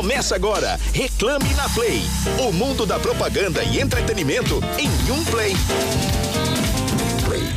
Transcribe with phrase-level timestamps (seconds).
[0.00, 0.80] Começa agora.
[0.94, 2.00] Reclame na Play.
[2.48, 5.54] O mundo da propaganda e entretenimento em um play.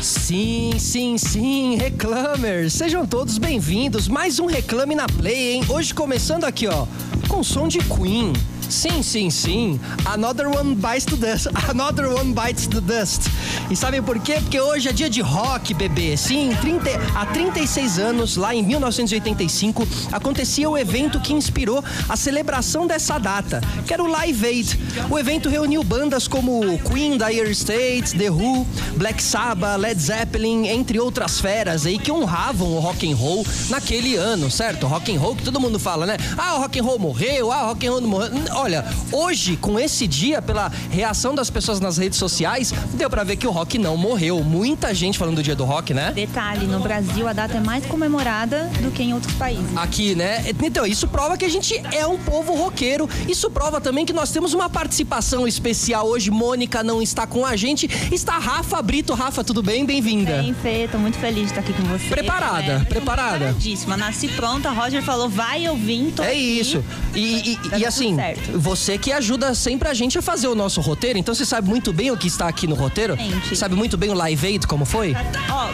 [0.02, 2.74] Sim, sim, sim, reclamers.
[2.74, 4.10] Sejam todos bem-vindos.
[4.10, 5.64] Mais um Reclame na Play, hein?
[5.70, 6.86] Hoje começando aqui, ó,
[7.30, 8.34] com som de Queen.
[8.74, 9.80] Sim, sim, sim.
[10.04, 11.48] Another one bites the dust.
[11.70, 13.30] Another one bites the dust.
[13.70, 14.40] E sabem por quê?
[14.42, 16.18] Porque hoje é dia de rock, bebê.
[16.18, 22.88] Sim, 30, há 36 anos, lá em 1985, acontecia o evento que inspirou a celebração
[22.88, 24.80] dessa data, que era o Live Aid.
[25.10, 28.66] O evento reuniu bandas como Queen, Dire Straits, The Who,
[28.98, 34.16] Black Sabbath, Led Zeppelin, entre outras feras aí que honravam o rock and roll naquele
[34.16, 34.88] ano, certo?
[34.88, 36.18] Rock and roll que todo mundo fala, né?
[36.36, 39.58] Ah, o rock and roll morreu, ah, o rock and roll não morreu olha, hoje,
[39.58, 43.52] com esse dia, pela reação das pessoas nas redes sociais, deu para ver que o
[43.52, 44.42] rock não morreu.
[44.44, 46.12] Muita gente falando do dia do rock, né?
[46.14, 49.76] Detalhe, no Brasil a data é mais comemorada do que em outros países.
[49.76, 50.44] Aqui, né?
[50.64, 53.10] Então, isso prova que a gente é um povo roqueiro.
[53.28, 56.32] Isso prova também que nós temos uma participação especial hoje.
[56.32, 57.90] Mônica não está com a gente.
[58.12, 59.14] Está Rafa Brito.
[59.14, 59.86] Rafa, tudo bem?
[59.86, 60.42] Bem-vinda.
[60.42, 62.08] Bem, Fê, tô muito feliz de estar aqui com você.
[62.08, 63.38] Preparada, é, preparada.
[63.40, 63.98] Preparadíssima.
[63.98, 64.70] Nasci pronta.
[64.72, 66.60] Roger falou, vai, eu vim, tô É aqui.
[66.60, 66.84] isso.
[67.14, 68.53] E, e, Tá e assim, certo.
[68.54, 71.92] Você que ajuda sempre a gente a fazer o nosso roteiro, então você sabe muito
[71.92, 73.16] bem o que está aqui no roteiro.
[73.16, 73.56] Gente.
[73.56, 75.16] Sabe muito bem o Live Aid, como foi?
[75.50, 75.70] Ó,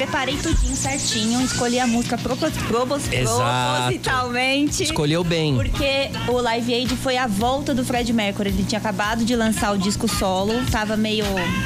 [0.00, 4.82] preparei tudinho certinho, escolhi a música propos, propos, propositalmente.
[4.82, 5.54] Escolheu bem.
[5.54, 8.50] Porque o Live Aid foi a volta do Fred Mercury.
[8.50, 11.24] Ele tinha acabado de lançar o disco solo, tava meio.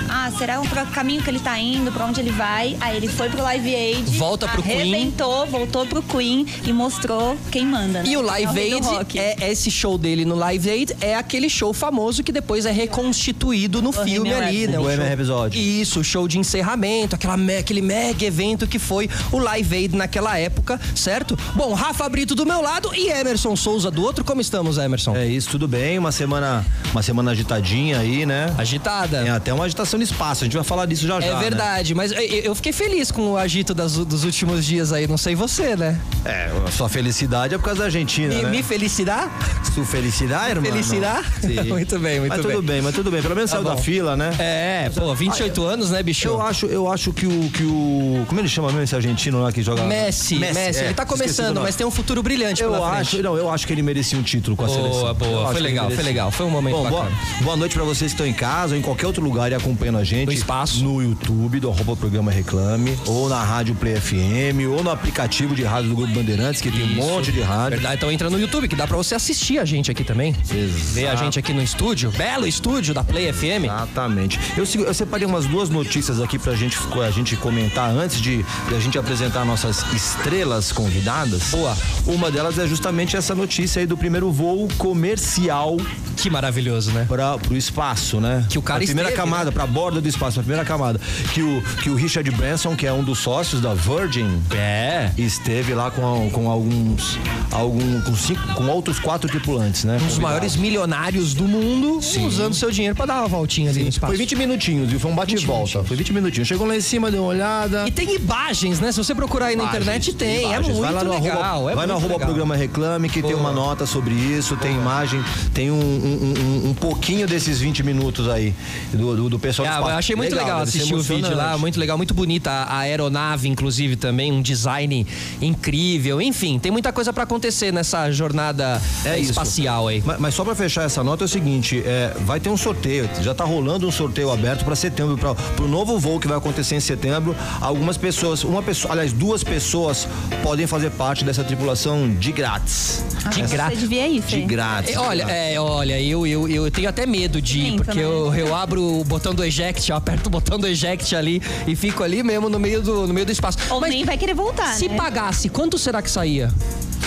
[0.09, 2.77] Ah, será o caminho que ele tá indo, pra onde ele vai?
[2.81, 4.17] Aí ele foi pro Live Aid.
[4.17, 4.81] Volta pro Queen.
[4.81, 8.05] arrebentou, voltou pro Queen e mostrou quem manda.
[8.05, 8.11] Né?
[8.11, 11.51] E o É Live do Aid, é, esse show dele no Live Aid, é aquele
[11.51, 14.79] show famoso que depois é reconstituído no Bohemian filme ali, né?
[14.79, 15.81] O Rhapsody.
[15.81, 19.97] Isso, o show de encerramento, aquela, me- aquele mega evento que foi o Live Aid
[19.97, 21.37] naquela época, certo?
[21.55, 24.25] Bom, Rafa Brito do meu lado e Emerson Souza do outro.
[24.25, 25.15] Como estamos, Emerson?
[25.17, 25.99] É isso, tudo bem.
[25.99, 28.55] Uma semana, uma semana agitadinha aí, né?
[28.59, 29.21] Agitada.
[29.23, 30.45] Tem até uma agitação no espaço.
[30.45, 31.27] A gente vai falar disso já já.
[31.27, 31.41] É né?
[31.41, 35.35] verdade, mas eu, fiquei feliz com o agito das- dos últimos dias aí, não sei
[35.35, 36.01] você, né?
[36.25, 38.51] É, a sua felicidade é por causa da Argentina, Me, né?
[38.51, 39.31] me felicidade?
[39.75, 40.71] Sua felicidade, irmão?
[40.71, 41.27] Felicidade?
[41.69, 42.55] muito bem, muito mas bem.
[42.57, 43.23] tudo bem, mas tudo bem.
[43.23, 43.83] Pelo menos Tá saiu da bom.
[43.83, 44.31] fila, né?
[44.39, 46.27] É, pô, 28 anos, né, bicho?
[46.29, 48.00] Eu acho, eu acho que o, que o.
[48.27, 49.85] Como ele chama mesmo esse argentino lá que joga?
[49.85, 53.51] Messi, Messi, é, ele tá começando, mas tem um futuro brilhante Eu acho, não, eu
[53.51, 54.91] acho que ele merecia um título com a seleção.
[54.91, 55.43] Boa, Eu boa.
[55.45, 56.31] acho Foi legal, foi legal.
[56.31, 57.17] Foi um momento Bom, boa, bacana.
[57.43, 59.99] boa noite pra vocês que estão em casa ou em qualquer outro lugar e acompanhando
[59.99, 60.27] a gente.
[60.27, 60.83] No espaço.
[60.83, 65.65] No YouTube do arroba programa Reclame, ou na Rádio Play FM, ou no aplicativo de
[65.65, 67.79] rádio do Grupo Bandeirantes, que tem um monte de rádio.
[67.79, 70.35] Verdade, então entra no YouTube, que dá pra você assistir a gente aqui também.
[70.45, 73.65] Ver a gente aqui no estúdio, belo estúdio da Play FM.
[73.65, 74.39] Exatamente.
[74.57, 78.75] Eu, eu separei umas duas notícias aqui pra gente, a gente comentar antes de, de
[78.75, 81.43] a gente apresentar nossas estrelas convidadas.
[81.51, 81.77] Boa.
[82.07, 85.77] Uma delas é justamente essa notícia aí do primeiro voo comercial
[86.17, 87.05] Que maravilhoso, né?
[87.09, 88.45] para pro espaço, né?
[88.49, 89.51] Que o cara a primeira esteve, camada, né?
[89.51, 91.01] pra borda do espaço, a primeira camada.
[91.35, 95.11] Que o, que o Richard Branson, que é um dos sócios da Virgin, É.
[95.17, 97.19] esteve lá com, com alguns.
[97.51, 99.99] Algum, com, cinco, com outros quatro tripulantes, né?
[100.03, 103.89] Um dos maiores milionários do mundo usando seu dinheiro pra dar uma voltinha ali no
[103.89, 104.11] espaço.
[104.13, 105.01] Foi 20 minutinhos, viu?
[105.01, 105.61] Foi um bate 20 volta.
[105.63, 105.89] minutinhos.
[105.89, 106.49] Foi 20 minutinhos.
[106.49, 107.80] Chegou lá em cima, deu uma olhada.
[107.87, 108.93] E tem imagens, né?
[108.93, 110.43] Se você procurar aí na Imagens, internet, tem.
[110.45, 110.69] imagens.
[110.69, 111.43] É muito vai lá no legal.
[111.43, 112.27] Arroba, é vai no arroba legal.
[112.27, 113.41] programa Reclame, que tem Boa.
[113.41, 115.23] uma nota sobre isso, tem imagem,
[115.55, 116.35] tem um, um,
[116.67, 118.55] um- um pouquinho desses 20 minutos aí
[118.93, 119.93] do, do, do pessoal do Ah, espaço.
[119.93, 122.79] eu achei muito legal, ser assistir o vídeo lá, muito legal, muito bonita a a
[122.85, 125.07] aeronave, inclusive também, um design
[125.41, 126.21] incrível.
[126.21, 129.31] Enfim, tem muita coisa pra acontecer nessa jornada É eh, isso.
[129.33, 130.03] espacial aí.
[130.05, 133.09] Mas, mas só pra fechar essa nota é o seguinte, é, vai ter um sorteio,
[133.23, 136.75] já tá rolando um sorteio aberto pra setembro, para pro novo voo que vai acontecer
[136.77, 137.35] em setembro.
[137.71, 140.09] Algumas pessoas, uma pessoa, aliás, duas pessoas
[140.43, 143.05] podem fazer parte dessa tripulação de grátis.
[143.31, 143.79] De Você grátis.
[143.79, 144.41] devia ir, De Fê.
[144.41, 144.93] grátis.
[144.97, 148.05] É, Olha, é, olha, eu, eu, eu tenho até medo de ir, porque né?
[148.05, 151.77] eu, eu abro o botão do eject, eu aperto o botão do eject ali e
[151.77, 153.57] fico ali mesmo no meio do, no meio do espaço.
[153.71, 154.97] Ou Mas nem vai querer voltar, se né?
[154.97, 156.53] pagasse, quanto será que saía?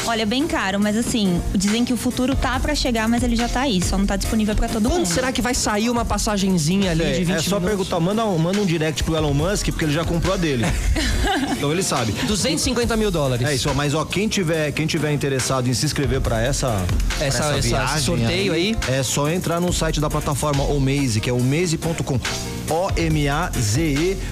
[0.05, 3.47] Olha, bem caro, mas assim, dizem que o futuro tá pra chegar, mas ele já
[3.47, 5.05] tá aí, só não tá disponível pra todo Quanto mundo.
[5.07, 7.69] será que vai sair uma passagenzinha ali de 20 É, é só minutos?
[7.69, 10.65] perguntar, manda um, manda um direct pro Elon Musk, porque ele já comprou a dele.
[11.55, 12.11] então ele sabe.
[12.27, 13.47] 250 mil dólares.
[13.47, 16.67] É isso, mas ó, quem tiver, quem tiver interessado em se inscrever pra essa,
[17.17, 18.75] pra Essa- essa- esse sorteio aí.
[18.89, 22.19] é só entrar no site da plataforma Omaze, que é omaze.com.
[22.69, 24.24] O-M-A-Z-E.com.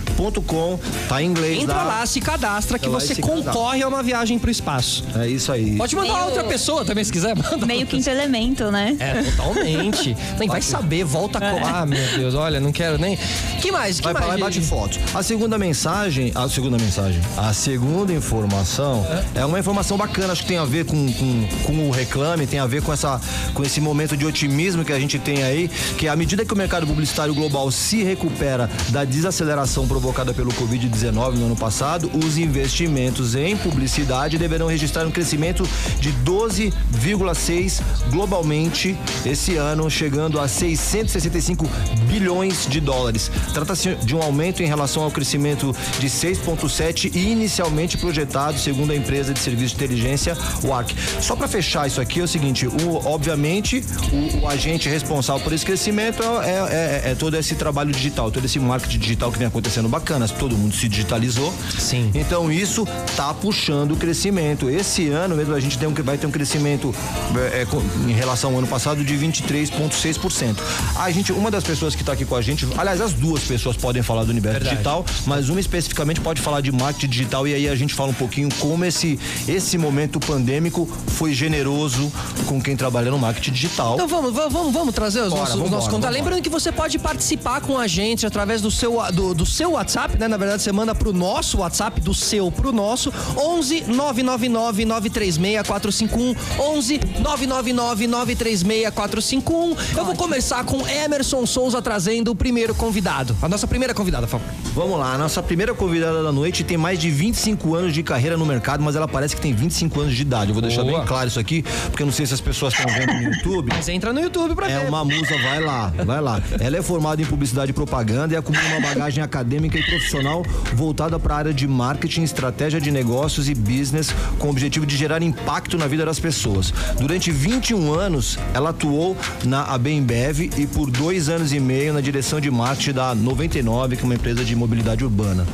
[1.09, 1.61] Tá em inglês.
[1.63, 3.43] Entra dá- lá, se cadastra que Entra lá e você cadastra.
[3.51, 5.03] concorre a uma viagem pro espaço.
[5.15, 5.75] É isso aí.
[5.77, 7.35] Pode mandar Meio- outra pessoa também, se quiser.
[7.35, 8.95] Manda Meio quinto elemento, né?
[8.99, 10.15] É, totalmente.
[10.39, 11.81] Nem vai saber, volta a colar.
[11.81, 13.17] Ah, meu Deus, olha, não quero nem.
[13.61, 13.97] Que mais?
[13.97, 14.25] Que Vai mais?
[14.25, 14.99] pra lá e bate fotos.
[15.13, 19.05] A segunda mensagem, a segunda mensagem, a segunda informação
[19.35, 22.59] é, uma informação bacana, acho que tem a ver com, com, com o reclame, tem
[22.59, 23.19] a ver com, essa,
[23.53, 26.57] com esse momento de otimismo que a gente tem aí, que à medida que o
[26.57, 33.33] mercado publicitário global se recupera da desaceleração provocada pelo Covid-19 no ano passado, os investimentos
[33.35, 35.67] em publicidade deverão registrar um crescimento
[35.99, 37.81] de 12,6
[38.11, 38.95] globalmente
[39.25, 41.67] esse ano, chegando a 665
[42.07, 43.31] bilhões de dólares.
[43.53, 48.95] Trata-se de um aumento em relação ao crescimento de 6,7 e inicialmente projetado, segundo a
[48.95, 50.91] empresa de serviço de inteligência, o ARC.
[51.19, 55.53] Só para fechar isso aqui é o seguinte: o- obviamente, o, o agente responsável por
[55.53, 59.37] esse crescimento é, é- é- é todo esse trabalho digital, todo esse marketing digital que
[59.37, 61.53] vem acontecendo bacana, todo mundo se digitalizou.
[61.79, 62.11] Sim.
[62.13, 62.85] Então isso
[63.15, 64.69] tá puxando o crescimento.
[64.69, 66.93] Esse ano mesmo a gente tem um, vai ter um crescimento
[67.35, 70.57] é, é, em relação ao ano passado de 23,6%.
[70.97, 73.77] A gente, uma das pessoas que está aqui com a gente, aliás, as duas pessoas
[73.77, 74.75] podem falar do universo Verdade.
[74.75, 78.13] digital, mas uma especificamente pode falar de marketing digital e aí a gente fala um
[78.13, 82.11] pouquinho como esse esse momento pandêmico foi generoso
[82.45, 83.95] com quem trabalha no marketing digital.
[83.95, 86.15] Então vamos, vamos, vamos, trazer os Bora, nossos, nossos contatos.
[86.15, 90.17] Lembrando que você pode participar com a gente através do seu, do, do seu WhatsApp,
[90.17, 90.27] né?
[90.27, 96.35] Na verdade, você manda pro nosso WhatsApp, do seu pro nosso, 11 999 936 451
[96.59, 99.75] 11 999 936 451.
[99.97, 103.35] Eu vou começar com Emerson Souza trazendo o primeiro convidado.
[103.41, 104.47] A nossa primeira convidada, por favor.
[104.73, 108.37] Vamos lá, a nossa primeira convidada da noite tem mais de 25 anos de carreira
[108.37, 110.49] no mercado, mas ela parece que tem 25 anos de idade.
[110.49, 110.99] Eu vou deixar Boa.
[110.99, 113.69] bem claro isso aqui, porque eu não sei se as pessoas estão vendo no YouTube.
[113.75, 114.87] Mas entra no YouTube pra É ver.
[114.87, 116.41] uma musa, vai lá, vai lá.
[116.59, 117.90] Ela é formada em publicidade e propaganda
[118.31, 120.43] e acumula uma bagagem acadêmica e profissional
[120.73, 124.95] voltada para a área de marketing, estratégia de negócios e business, com o objetivo de
[124.95, 126.73] gerar impacto na vida das pessoas.
[126.97, 132.39] Durante 21 anos, ela atuou na ABEMBev e por dois anos e meio na direção
[132.39, 135.45] de marketing da 99, que é uma empresa de mobilidade urbana.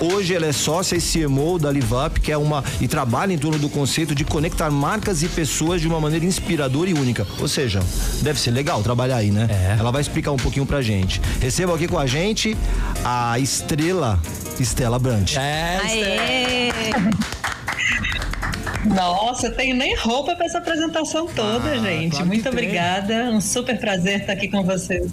[0.00, 3.58] Hoje ela é sócia e CMO da LiveUp, que é uma e trabalha em torno
[3.58, 7.26] do conceito de conectar marcas e pessoas de uma maneira inspiradora e única.
[7.38, 7.80] Ou seja,
[8.22, 9.46] deve ser legal trabalhar aí, né?
[9.50, 9.76] É.
[9.78, 11.20] Ela vai explicar um pouquinho pra gente.
[11.40, 12.56] Receba aqui com a gente
[13.04, 14.20] a estrela
[14.58, 15.36] Estela Brant.
[15.36, 16.72] É, Aê!
[18.84, 22.10] Nossa, eu tenho nem roupa para essa apresentação toda, Ah, gente.
[22.10, 22.52] claro Muito tem.
[22.52, 23.30] obrigada.
[23.30, 25.10] Um super prazer estar aqui com vocês.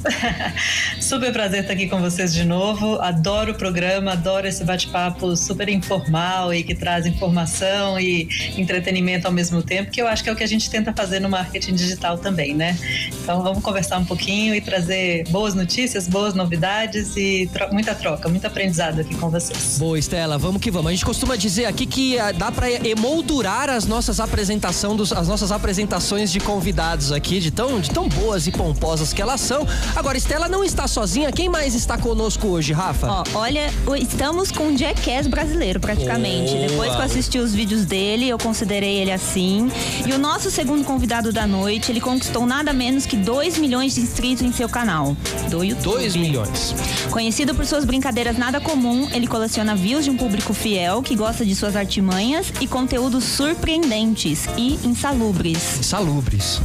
[1.00, 3.00] super prazer estar aqui com vocês de novo.
[3.00, 8.28] Adoro o programa, adoro esse bate-papo super informal e que traz informação e
[8.58, 11.20] entretenimento ao mesmo tempo, que eu acho que é o que a gente tenta fazer
[11.20, 12.78] no marketing digital também, né?
[13.22, 18.28] Então vamos conversar um pouquinho e trazer boas notícias, boas novidades e tro- muita troca,
[18.30, 19.78] muito aprendizado aqui com vocês.
[19.78, 20.88] Boa, Estela, vamos que vamos.
[20.88, 25.28] A gente costuma dizer aqui que ah, dá pra emoldurar as nossas apresentação dos, as
[25.28, 29.68] nossas apresentações de convidados aqui, de tão, de tão boas e pomposas que elas são.
[29.96, 31.32] Agora, Estela não está sozinha.
[31.32, 33.08] Quem mais está conosco hoje, Rafa?
[33.08, 36.54] Ó, olha, estamos com um Jackass brasileiro, praticamente.
[36.54, 36.68] Boa.
[36.68, 39.70] Depois que eu assisti os vídeos dele, eu considerei ele assim.
[40.06, 44.02] E o nosso segundo convidado da noite, ele conquistou nada menos que 2 milhões de
[44.02, 45.18] inscritos em seu canal.
[45.50, 45.96] Do YouTube.
[45.96, 46.76] 2 milhões.
[47.10, 51.46] Conhecido por suas brincadeiras nada comum, ele coleciona views de um público fiel que gosta
[51.46, 55.58] de suas artimanhas e conteúdos surpreendentes e insalubres.
[55.82, 56.62] Salubres.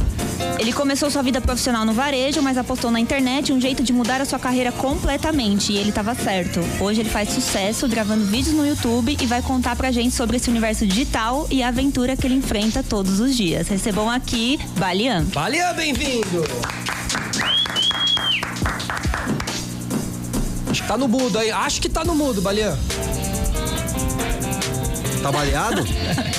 [0.59, 4.21] Ele começou sua vida profissional no varejo, mas apostou na internet um jeito de mudar
[4.21, 5.73] a sua carreira completamente.
[5.73, 6.59] E ele estava certo.
[6.79, 10.47] Hoje ele faz sucesso gravando vídeos no YouTube e vai contar pra gente sobre esse
[10.47, 13.67] universo digital e a aventura que ele enfrenta todos os dias.
[13.67, 15.23] Recebam aqui Balian.
[15.31, 16.43] Valeu, bem-vindo!
[20.69, 21.49] Acho que tá no mudo aí.
[21.49, 22.77] Acho que tá no mudo, Balian.
[25.23, 25.83] Tá baleado?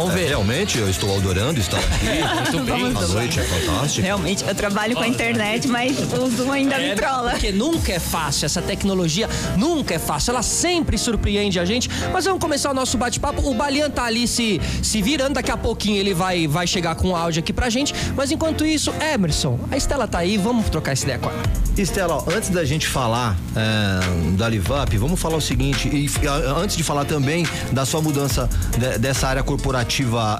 [0.00, 0.28] Vamos É, ver.
[0.28, 2.06] realmente, eu estou adorando estar aqui.
[2.56, 2.86] Muito bem.
[2.96, 4.02] A noite é fantástica.
[4.06, 7.32] Realmente, eu trabalho com a internet, mas o Zoom ainda me trola.
[7.32, 11.90] Porque nunca é fácil, essa tecnologia nunca é fácil, ela sempre surpreende a gente.
[12.12, 13.48] Mas vamos começar o nosso bate-papo.
[13.48, 17.08] O Balian tá ali se, se virando, daqui a pouquinho ele vai, vai chegar com
[17.10, 17.94] o áudio aqui pra gente.
[18.16, 21.42] Mas enquanto isso, Emerson, a Estela tá aí, vamos trocar essa ideia com ela.
[21.76, 26.08] Estela, ó, antes da gente falar é, da Livap, vamos falar o seguinte, e
[26.56, 29.89] antes de falar também da sua mudança de- dessa área corporativa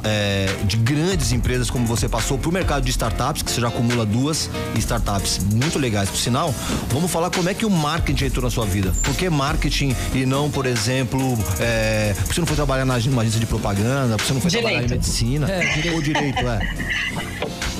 [0.04, 3.68] é, de grandes empresas como você passou para o mercado de startups, que você já
[3.68, 6.54] acumula duas startups muito legais, por sinal,
[6.88, 8.92] vamos falar como é que o marketing entrou na sua vida.
[9.02, 13.40] Por que marketing e não, por exemplo, é, você não foi trabalhar na numa agência
[13.40, 15.00] de propaganda, você não foi trabalhar em Direito.
[15.00, 15.50] medicina?
[15.50, 15.94] É, direito.
[15.94, 17.70] Ou direito, é.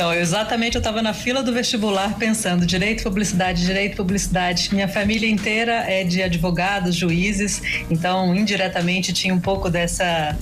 [0.00, 4.70] Então, exatamente, eu estava na fila do vestibular pensando direito, publicidade, direito, publicidade.
[4.72, 10.34] Minha família inteira é de advogados, juízes, então indiretamente tinha um pouco dessa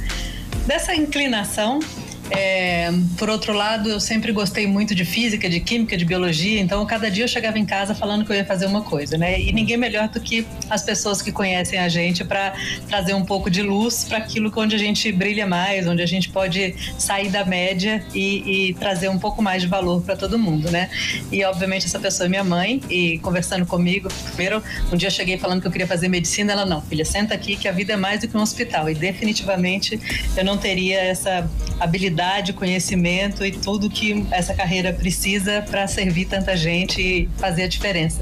[0.65, 1.81] dessa inclinação
[2.31, 6.85] é, por outro lado, eu sempre gostei muito de física, de química, de biologia, então
[6.85, 9.41] cada dia eu chegava em casa falando que eu ia fazer uma coisa, né?
[9.41, 12.55] E ninguém melhor do que as pessoas que conhecem a gente para
[12.89, 16.29] trazer um pouco de luz para aquilo onde a gente brilha mais, onde a gente
[16.29, 20.71] pode sair da média e, e trazer um pouco mais de valor para todo mundo,
[20.71, 20.91] né?
[21.31, 25.39] E obviamente essa pessoa é minha mãe e conversando comigo, primeiro, um dia eu cheguei
[25.39, 27.97] falando que eu queria fazer medicina, ela não, filha, senta aqui que a vida é
[27.97, 29.99] mais do que um hospital e definitivamente
[30.37, 36.25] eu não teria essa habilidade habilidade, conhecimento e tudo que essa carreira precisa para servir
[36.27, 38.21] tanta gente e fazer a diferença.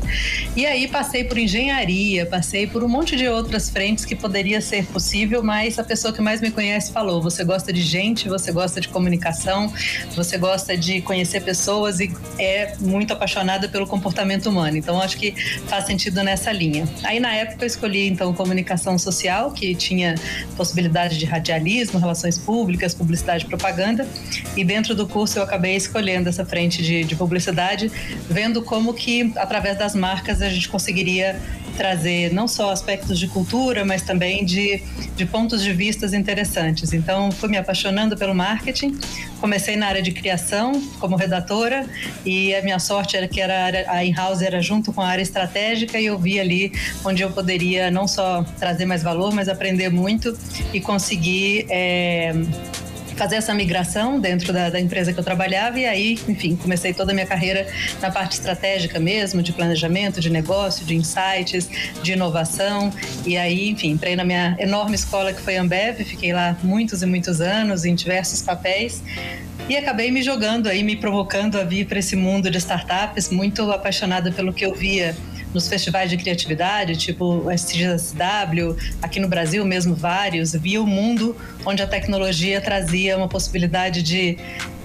[0.54, 4.84] E aí passei por engenharia, passei por um monte de outras frentes que poderia ser
[4.86, 8.80] possível, mas a pessoa que mais me conhece falou: você gosta de gente, você gosta
[8.80, 9.72] de comunicação,
[10.14, 14.76] você gosta de conhecer pessoas e é muito apaixonada pelo comportamento humano.
[14.76, 15.32] Então acho que
[15.66, 16.86] faz sentido nessa linha.
[17.02, 20.14] Aí na época eu escolhi então comunicação social, que tinha
[20.56, 24.06] possibilidade de radialismo, relações públicas, publicidade e propaganda propaganda.
[24.56, 27.90] E dentro do curso eu acabei escolhendo essa frente de, de publicidade,
[28.28, 31.40] vendo como que através das marcas a gente conseguiria
[31.76, 34.82] trazer não só aspectos de cultura, mas também de,
[35.14, 36.92] de pontos de vistas interessantes.
[36.92, 38.98] Então, fui me apaixonando pelo marketing.
[39.40, 41.86] Comecei na área de criação como redatora
[42.24, 46.00] e a minha sorte era que era a in-house era junto com a área estratégica
[46.00, 46.72] e eu vi ali
[47.04, 50.36] onde eu poderia não só trazer mais valor, mas aprender muito
[50.72, 52.32] e conseguir é,
[53.16, 57.12] fazer essa migração dentro da, da, empresa que eu trabalhava e aí, enfim, comecei toda
[57.12, 57.66] a minha carreira
[58.00, 61.68] na parte estratégica mesmo, de planejamento, de negócio, de insights,
[62.02, 62.92] de inovação.
[63.24, 67.02] E aí, enfim, entrei na minha enorme escola que foi a Ambev, fiquei lá muitos
[67.02, 69.02] e muitos anos em diversos papéis
[69.68, 73.68] e acabei me jogando aí, me provocando a vir para esse mundo de startups, muito
[73.72, 75.16] apaixonada pelo que eu via
[75.56, 81.34] nos festivais de criatividade, tipo o STGSW, aqui no Brasil mesmo vários, via o mundo
[81.64, 84.36] onde a tecnologia trazia uma possibilidade de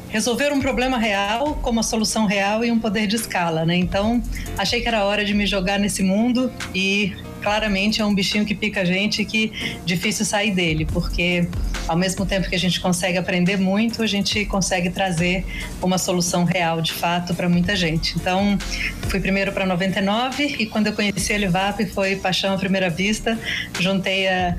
[0.08, 3.76] resolver um problema real com uma solução real e um poder de escala, né?
[3.76, 4.24] Então,
[4.58, 8.56] achei que era hora de me jogar nesse mundo e claramente é um bichinho que
[8.56, 9.52] pica a gente e que
[9.86, 11.48] difícil sair dele, porque
[11.88, 15.46] ao mesmo tempo que a gente consegue aprender muito, a gente consegue trazer
[15.82, 18.16] uma solução real, de fato, para muita gente.
[18.16, 18.58] Então,
[19.10, 23.38] fui primeiro para 99 e quando eu conheci a Livap foi paixão à primeira vista.
[23.80, 24.56] Juntei a,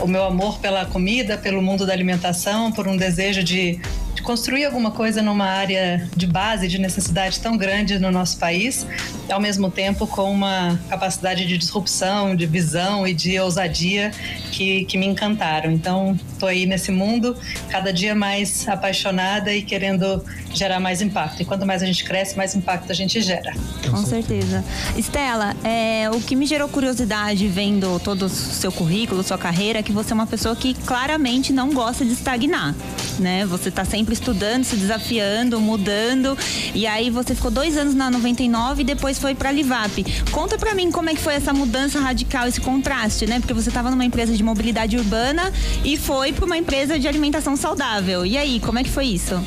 [0.00, 3.80] o meu amor pela comida, pelo mundo da alimentação, por um desejo de
[4.22, 8.86] construir alguma coisa numa área de base, de necessidade tão grande no nosso país,
[9.30, 14.10] ao mesmo tempo com uma capacidade de disrupção, de visão e de ousadia
[14.52, 15.70] que, que me encantaram.
[15.70, 17.36] Então, estou aí nesse mundo,
[17.68, 21.42] cada dia mais apaixonada e querendo gerar mais impacto.
[21.42, 23.54] E quanto mais a gente cresce, mais impacto a gente gera.
[23.90, 24.64] Com certeza.
[24.96, 29.82] Estela, é, o que me gerou curiosidade vendo todo o seu currículo, sua carreira, é
[29.82, 32.74] que você é uma pessoa que claramente não gosta de estagnar.
[33.18, 33.46] Né?
[33.46, 36.36] Você está sempre estudando, se desafiando, mudando.
[36.74, 40.04] E aí você ficou dois anos na 99 e depois foi para a Livap.
[40.30, 43.40] Conta para mim como é que foi essa mudança radical, esse contraste, né?
[43.40, 45.52] Porque você estava numa empresa de mobilidade urbana
[45.84, 48.26] e foi para uma empresa de alimentação saudável.
[48.26, 49.40] E aí, como é que foi isso?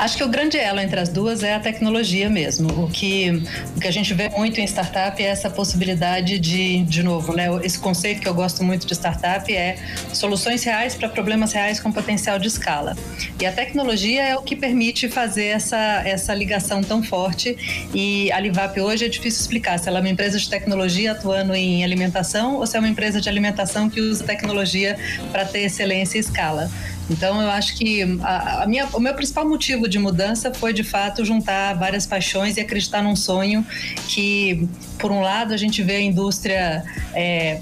[0.00, 2.84] Acho que o grande elo entre as duas é a tecnologia mesmo.
[2.84, 3.42] O que,
[3.76, 7.48] o que a gente vê muito em startup é essa possibilidade de, de novo, né?
[7.62, 9.76] Esse conceito que eu gosto muito de startup é
[10.14, 12.96] soluções reais para problemas reais com potencial de escala.
[13.38, 15.76] E a tecnologia é o que permite fazer essa,
[16.06, 17.54] essa ligação tão forte.
[17.92, 21.54] E a Livap hoje é difícil explicar se ela é uma empresa de tecnologia atuando
[21.54, 24.96] em alimentação ou se é uma empresa de alimentação que usa tecnologia
[25.30, 26.70] para ter excelência e escala.
[27.10, 30.84] Então, eu acho que a, a, minha, o meu principal motivo de mudança foi, de
[30.84, 33.66] fato, juntar várias paixões e acreditar num sonho
[34.06, 37.60] que, por um lado, a gente vê a indústria é,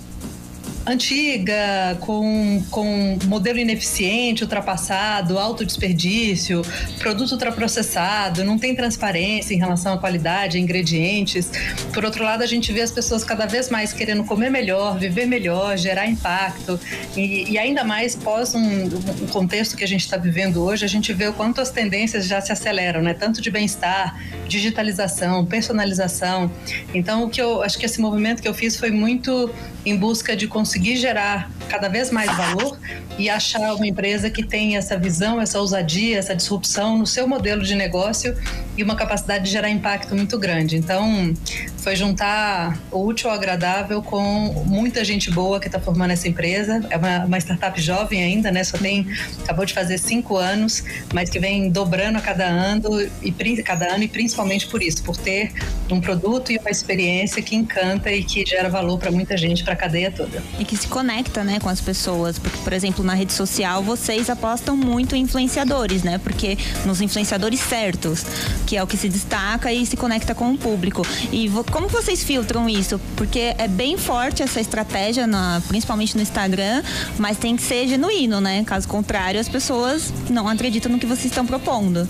[0.88, 6.62] antiga, com, com modelo ineficiente, ultrapassado, alto desperdício,
[6.99, 11.50] produto ultraprocessado, não tem transparência em relação à qualidade, ingredientes.
[11.92, 15.26] Por outro lado, a gente vê as pessoas cada vez mais querendo comer melhor, viver
[15.26, 16.80] melhor, gerar impacto.
[17.16, 20.88] E, e ainda mais pós um, um contexto que a gente está vivendo hoje, a
[20.88, 23.12] gente vê o quanto as tendências já se aceleram, né?
[23.12, 26.50] Tanto de bem-estar, digitalização, personalização.
[26.95, 29.50] Então, o que eu acho que esse movimento que eu fiz foi muito
[29.88, 32.79] em busca de conseguir gerar cada vez mais valor
[33.19, 37.63] e achar uma empresa que tem essa visão, essa ousadia, essa disrupção no seu modelo
[37.63, 38.37] de negócio
[38.77, 40.77] e uma capacidade de gerar impacto muito grande.
[40.77, 41.35] Então,
[41.79, 46.85] foi juntar o útil ao agradável com muita gente boa que está formando essa empresa.
[46.91, 48.63] É uma, uma, startup jovem ainda, né?
[48.63, 49.07] Só tem,
[49.43, 53.33] acabou de fazer cinco anos, mas que vem dobrando a cada ano e
[53.63, 55.53] cada ano e principalmente por isso, por ter
[55.91, 59.73] um produto e uma experiência que encanta e que gera valor para muita gente, para
[59.73, 60.43] a cadeia toda.
[60.59, 64.29] E que se conecta, né, com as pessoas, porque por exemplo na rede social vocês
[64.31, 66.19] apostam muito em influenciadores, né?
[66.19, 68.25] Porque nos influenciadores certos,
[68.67, 71.07] que é o que se destaca e se conecta com o público.
[71.33, 73.00] E como vocês filtram isso?
[73.17, 76.83] Porque é bem forte essa estratégia, na, principalmente no Instagram,
[77.19, 78.65] mas tem que ser genuíno, né?
[78.65, 82.09] Caso contrário, as pessoas não acreditam no que vocês estão propondo.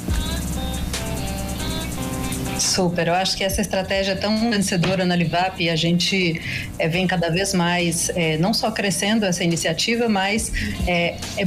[2.59, 6.41] Super, eu acho que essa estratégia é tão vencedora na Livap e a gente
[6.79, 10.53] é, vem cada vez mais, é, não só crescendo essa iniciativa, mas
[10.87, 11.45] é, é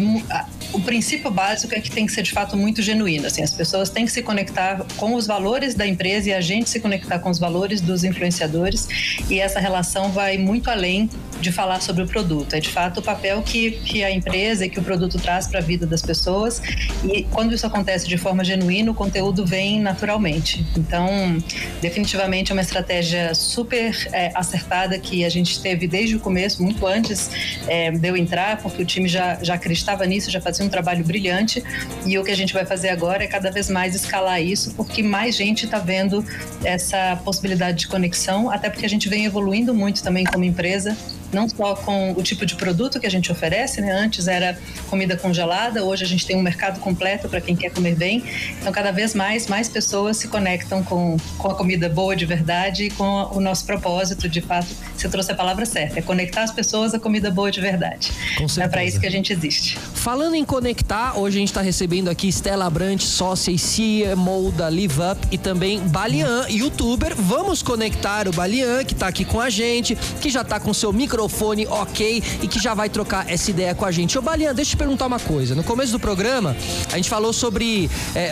[0.74, 3.28] o princípio básico é que tem que ser de fato muito genuíno.
[3.28, 6.70] Assim, as pessoas têm que se conectar com os valores da empresa e a gente
[6.70, 8.88] se conectar com os valores dos influenciadores.
[9.30, 11.10] E essa relação vai muito além
[11.40, 12.56] de falar sobre o produto.
[12.56, 15.60] É de fato o papel que, que a empresa e que o produto traz para
[15.60, 16.62] a vida das pessoas.
[17.04, 20.66] E quando isso acontece de forma genuína, o conteúdo vem naturalmente.
[20.78, 21.38] Então,
[21.82, 26.86] definitivamente é uma estratégia super é, acertada que a gente teve desde o começo, muito
[26.86, 27.30] antes
[27.68, 31.04] é, de eu entrar, porque o time já, já acreditava nisso, já fazia um trabalho
[31.04, 31.64] brilhante.
[32.06, 35.04] E o que a gente vai fazer agora é cada vez mais escalar isso, porque
[35.04, 36.24] mais gente está vendo
[36.64, 40.96] essa possibilidade de conexão, até porque a gente vem evoluindo muito também como empresa
[41.32, 43.92] não só com o tipo de produto que a gente oferece, né?
[43.92, 44.58] Antes era
[44.90, 48.24] comida congelada, hoje a gente tem um mercado completo para quem quer comer bem.
[48.60, 52.86] Então, cada vez mais, mais pessoas se conectam com, com a comida boa de verdade
[52.86, 56.52] e com o nosso propósito, de fato, você trouxe a palavra certa, é conectar as
[56.52, 58.12] pessoas à comida boa de verdade.
[58.38, 58.64] Com certeza.
[58.64, 59.78] É para isso que a gente existe.
[59.94, 64.68] Falando em conectar, hoje a gente está recebendo aqui Stella Brant, sócia e CMO da
[64.70, 67.16] Live Up e também Balian, youtuber.
[67.16, 70.92] Vamos conectar o Balian, que está aqui com a gente, que já está com seu
[70.92, 74.18] micro microfone ok e que já vai trocar essa ideia com a gente.
[74.18, 75.54] Ô, Balian, deixa eu te perguntar uma coisa.
[75.54, 76.56] No começo do programa,
[76.92, 78.32] a gente falou sobre é,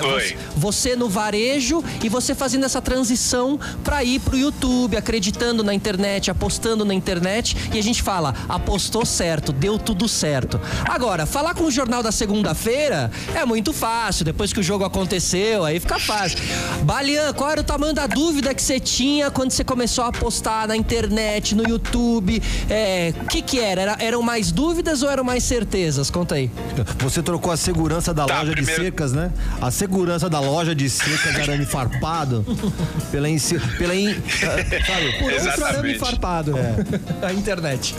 [0.55, 6.31] você no varejo e você fazendo essa transição para ir pro YouTube, acreditando na internet,
[6.31, 7.55] apostando na internet.
[7.74, 10.60] E a gente fala, apostou certo, deu tudo certo.
[10.86, 14.25] Agora, falar com o jornal da segunda-feira é muito fácil.
[14.25, 16.39] Depois que o jogo aconteceu, aí fica fácil.
[16.84, 20.67] Balian, qual era o tamanho da dúvida que você tinha quando você começou a apostar
[20.67, 22.41] na internet, no YouTube?
[22.69, 23.82] É, é, que que era?
[23.82, 23.98] era?
[24.00, 26.10] Eram mais dúvidas ou eram mais certezas?
[26.10, 26.52] Conta aí.
[27.00, 28.82] Você trocou a segurança da tá, loja primeiro...
[28.82, 29.32] de secas, né?
[29.62, 32.46] A segurança da loja de secas arame farpado
[33.12, 33.38] pela, in...
[33.78, 34.13] pela in...
[34.13, 35.12] sabe?
[35.20, 36.56] Por outro arame farpado.
[36.58, 36.76] É.
[37.28, 37.96] A internet.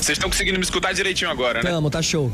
[0.00, 1.70] Vocês estão conseguindo me escutar direitinho agora, né?
[1.70, 2.30] Tamo, tá show.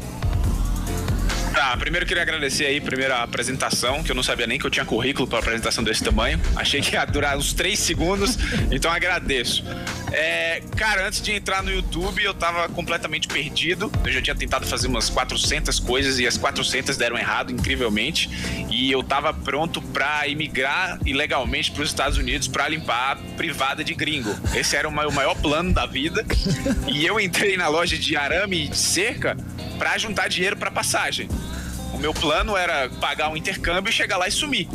[1.56, 4.70] Tá, primeiro queria agradecer aí, primeiro a apresentação, que eu não sabia nem que eu
[4.70, 6.38] tinha currículo para apresentação desse tamanho.
[6.54, 8.36] Achei que ia durar uns 3 segundos,
[8.70, 9.64] então agradeço.
[10.12, 13.90] É, cara, antes de entrar no YouTube, eu tava completamente perdido.
[14.04, 18.28] Eu já tinha tentado fazer umas 400 coisas e as 400 deram errado, incrivelmente.
[18.70, 23.82] E eu tava pronto para imigrar ilegalmente para os Estados Unidos para limpar a privada
[23.82, 24.34] de gringo.
[24.54, 26.24] Esse era o maior plano da vida.
[26.86, 29.36] E eu entrei na loja de arame e de cerca
[29.78, 31.28] para juntar dinheiro para passagem.
[31.96, 34.68] O meu plano era pagar um intercâmbio e chegar lá e sumir.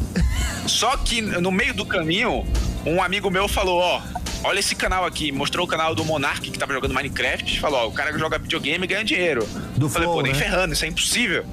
[0.65, 2.43] Só que no meio do caminho,
[2.83, 4.01] um amigo meu falou: Ó,
[4.43, 5.31] olha esse canal aqui.
[5.31, 7.59] Mostrou o canal do Monark que tava jogando Minecraft.
[7.59, 9.47] Falou: Ó, o cara que joga videogame ganha dinheiro.
[9.77, 10.39] Do Eu falei: Flow, Pô, nem né?
[10.39, 11.45] ferrando, isso é impossível.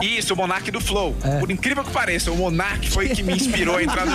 [0.00, 1.14] Isso, o Monark do Flow.
[1.22, 1.38] É.
[1.38, 4.14] Por incrível que pareça, o Monark foi que me inspirou a entrar no.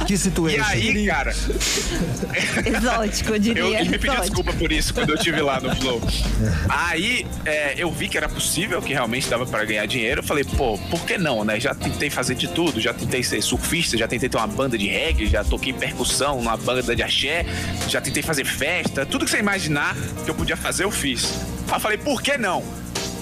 [0.06, 0.58] Que situação.
[0.58, 1.30] E aí, cara.
[1.30, 3.62] Exótico, eu diria.
[3.62, 6.00] Eu, ele me pediu desculpa por isso quando eu estive lá no Flow.
[6.68, 10.20] Aí é, eu vi que era possível, que realmente dava para ganhar dinheiro.
[10.20, 11.60] Eu falei, pô, por que não, né?
[11.60, 14.88] Já tentei fazer de tudo, já tentei ser surfista, já tentei ter uma banda de
[14.88, 17.46] reggae, já toquei percussão numa banda de axé,
[17.88, 21.34] já tentei fazer festa, tudo que você imaginar que eu podia fazer, eu fiz.
[21.68, 22.64] Aí eu falei, por que não?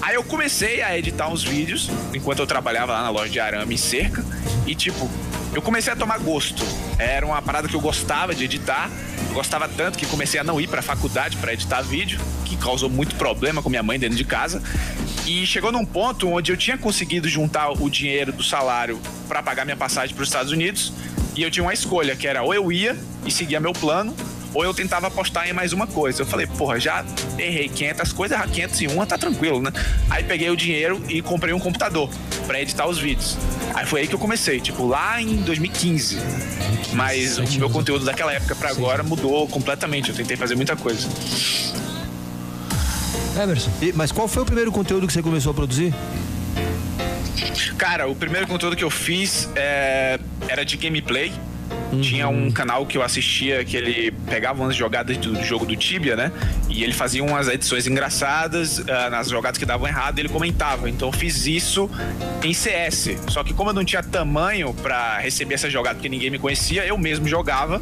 [0.01, 3.75] Aí eu comecei a editar uns vídeos enquanto eu trabalhava lá na loja de arame
[3.75, 4.23] e cerca.
[4.65, 5.09] E tipo,
[5.53, 6.63] eu comecei a tomar gosto.
[6.97, 8.89] Era uma parada que eu gostava de editar.
[9.27, 12.89] Eu gostava tanto que comecei a não ir pra faculdade para editar vídeo, que causou
[12.89, 14.61] muito problema com minha mãe dentro de casa.
[15.27, 19.65] E chegou num ponto onde eu tinha conseguido juntar o dinheiro do salário para pagar
[19.65, 20.93] minha passagem para os Estados Unidos.
[21.35, 24.15] E eu tinha uma escolha, que era ou eu ia e seguia meu plano,
[24.53, 26.21] ou eu tentava apostar em mais uma coisa.
[26.21, 27.05] Eu falei, porra, já
[27.37, 29.71] errei 500 coisas, 501 tá tranquilo, né?
[30.09, 32.09] Aí peguei o dinheiro e comprei um computador
[32.47, 33.37] para editar os vídeos.
[33.73, 36.17] Aí foi aí que eu comecei, tipo, lá em 2015.
[36.93, 40.09] Mas o meu conteúdo daquela época para agora mudou completamente.
[40.09, 41.07] Eu tentei fazer muita coisa.
[43.41, 43.71] Emerson.
[43.81, 45.93] E, mas qual foi o primeiro conteúdo que você começou a produzir?
[47.77, 51.31] Cara, o primeiro conteúdo que eu fiz é, era de gameplay.
[51.91, 52.01] Uhum.
[52.01, 56.15] Tinha um canal que eu assistia que ele pegava umas jogadas do jogo do Tibia,
[56.15, 56.31] né?
[56.69, 60.89] E ele fazia umas edições engraçadas uh, nas jogadas que davam errado, ele comentava.
[60.89, 61.89] Então eu fiz isso
[62.43, 63.17] em CS.
[63.27, 66.85] Só que como eu não tinha tamanho para receber essa jogada porque ninguém me conhecia,
[66.85, 67.81] eu mesmo jogava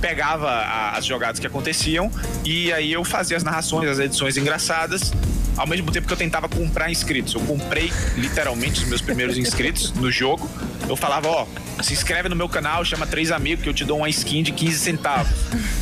[0.00, 2.10] pegava a, as jogadas que aconteciam
[2.44, 5.12] e aí eu fazia as narrações, as edições engraçadas,
[5.56, 7.34] ao mesmo tempo que eu tentava comprar inscritos.
[7.34, 10.48] Eu comprei literalmente os meus primeiros inscritos no jogo.
[10.88, 11.46] Eu falava, ó,
[11.82, 14.52] se inscreve no meu canal, chama três amigos que eu te dou uma skin de
[14.52, 15.32] 15 centavos.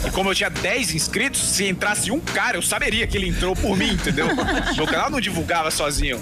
[0.07, 3.55] E como eu tinha 10 inscritos, se entrasse um cara, eu saberia que ele entrou
[3.55, 4.27] por mim, entendeu?
[4.77, 6.21] Meu canal não divulgava sozinho.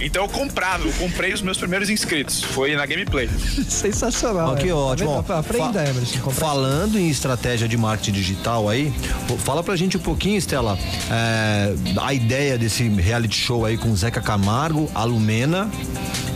[0.00, 2.42] Então eu comprava, eu comprei os meus primeiros inscritos.
[2.42, 3.28] Foi na gameplay.
[3.68, 4.54] Sensacional.
[4.56, 5.22] Que ótimo.
[5.22, 6.30] Tá aprenda, fa Emerson.
[6.30, 8.92] Falando em estratégia de marketing digital aí,
[9.38, 10.78] fala pra gente um pouquinho, Estela,
[11.10, 15.70] é, a ideia desse reality show aí com o Zeca Camargo, a Lumena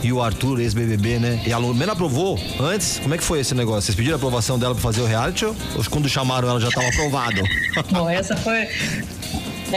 [0.01, 1.43] e o Arthur, ex-BBB, né?
[1.45, 2.99] E a Lumena aprovou antes?
[2.99, 3.83] Como é que foi esse negócio?
[3.83, 5.55] Vocês pediram a aprovação dela pra fazer o reality ou
[5.89, 7.41] quando chamaram ela já estava aprovado?
[7.91, 8.67] Bom, essa foi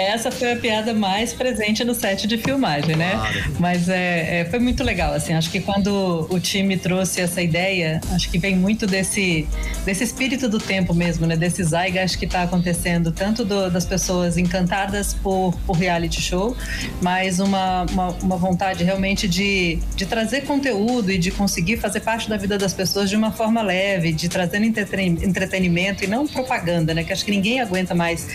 [0.00, 3.12] essa foi a piada mais presente no set de filmagem, né?
[3.12, 3.54] Claro.
[3.58, 5.34] Mas é, é, foi muito legal, assim.
[5.34, 9.46] Acho que quando o time trouxe essa ideia, acho que vem muito desse,
[9.84, 11.36] desse espírito do tempo mesmo, né?
[11.36, 16.56] Desse zeitgeist que está acontecendo, tanto do, das pessoas encantadas por, por reality show,
[17.00, 22.28] mas uma, uma, uma, vontade realmente de, de trazer conteúdo e de conseguir fazer parte
[22.28, 27.04] da vida das pessoas de uma forma leve, de trazer entretenimento e não propaganda, né?
[27.04, 28.26] Que acho que ninguém aguenta mais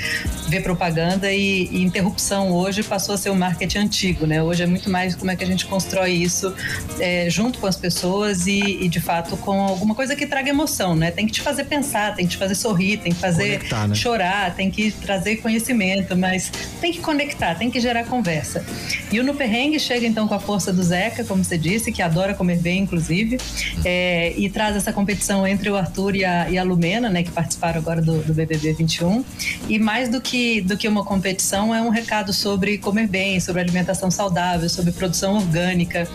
[0.47, 4.41] ver propaganda e e, interrupção hoje passou a ser um marketing antigo, né?
[4.41, 6.53] Hoje é muito mais como é que a gente constrói isso
[6.99, 10.95] é, junto com as pessoas e, e, de fato com alguma coisa que traga emoção,
[10.95, 11.11] né?
[11.11, 13.95] Tem que te fazer pensar, tem que te fazer sorrir, tem que fazer conectar, né?
[13.95, 18.65] chorar, tem que trazer conhecimento, mas tem que conectar, tem que gerar conversa.
[19.11, 22.01] E o No Perrengue chega então com a força do Zeca, como você disse, que
[22.01, 23.37] adora comer bem, inclusive,
[23.85, 27.23] é, e traz essa competição entre o Arthur e a, e a Lumena, né?
[27.23, 29.23] Que participaram agora do, do BBB 21.
[29.69, 33.39] E mais do que, do que uma competição competição é um recado sobre comer bem,
[33.39, 36.07] sobre alimentação saudável, sobre produção orgânica.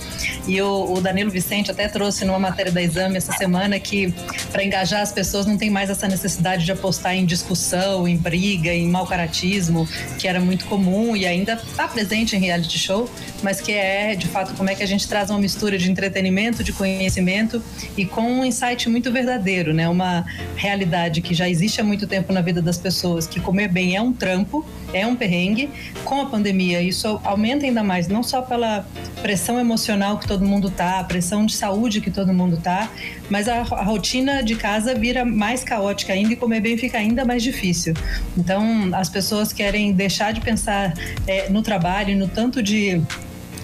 [0.49, 4.13] E o, o Danilo Vicente até trouxe numa matéria da Exame essa semana que
[4.51, 8.75] para engajar as pessoas não tem mais essa necessidade de apostar em discussão, em briga,
[8.75, 13.09] em mau caratismo, que era muito comum e ainda está presente em reality show,
[13.43, 16.65] mas que é de fato como é que a gente traz uma mistura de entretenimento,
[16.65, 17.63] de conhecimento
[17.97, 19.89] e com um insight muito verdadeiro, né?
[19.89, 23.95] Uma realidade que já existe há muito tempo na vida das pessoas, que comer bem
[23.95, 25.71] é um trampo, é um perrengue.
[26.05, 28.87] Com a pandemia, isso aumenta ainda mais, não só pela
[29.21, 32.91] pressão emocional que todo mundo tá, a pressão de saúde que todo mundo tá,
[33.31, 37.25] mas a, a rotina de casa vira mais caótica ainda e comer bem fica ainda
[37.25, 37.95] mais difícil.
[38.37, 40.95] Então, as pessoas querem deixar de pensar
[41.27, 43.01] é, no trabalho, no tanto de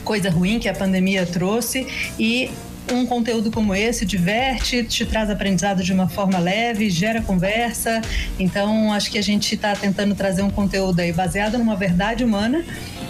[0.05, 1.87] coisa ruim que a pandemia trouxe
[2.19, 2.51] e
[2.93, 8.01] um conteúdo como esse diverte, te traz aprendizado de uma forma leve, gera conversa.
[8.39, 12.65] Então, acho que a gente está tentando trazer um conteúdo aí baseado numa verdade humana,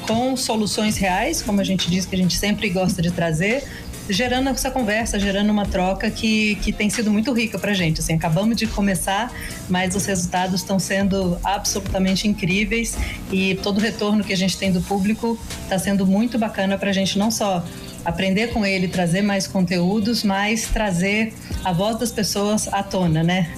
[0.07, 3.65] com soluções reais, como a gente diz que a gente sempre gosta de trazer,
[4.09, 8.01] gerando essa conversa, gerando uma troca que, que tem sido muito rica para a gente.
[8.01, 9.31] Assim, acabamos de começar,
[9.69, 12.97] mas os resultados estão sendo absolutamente incríveis
[13.31, 16.91] e todo o retorno que a gente tem do público está sendo muito bacana para
[16.91, 17.63] a gente não só
[18.09, 21.33] aprender com ele, trazer mais conteúdos, mas trazer
[21.65, 23.49] a voz das pessoas à tona, né?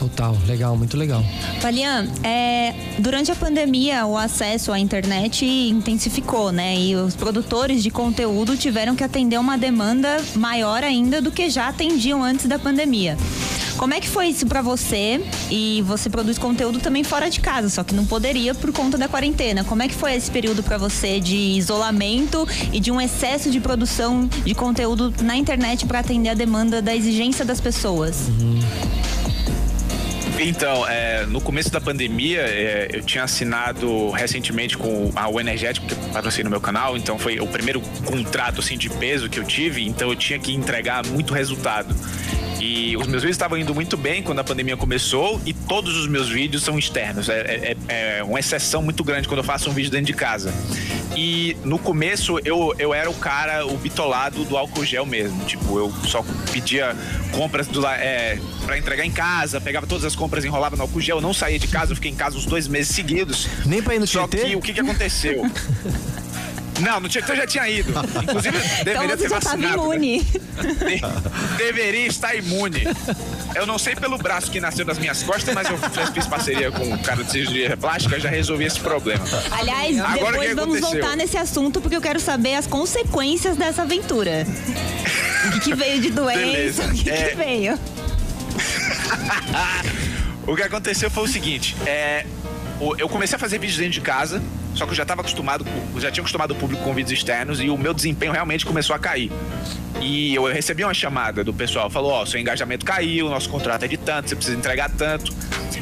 [0.00, 1.22] Total, legal, muito legal.
[1.60, 6.74] Valian, é, durante a pandemia o acesso à internet intensificou, né?
[6.74, 11.68] E os produtores de conteúdo tiveram que atender uma demanda maior ainda do que já
[11.68, 13.14] atendiam antes da pandemia.
[13.76, 15.22] Como é que foi isso para você?
[15.50, 19.06] E você produz conteúdo também fora de casa, só que não poderia por conta da
[19.06, 19.64] quarentena.
[19.64, 23.60] Como é que foi esse período para você de isolamento e de um excesso de
[23.60, 28.28] produção de conteúdo na internet para atender a demanda da exigência das pessoas?
[28.28, 28.60] Uhum.
[30.42, 35.86] Então, é, no começo da pandemia, é, eu tinha assinado recentemente com a O Energético,
[35.86, 39.44] que patrocina no meu canal, então foi o primeiro contrato assim, de peso que eu
[39.44, 41.94] tive, então eu tinha que entregar muito resultado.
[42.60, 46.06] E os meus vídeos estavam indo muito bem quando a pandemia começou e todos os
[46.06, 47.30] meus vídeos são externos.
[47.30, 50.12] É, é, é, é uma exceção muito grande quando eu faço um vídeo dentro de
[50.12, 50.52] casa.
[51.16, 55.42] E no começo eu, eu era o cara, o bitolado do álcool gel mesmo.
[55.44, 56.94] Tipo, eu só pedia
[57.32, 61.16] compras do, é, para entregar em casa, pegava todas as compras, enrolava no álcool gel,
[61.16, 63.48] eu não saía de casa, eu fiquei em casa uns dois meses seguidos.
[63.64, 65.44] Nem pra ir no Só que o que, que aconteceu?
[66.80, 67.92] Não, no Tietê eu já tinha ido.
[68.22, 69.76] Inclusive, Então deveria você ter já tava vacinado.
[69.76, 69.94] né?
[69.96, 70.20] imune.
[70.22, 72.84] De- deveria estar imune.
[73.54, 75.76] Eu não sei pelo braço que nasceu das minhas costas, mas eu
[76.12, 79.24] fiz- parceria com um cara de cirurgia plástica e já resolvi esse problema.
[79.50, 81.00] Aliás, Agora, o depois que vamos aconteceu?
[81.00, 84.46] voltar nesse assunto porque eu quero saber as consequências dessa aventura.
[85.46, 86.38] O que, que veio de doença?
[86.40, 86.84] Beleza.
[86.84, 87.34] O que, que É.
[87.34, 87.78] veio?
[90.46, 92.24] O que aconteceu foi o seguinte, é,
[92.80, 94.42] o- eu comecei a fazer vídeos dentro de casa,
[94.80, 95.62] só que eu já estava acostumado,
[95.98, 98.98] já tinha acostumado o público com vídeos externos e o meu desempenho realmente começou a
[98.98, 99.30] cair.
[100.00, 103.88] E eu recebi uma chamada do pessoal, falou, ó, seu engajamento caiu, nosso contrato é
[103.88, 105.34] de tanto, você precisa entregar tanto.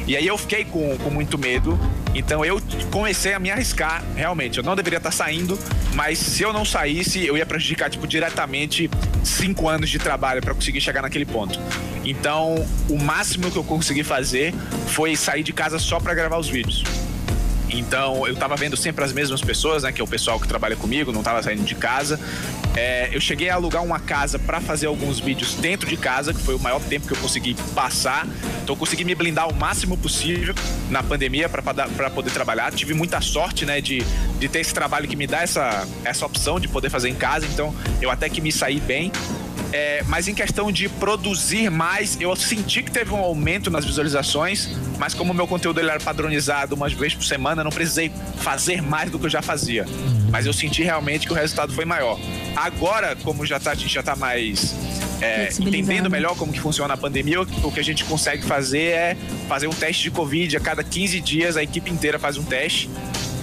[0.05, 1.79] E aí eu fiquei com, com muito medo,
[2.13, 4.57] então eu comecei a me arriscar, realmente.
[4.57, 5.57] Eu não deveria estar saindo,
[5.93, 8.89] mas se eu não saísse, eu ia prejudicar, tipo, diretamente
[9.23, 11.57] cinco anos de trabalho para conseguir chegar naquele ponto.
[12.03, 14.53] Então, o máximo que eu consegui fazer
[14.87, 16.83] foi sair de casa só para gravar os vídeos.
[17.71, 19.91] Então, eu tava vendo sempre as mesmas pessoas, né?
[19.91, 22.19] Que é o pessoal que trabalha comigo, não tava saindo de casa.
[22.75, 26.41] É, eu cheguei a alugar uma casa para fazer alguns vídeos dentro de casa, que
[26.41, 28.27] foi o maior tempo que eu consegui passar.
[28.63, 30.53] Então, eu consegui me blindar o máximo possível
[30.89, 32.71] na pandemia para poder trabalhar.
[32.73, 33.81] Tive muita sorte, né?
[33.81, 34.03] De,
[34.39, 37.45] de ter esse trabalho que me dá essa, essa opção de poder fazer em casa.
[37.45, 39.11] Então, eu até que me saí bem.
[39.71, 44.69] É, mas em questão de produzir mais, eu senti que teve um aumento nas visualizações,
[44.97, 48.81] mas como o meu conteúdo ele era padronizado umas vezes por semana, não precisei fazer
[48.81, 49.85] mais do que eu já fazia.
[50.31, 52.19] Mas eu senti realmente que o resultado foi maior.
[52.55, 54.75] Agora, como já tá, a gente já tá mais
[55.21, 59.17] é, entendendo melhor como que funciona a pandemia, o que a gente consegue fazer é
[59.47, 60.57] fazer um teste de Covid.
[60.57, 62.89] A cada 15 dias a equipe inteira faz um teste.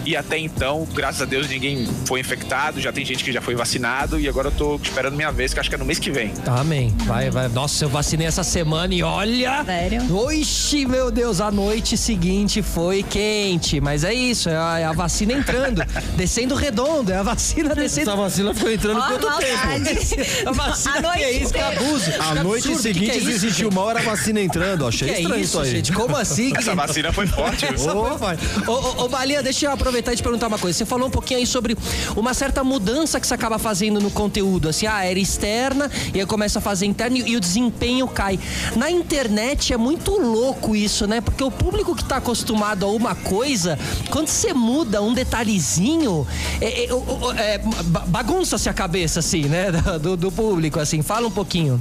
[0.06, 3.56] E até então, graças a Deus, ninguém foi infectado, já tem gente que já foi
[3.56, 6.12] vacinado e agora eu tô esperando minha vez, que acho que é no mês que
[6.12, 6.32] vem.
[6.46, 6.94] Amém.
[7.04, 7.48] Vai, vai.
[7.48, 9.64] Nossa, eu vacinei essa semana e olha.
[9.64, 10.16] Sério?
[10.16, 13.80] Oxi, meu Deus, a noite seguinte foi quente.
[13.80, 15.82] Mas é isso, é a, é a vacina entrando,
[16.16, 18.10] descendo redondo, é a vacina descendo.
[18.10, 19.56] Essa vacina ficou entrando Ó, quanto tempo?
[20.46, 21.80] A vacina A noite que é isso, que inteira.
[21.80, 22.10] abuso.
[22.20, 24.82] A Que noite absurdo, seguinte, que que é mal, era a vacina entrando.
[24.84, 24.88] ó.
[24.88, 25.70] Achei Que é estranho isso, isso aí.
[25.70, 25.92] gente?
[25.92, 26.52] Como assim?
[26.56, 27.66] Essa vacina foi forte.
[27.66, 27.74] viu?
[27.74, 28.44] Essa foi forte.
[28.68, 30.76] Ô, ô, ô, Balinha, deixa eu aproveitar e te perguntar uma coisa.
[30.76, 31.76] Você falou um pouquinho aí sobre
[32.16, 34.68] uma certa mudança que você acaba fazendo no conteúdo.
[34.68, 38.38] Assim, ah, era externa e aí começa a fazer interna e, o desempenho cai.
[38.74, 41.20] Na internet é muito louco isso, né?
[41.20, 43.78] Porque o público que tá acostumado a uma coisa,
[44.10, 46.26] quando você muda um detalhezinho,
[46.60, 49.66] é, é, é, ba- bagunça-se a cabeça, assim, né?
[50.00, 51.02] Do, do público, assim.
[51.02, 51.80] Fala um pouquinho.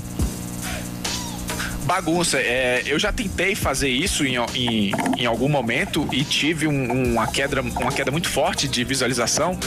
[1.85, 2.39] Bagunça.
[2.39, 7.27] É, eu já tentei fazer isso em, em, em algum momento e tive um- uma,
[7.27, 9.57] queda, uma queda muito forte de visualização.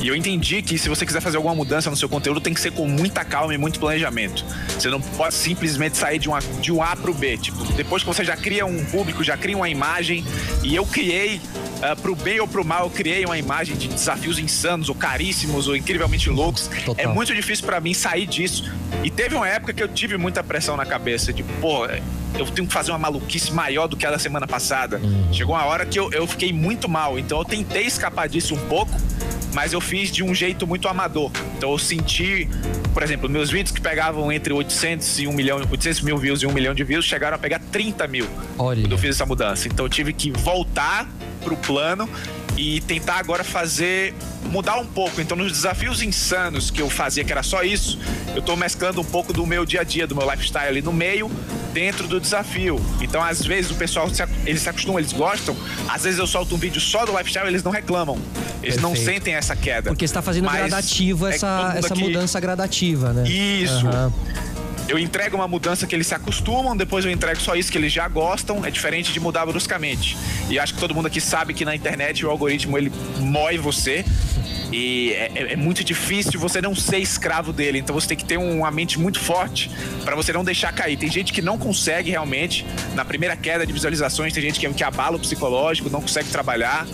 [0.00, 2.60] E eu entendi que se você quiser fazer alguma mudança no seu conteúdo, tem que
[2.60, 4.44] ser com muita calma e muito planejamento.
[4.78, 7.36] Você não pode simplesmente sair de, uma, de um A pro B.
[7.36, 10.24] Tipo, depois que você já cria um público, já cria uma imagem.
[10.62, 11.40] E eu criei,
[11.82, 15.68] ah, pro bem ou pro mal, eu criei uma imagem de desafios insanos, ou caríssimos,
[15.68, 16.68] ou incrivelmente loucos.
[16.84, 17.04] Total.
[17.04, 18.64] É muito difícil pra mim sair disso.
[19.04, 21.67] E teve uma época que eu tive muita pressão na cabeça, de, pô,
[22.38, 25.00] eu tenho que fazer uma maluquice maior do que a da semana passada.
[25.32, 28.68] Chegou uma hora que eu, eu fiquei muito mal, então eu tentei escapar disso um
[28.68, 28.92] pouco,
[29.54, 31.30] mas eu fiz de um jeito muito amador.
[31.56, 32.48] Então eu senti,
[32.92, 36.46] por exemplo, meus vídeos que pegavam entre 800 e 1 milhão, 800 mil views e
[36.46, 38.26] 1 milhão de views, chegaram a pegar 30 mil
[38.58, 38.82] Olha.
[38.82, 39.68] quando eu fiz essa mudança.
[39.68, 41.08] Então eu tive que voltar
[41.42, 42.08] pro plano
[42.56, 44.14] e tentar agora fazer
[44.50, 45.20] mudar um pouco.
[45.20, 47.98] Então nos desafios insanos que eu fazia, que era só isso,
[48.34, 50.92] eu tô mesclando um pouco do meu dia a dia, do meu lifestyle ali no
[50.92, 51.30] meio,
[51.68, 52.80] dentro do desafio.
[53.00, 55.56] Então às vezes o pessoal se, eles se acostumam, eles gostam.
[55.88, 58.18] Às vezes eu solto um vídeo só do lifestyle, eles não reclamam.
[58.62, 59.12] Eles não Perfeito.
[59.14, 59.90] sentem essa queda.
[59.90, 63.28] Porque você tá fazendo Mas gradativo é essa, essa aqui- mudança gradativa, né?
[63.28, 63.86] Isso.
[63.86, 64.12] Aham.
[64.88, 67.92] Eu entrego uma mudança que eles se acostumam, depois eu entrego só isso que eles
[67.92, 70.16] já gostam, é diferente de mudar bruscamente.
[70.48, 74.02] E acho que todo mundo aqui sabe que na internet o algoritmo ele mói você.
[74.72, 77.78] E é, é- é muito difícil você não ser escravo dele.
[77.78, 79.70] Então você tem que ter uma mente muito forte
[80.04, 80.96] para você não deixar cair.
[80.96, 84.84] Tem gente que não consegue realmente, na primeira queda de visualizações, tem gente que, que
[84.84, 86.86] abala o psicológico, não consegue trabalhar.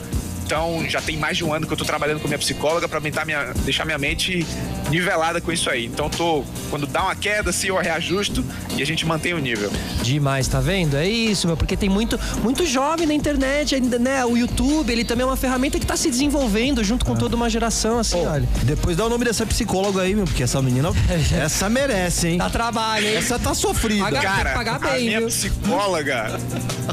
[0.45, 3.01] Então já tem mais de um ano que eu tô trabalhando com minha psicóloga para
[3.01, 4.47] tentar minha, deixar minha mente
[4.91, 5.87] nivelada com isso aí.
[5.87, 8.45] Então tô quando dá uma queda assim eu reajusto
[8.77, 9.71] e a gente mantém o nível.
[10.03, 10.97] Demais, tá vendo?
[10.97, 14.25] É isso, meu, porque tem muito, muito jovem na internet, ainda, né?
[14.25, 17.49] O YouTube, ele também é uma ferramenta que tá se desenvolvendo junto com toda uma
[17.49, 18.47] geração, assim, olha.
[18.65, 20.91] Depois dá o nome dessa psicóloga aí, meu, porque essa menina,
[21.43, 22.39] essa merece, hein?
[22.39, 23.17] Dá trabalho, hein?
[23.17, 24.05] Essa tá sofrida.
[24.05, 25.29] Paga- Cara, pagar a bem, minha viu?
[25.29, 26.39] psicóloga,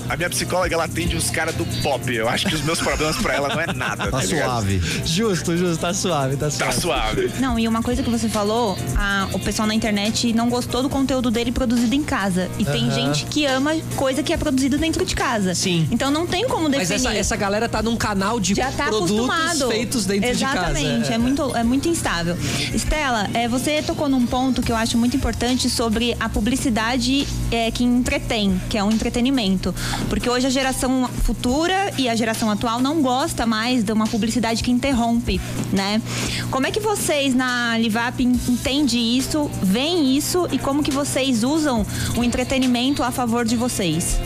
[0.10, 2.14] a minha psicóloga ela atende os caras do pop.
[2.14, 4.10] Eu acho que os meus problemas pra ela não é nada.
[4.12, 4.48] Tá ligado?
[4.48, 4.82] suave.
[5.06, 6.82] Justo, justo, tá suave, tá Tá suave.
[6.82, 7.32] suave.
[7.40, 10.90] Não, e uma coisa que você falou, a, o pessoal na internet não gostou do
[10.90, 12.50] conteúdo dele produzido em casa.
[12.60, 15.56] E tem gente que ama coisa que é produzida dentro de casa.
[15.56, 15.88] Sim.
[15.92, 16.90] Então não tem como definir.
[16.90, 19.68] Mas essa, essa galera tá num canal de já tá produtos acostumado.
[19.70, 21.14] feitos dentro Exatamente, de casa.
[21.14, 22.38] é muito, é muito instável.
[22.74, 27.72] Estela, é, você tocou num ponto que eu acho muito importante sobre a publicidade é,
[27.72, 29.74] que entretém, que é um entretenimento.
[30.10, 33.02] Porque hoje a geração futura e a geração atual não
[33.32, 35.40] gosta mais de uma publicidade que interrompe,
[35.72, 36.02] né?
[36.50, 41.86] Como é que vocês na Livap entendem isso, veem isso e como que vocês usam
[42.18, 44.20] o entretenimento a favor de vocês?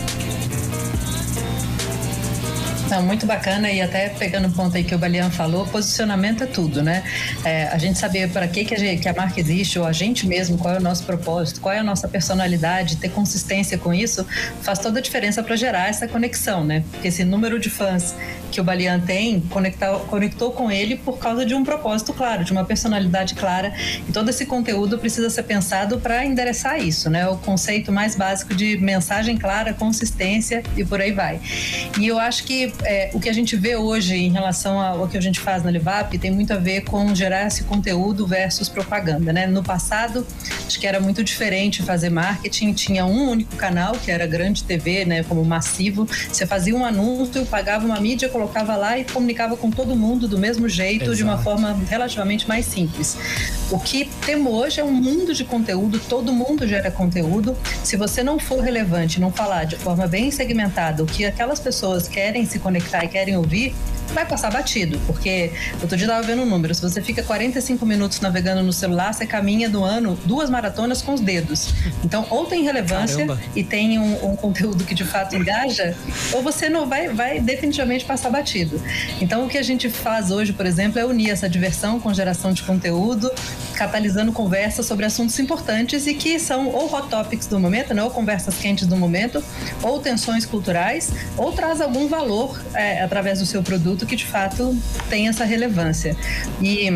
[2.89, 6.47] Não, muito bacana e até pegando o ponto aí que o Balian falou, posicionamento é
[6.47, 7.03] tudo, né?
[7.43, 9.91] É, a gente saber para que, que a, gente, que a marca existe, ou a
[9.91, 13.93] gente mesmo, qual é o nosso propósito, qual é a nossa personalidade, ter consistência com
[13.93, 14.25] isso,
[14.61, 16.83] faz toda a diferença para gerar essa conexão, né?
[16.91, 18.15] Porque esse número de fãs
[18.55, 22.53] que o Balian tem conectou, conectou com ele por causa de um propósito claro, de
[22.53, 23.73] uma personalidade clara.
[24.07, 27.27] E todo esse conteúdo precisa ser pensado para endereçar isso, né?
[27.27, 31.41] O conceito mais básico de mensagem clara, consistência e por aí vai.
[31.99, 35.17] E eu acho que é, o que a gente vê hoje em relação ao que
[35.17, 39.33] a gente faz na Livap tem muito a ver com gerar esse conteúdo versus propaganda,
[39.33, 39.45] né?
[39.47, 40.25] No passado,
[40.65, 45.03] acho que era muito diferente fazer marketing, tinha um único canal, que era grande TV,
[45.03, 46.07] né, como massivo.
[46.31, 48.29] Você fazia um anúncio, pagava uma mídia,
[48.77, 51.17] lá e comunicava com todo mundo do mesmo jeito, Exato.
[51.17, 53.17] de uma forma relativamente mais simples.
[53.71, 57.55] O que temos hoje é um mundo de conteúdo, todo mundo gera conteúdo.
[57.83, 62.07] Se você não for relevante, não falar de forma bem segmentada o que aquelas pessoas
[62.07, 63.75] querem se conectar e querem ouvir,
[64.13, 67.85] vai passar batido, porque outro dia eu tava vendo um número, se você fica 45
[67.85, 71.73] minutos navegando no celular, você caminha do ano duas maratonas com os dedos.
[72.03, 73.41] Então, ou tem relevância Caramba.
[73.55, 75.95] e tem um, um, conteúdo que de fato engaja,
[76.33, 78.81] ou você não vai, vai definitivamente passar batido.
[79.19, 82.53] Então, o que a gente faz hoje, por exemplo, é unir essa diversão com geração
[82.53, 83.31] de conteúdo,
[83.75, 88.09] catalisando conversas sobre assuntos importantes e que são ou hot topics do momento, né, ou
[88.09, 89.43] conversas quentes do momento,
[89.81, 94.75] ou tensões culturais, ou traz algum valor é, através do seu produto que de fato
[95.07, 96.17] tem essa relevância.
[96.59, 96.89] E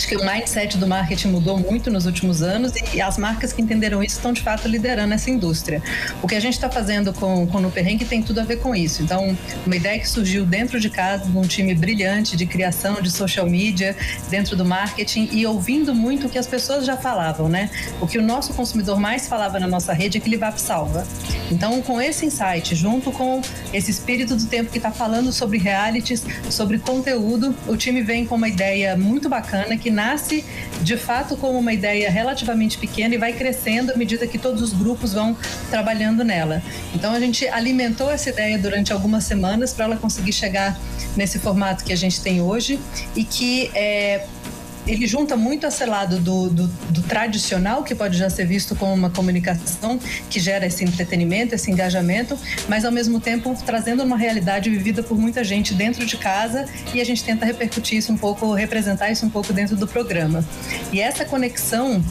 [0.00, 3.60] Acho que o mindset do marketing mudou muito nos últimos anos e as marcas que
[3.60, 5.82] entenderam isso estão de fato liderando essa indústria.
[6.22, 8.74] O que a gente está fazendo com, com o Perrengue tem tudo a ver com
[8.74, 9.02] isso.
[9.02, 9.36] Então,
[9.66, 13.44] uma ideia que surgiu dentro de casa, de um time brilhante de criação de social
[13.44, 13.94] media,
[14.30, 17.68] dentro do marketing e ouvindo muito o que as pessoas já falavam, né?
[18.00, 21.06] O que o nosso consumidor mais falava na nossa rede é que Livap salva.
[21.50, 26.24] Então, com esse insight, junto com esse espírito do tempo que está falando sobre realities,
[26.48, 30.44] sobre conteúdo, o time vem com uma ideia muito bacana que nasce
[30.82, 34.72] de fato como uma ideia relativamente pequena e vai crescendo à medida que todos os
[34.72, 35.36] grupos vão
[35.70, 36.62] trabalhando nela.
[36.94, 40.78] Então, a gente alimentou essa ideia durante algumas semanas para ela conseguir chegar
[41.16, 42.78] nesse formato que a gente tem hoje
[43.14, 44.26] e que é,
[44.86, 48.92] ele junta muito esse lado do, do, do, tradicional, que pode já ser visto como
[48.92, 52.38] uma comunicação que gera esse entretenimento, esse engajamento,
[52.68, 57.00] mas ao mesmo tempo trazendo uma realidade vivida por muita gente dentro de casa e
[57.00, 60.44] a gente tenta repercutir isso um pouco, representar isso um pouco dentro do programa.
[60.92, 62.02] E essa conexão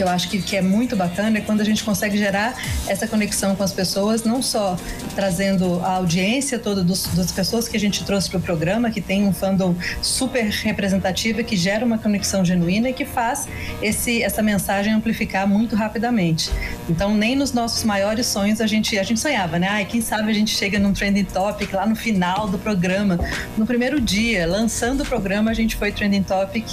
[0.00, 2.54] que eu acho que, que é muito bacana é quando a gente consegue gerar
[2.86, 4.74] essa conexão com as pessoas, não só
[5.14, 9.02] trazendo a audiência toda dos, das pessoas que a gente trouxe para o programa, que
[9.02, 13.46] tem um fandom super representativo, que gera uma conexão genuína e que faz
[13.82, 16.50] esse, essa mensagem amplificar muito rapidamente.
[16.88, 19.68] Então, nem nos nossos maiores sonhos a gente, a gente sonhava, né?
[19.68, 23.18] Ai, quem sabe a gente chega num trending topic lá no final do programa.
[23.54, 26.64] No primeiro dia, lançando o programa, a gente foi trending topic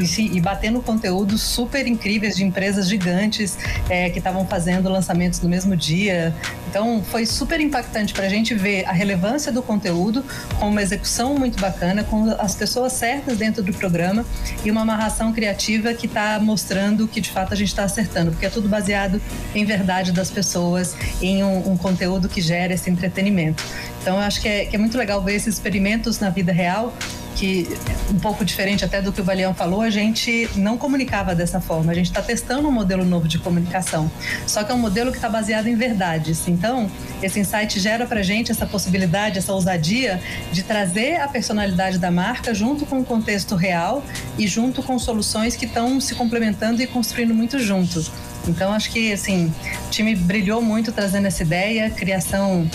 [0.00, 3.58] e, e batendo conteúdos super incríveis de empresas empresas gigantes
[3.90, 6.34] é, que estavam fazendo lançamentos no mesmo dia.
[6.68, 10.24] Então, foi super impactante para a gente ver a relevância do conteúdo
[10.58, 14.24] com uma execução muito bacana, com as pessoas certas dentro do programa
[14.64, 18.46] e uma amarração criativa que está mostrando que de fato a gente está acertando, porque
[18.46, 19.20] é tudo baseado
[19.54, 23.62] em verdade das pessoas, em um, um conteúdo que gera esse entretenimento.
[24.00, 26.94] Então, eu acho que é, que é muito legal ver esses experimentos na vida real
[27.34, 27.68] que
[28.10, 31.92] um pouco diferente até do que o Baleão falou, a gente não comunicava dessa forma.
[31.92, 34.10] A gente está testando um modelo novo de comunicação.
[34.46, 36.46] Só que é um modelo que está baseado em verdades.
[36.48, 36.90] Então,
[37.22, 40.20] esse insight gera para gente essa possibilidade, essa ousadia
[40.52, 44.04] de trazer a personalidade da marca junto com o contexto real
[44.38, 48.04] e junto com soluções que estão se complementando e construindo muito junto.
[48.48, 49.52] Então, acho que assim,
[49.86, 52.68] o time brilhou muito trazendo essa ideia, criação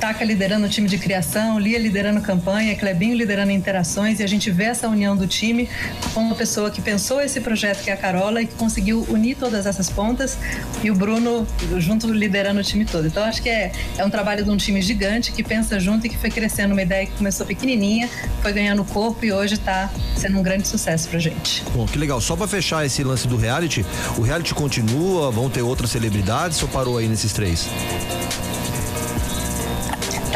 [0.00, 4.50] Taca liderando o time de criação, Lia liderando campanha, Clebinho liderando interações e a gente
[4.50, 5.68] vê essa união do time
[6.12, 9.36] com uma pessoa que pensou esse projeto que é a Carola e que conseguiu unir
[9.36, 10.36] todas essas pontas
[10.82, 11.46] e o Bruno
[11.78, 13.06] junto liderando o time todo.
[13.06, 16.10] Então acho que é, é um trabalho de um time gigante que pensa junto e
[16.10, 18.08] que foi crescendo uma ideia que começou pequenininha,
[18.42, 21.64] foi ganhando corpo e hoje está sendo um grande sucesso pra gente.
[21.74, 22.20] Bom, que legal.
[22.20, 23.84] Só para fechar esse lance do reality,
[24.18, 27.66] o reality continua, vão ter outras celebridades ou parou aí nesses três?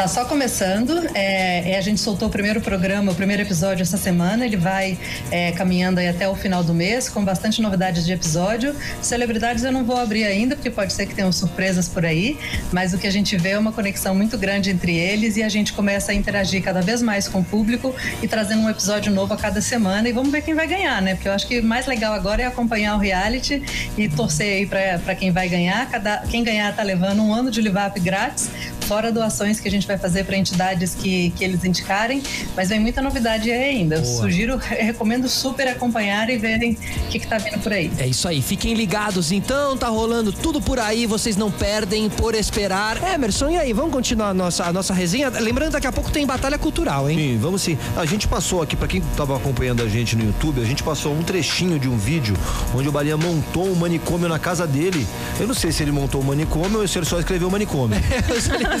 [0.01, 1.07] Tá só começando.
[1.13, 4.43] É, é, a gente soltou o primeiro programa, o primeiro episódio essa semana.
[4.43, 4.97] Ele vai
[5.29, 8.75] é, caminhando aí até o final do mês, com bastante novidades de episódio.
[8.99, 12.35] Celebridades eu não vou abrir ainda, porque pode ser que tenham surpresas por aí.
[12.71, 15.49] Mas o que a gente vê é uma conexão muito grande entre eles e a
[15.49, 19.35] gente começa a interagir cada vez mais com o público e trazendo um episódio novo
[19.35, 20.09] a cada semana.
[20.09, 21.13] E vamos ver quem vai ganhar, né?
[21.13, 23.61] Porque eu acho que o mais legal agora é acompanhar o reality
[23.95, 25.87] e torcer aí para quem vai ganhar.
[25.91, 28.49] Cada, quem ganhar tá levando um ano de live grátis
[28.91, 32.21] fora doações que a gente vai fazer para entidades que, que eles indicarem,
[32.57, 33.95] mas vem muita novidade aí ainda.
[33.95, 37.89] Eu sugiro, recomendo super acompanhar e verem o que, está vindo por aí.
[37.97, 42.35] É isso aí, fiquem ligados então, tá rolando tudo por aí, vocês não perdem por
[42.35, 43.01] esperar.
[43.13, 45.29] Emerson, e aí, vamos continuar a nossa, a nossa resenha?
[45.29, 47.17] Lembrando, daqui a pouco tem batalha cultural, hein?
[47.17, 47.77] Sim, vamos sim.
[47.95, 51.13] A gente passou aqui, para quem estava acompanhando a gente no YouTube, a gente passou
[51.13, 52.35] um trechinho de um vídeo
[52.75, 55.07] onde o Balinha montou um manicômio na casa dele.
[55.39, 57.97] Eu não sei se ele montou o um manicômio ou se ele só escreveu manicômio.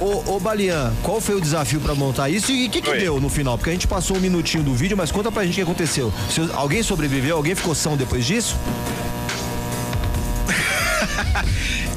[0.00, 3.20] ô, ô Balian, qual foi o desafio para montar isso e o que, que deu
[3.20, 3.56] no final?
[3.56, 6.12] Porque a gente passou um minutinho do vídeo, mas conta pra gente o que aconteceu.
[6.30, 8.56] Se alguém sobreviveu, alguém ficou são depois disso?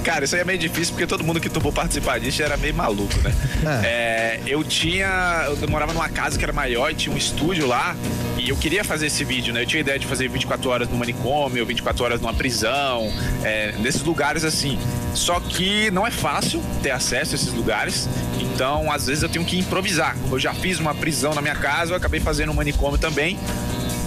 [0.10, 2.74] Cara, isso aí é meio difícil porque todo mundo que topou participar disso era meio
[2.74, 3.32] maluco, né?
[3.84, 3.86] É.
[3.86, 5.45] É, eu tinha.
[5.62, 7.95] Eu morava numa casa que era maior e tinha um estúdio lá.
[8.36, 9.62] E eu queria fazer esse vídeo, né?
[9.62, 14.01] Eu tinha ideia de fazer 24 horas no manicômio, 24 horas numa prisão, é, nesses
[14.01, 14.80] lugares assim.
[15.14, 18.10] Só que não é fácil ter acesso a esses lugares.
[18.39, 20.18] Então, às vezes, eu tenho que improvisar.
[20.32, 23.38] Eu já fiz uma prisão na minha casa, eu acabei fazendo um manicômio também.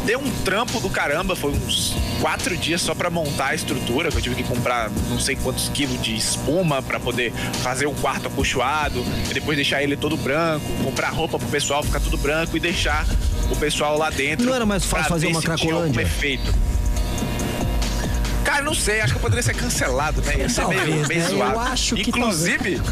[0.04, 4.16] Deu um trampo do caramba, foi uns quatro dias só para montar a estrutura, que
[4.16, 7.32] eu tive que comprar não sei quantos quilos de espuma para poder
[7.62, 12.00] fazer o quarto acolchoado, e depois deixar ele todo branco, comprar roupa pro pessoal ficar
[12.00, 13.06] tudo branco e deixar
[13.50, 14.44] o pessoal lá dentro.
[14.46, 16.02] Não era mais fácil fazer uma cracolândia?
[16.02, 16.52] efeito.
[18.52, 20.36] Cara, não sei, acho que eu poderia ser cancelado, né?
[20.40, 21.28] Ia ser Talvez, meio, meio né?
[21.30, 21.52] zoado.
[21.54, 22.82] Eu acho que Inclusive,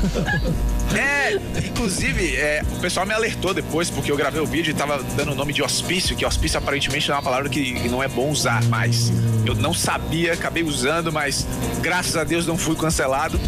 [0.97, 5.03] é, inclusive, é, o pessoal me alertou depois, porque eu gravei o vídeo e tava
[5.15, 8.31] dando o nome de hospício, que hospício aparentemente é uma palavra que não é bom
[8.31, 9.13] usar mais.
[9.45, 11.47] Eu não sabia, acabei usando, mas
[11.83, 13.39] graças a Deus não fui cancelado.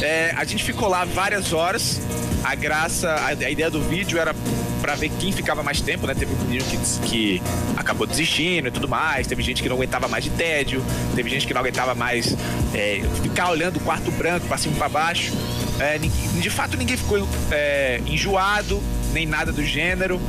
[0.00, 2.00] É, a gente ficou lá várias horas.
[2.44, 4.32] A graça, a, a ideia do vídeo era
[4.80, 6.14] para ver quem ficava mais tempo, né?
[6.14, 7.42] Teve menino que, que
[7.76, 9.26] acabou desistindo e tudo mais.
[9.26, 10.84] Teve gente que não aguentava mais de tédio.
[11.14, 12.36] Teve gente que não aguentava mais
[12.74, 15.32] é, ficar olhando o quarto branco para cima e para baixo.
[15.80, 20.20] É, de fato, ninguém ficou é, enjoado, nem nada do gênero.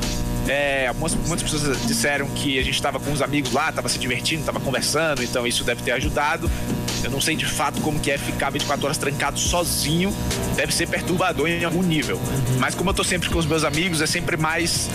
[0.47, 3.99] É, algumas, muitas pessoas disseram que a gente estava com os amigos lá, estava se
[3.99, 6.49] divertindo, estava conversando, então isso deve ter ajudado.
[7.03, 10.13] Eu não sei de fato como que é ficar 24 horas trancado sozinho.
[10.55, 12.17] Deve ser perturbador em algum nível.
[12.17, 12.59] Uhum.
[12.59, 14.89] Mas como eu tô sempre com os meus amigos, é sempre mais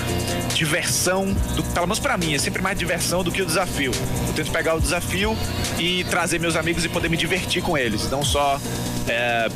[0.55, 3.93] diversão, do, pelo menos pra mim, é sempre mais diversão do que o desafio.
[4.29, 5.37] Eu tento pegar o desafio
[5.79, 8.11] e trazer meus amigos e poder me divertir com eles.
[8.11, 8.61] Não só
[9.09, 9.49] é,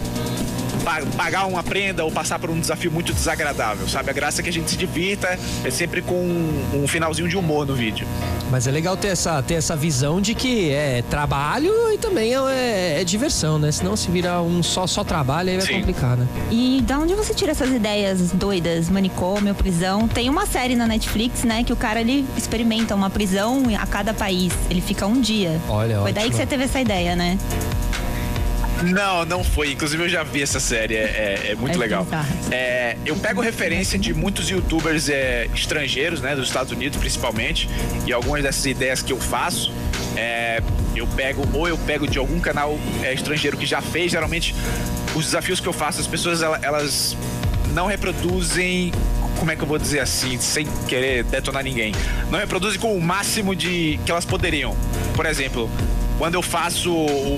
[1.17, 4.11] pagar uma prenda ou passar por um desafio muito desagradável, sabe?
[4.11, 6.15] A graça é que a gente se divirta, é sempre com
[6.75, 8.07] um, finalzinho de humor no vídeo.
[8.51, 13.01] Mas é legal ter essa, ter essa visão de que é trabalho e também é,
[13.01, 13.71] é diversão, né?
[13.71, 15.75] Senão se virar um só, só trabalho, aí vai Sim.
[15.75, 16.27] complicar, né?
[16.51, 18.89] E da onde você tira essas ideias doidas?
[18.89, 20.09] Manicômio, prisão?
[20.09, 21.63] Tem uma série na Netflix, né?
[21.63, 24.53] Que o cara ele experimenta uma prisão a cada país.
[24.71, 25.61] Ele fica um dia.
[25.69, 26.15] Olha, Foi ótimo.
[26.15, 27.39] daí que você teve essa ideia, né?
[28.83, 29.73] Não, não foi.
[29.73, 31.01] Inclusive eu já vi essa série, é,
[31.47, 32.07] é, é muito é legal.
[32.51, 37.69] É, eu pego referência de muitos youtubers é, estrangeiros, né, dos Estados Unidos principalmente,
[38.07, 39.73] e algumas dessas ideias que eu faço,
[40.17, 40.63] é,
[40.95, 42.79] eu pego, ou eu pego de algum canal
[43.13, 44.55] estrangeiro que já fez, geralmente
[45.15, 47.17] os desafios que eu faço, as pessoas elas
[47.73, 48.93] não reproduzem
[49.39, 51.93] como é que eu vou dizer assim, sem querer detonar ninguém,
[52.31, 54.77] não reproduzem com o máximo de que elas poderiam.
[55.15, 55.71] Por exemplo,
[56.19, 56.93] quando eu faço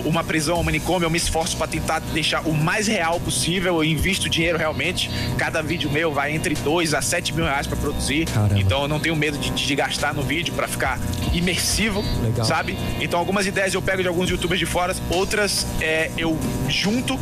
[0.05, 3.77] uma prisão, um manicômio, eu me esforço para tentar deixar o mais real possível.
[3.77, 5.11] Eu invisto dinheiro realmente.
[5.37, 8.25] Cada vídeo meu vai entre 2 a 7 mil reais para produzir.
[8.25, 8.59] Caramba.
[8.59, 10.99] Então eu não tenho medo de, de gastar no vídeo para ficar
[11.33, 12.47] imersivo, Legal.
[12.47, 12.77] sabe?
[13.01, 17.21] Então algumas ideias eu pego de alguns youtubers de fora, outras é, eu junto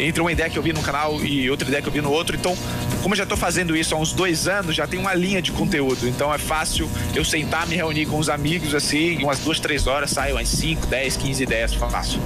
[0.00, 2.10] entre uma ideia que eu vi no canal e outra ideia que eu vi no
[2.10, 2.36] outro.
[2.36, 2.56] Então,
[3.02, 5.52] como eu já estou fazendo isso há uns dois anos, já tem uma linha de
[5.52, 6.08] conteúdo.
[6.08, 10.10] Então é fácil eu sentar, me reunir com os amigos assim, umas duas, três horas,
[10.10, 12.20] saio umas 5, 10, 15 ideias fácil.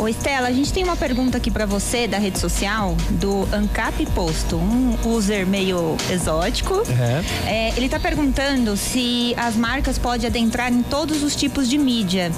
[0.00, 4.06] Ô Estela, a gente tem uma pergunta aqui para você da rede social do Ancap
[4.14, 6.82] Posto, um user meio exótico.
[6.88, 7.70] É.
[7.70, 12.30] É, ele tá perguntando se as marcas podem adentrar em todos os tipos de mídia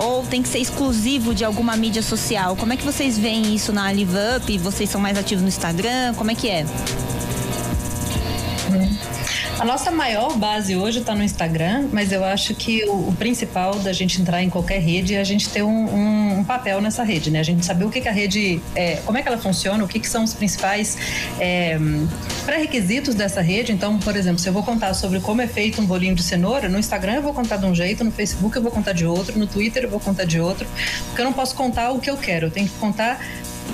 [0.00, 2.56] ou tem que ser exclusivo de alguma mídia social.
[2.56, 4.58] Como é que vocês veem isso na Live Up?
[4.58, 6.14] Vocês são mais ativos no Instagram?
[6.14, 6.66] Como é que é?
[9.58, 13.78] A nossa maior base hoje está no Instagram, mas eu acho que o, o, principal
[13.78, 17.04] da gente entrar em qualquer rede é a gente ter um, um, um papel nessa
[17.04, 17.38] rede, né?
[17.38, 19.88] A gente saber o que, que a rede, é, como é que ela funciona, o
[19.88, 20.98] que, que são os principais
[21.38, 21.78] é,
[22.44, 23.70] pré-requisitos dessa rede.
[23.70, 26.68] Então, por exemplo, se eu vou contar sobre como é feito um bolinho de cenoura,
[26.68, 29.38] no Instagram eu vou contar de um jeito, no Facebook eu vou contar de outro,
[29.38, 30.66] no Twitter eu vou contar de outro,
[31.06, 33.20] porque eu não posso contar o que eu quero, eu tenho que contar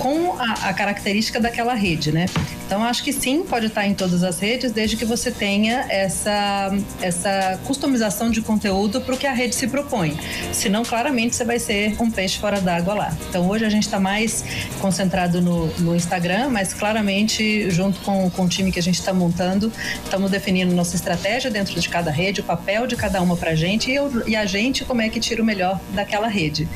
[0.00, 2.26] com a, a, característica daquela rede, né?
[2.66, 6.72] Então acho que sim, pode estar em todas as redes, desde que você tenha essa,
[7.02, 10.18] essa customização de conteúdo para o que a rede se propõe.
[10.52, 13.16] Senão, claramente, você vai ser um peixe fora d'água lá.
[13.28, 14.42] Então hoje a gente está mais
[14.80, 19.12] concentrado no, no, Instagram, mas claramente, junto com, com o time que a gente está
[19.12, 19.70] montando,
[20.02, 23.54] estamos definindo nossa estratégia dentro de cada rede, o papel de cada uma para a
[23.54, 26.66] gente e, eu, e a gente como é que tira o melhor daquela rede.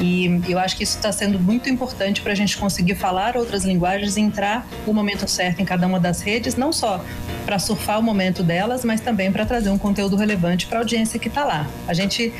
[0.00, 3.64] E eu acho que isso está sendo muito importante para a gente conseguir falar outras
[3.64, 7.04] linguagens e entrar no momento certo em cada uma das redes, não só
[7.44, 11.18] para surfar o momento delas, mas também para trazer um conteúdo relevante para a audiência
[11.18, 11.66] que está lá.
[11.86, 12.32] A gente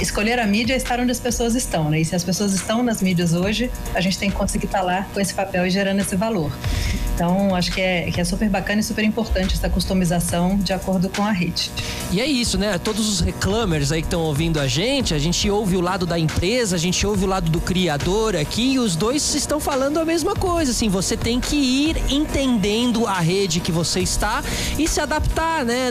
[0.00, 2.00] escolher a mídia é estar onde as pessoas estão, né?
[2.00, 4.84] E se as pessoas estão nas mídias hoje, a gente tem que conseguir estar tá
[4.84, 6.52] lá com esse papel e gerando esse valor.
[7.14, 11.08] Então, acho que é, que é super bacana e super importante essa customização de acordo
[11.08, 11.70] com a rede.
[12.10, 12.78] E é isso, né?
[12.78, 16.18] Todos os reclamers aí que estão ouvindo a gente, a gente ouve o lado da
[16.18, 20.04] empresa, a gente ouve o lado do criador aqui e os dois estão falando a
[20.04, 24.42] mesma coisa, assim, você tem que ir entendendo a rede que você está
[24.78, 25.90] e se adaptar, né?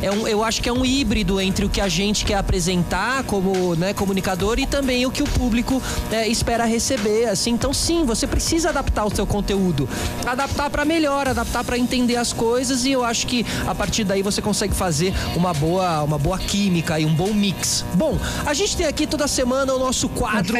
[0.00, 3.24] É um, eu acho que é um híbrido entre o que a gente quer apresentar
[3.24, 7.50] como né, comunicador e também o que o público é, espera receber, assim.
[7.50, 9.88] Então, sim, você precisa adaptar o seu conteúdo,
[10.24, 14.22] adaptar para melhor, adaptar para entender as coisas e eu acho que a partir daí
[14.22, 17.84] você consegue fazer uma boa, uma boa química e um bom mix.
[17.94, 20.56] Bom, a gente tem aqui toda semana o nosso quadro.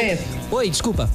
[0.51, 1.09] Oi, desculpa.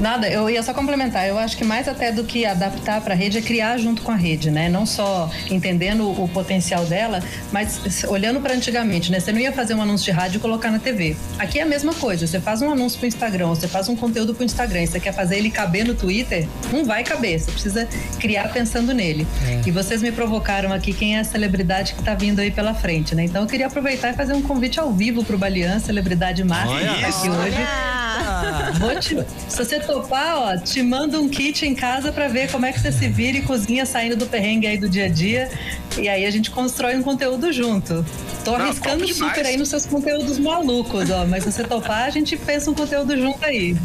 [0.00, 1.26] Nada, eu ia só complementar.
[1.26, 4.12] Eu acho que mais até do que adaptar para a rede é criar junto com
[4.12, 4.68] a rede, né?
[4.68, 9.20] Não só entendendo o potencial dela, mas olhando para antigamente, né?
[9.20, 11.16] Você não ia fazer um anúncio de rádio e colocar na TV.
[11.38, 12.26] Aqui é a mesma coisa.
[12.26, 14.86] Você faz um anúncio para o Instagram, você faz um conteúdo para o Instagram, e
[14.86, 17.40] você quer fazer ele caber no Twitter, não vai caber.
[17.40, 17.88] Você precisa
[18.18, 19.26] criar pensando nele.
[19.48, 19.62] É.
[19.66, 23.14] E vocês me provocaram aqui quem é a celebridade que está vindo aí pela frente,
[23.14, 23.24] né?
[23.24, 26.92] Então eu queria aproveitar e fazer um convite ao vivo para o Balian, celebridade máxima
[27.08, 28.05] aqui hoje.
[28.78, 29.16] Vou te,
[29.48, 32.80] se você topar, ó, te mando um kit em casa para ver como é que
[32.80, 35.50] você se vira e cozinha saindo do perrengue aí do dia a dia.
[35.98, 38.04] E aí a gente constrói um conteúdo junto.
[38.44, 41.26] Tô arriscando super aí nos seus conteúdos malucos, ó.
[41.26, 43.76] Mas se você topar, a gente pensa um conteúdo junto aí.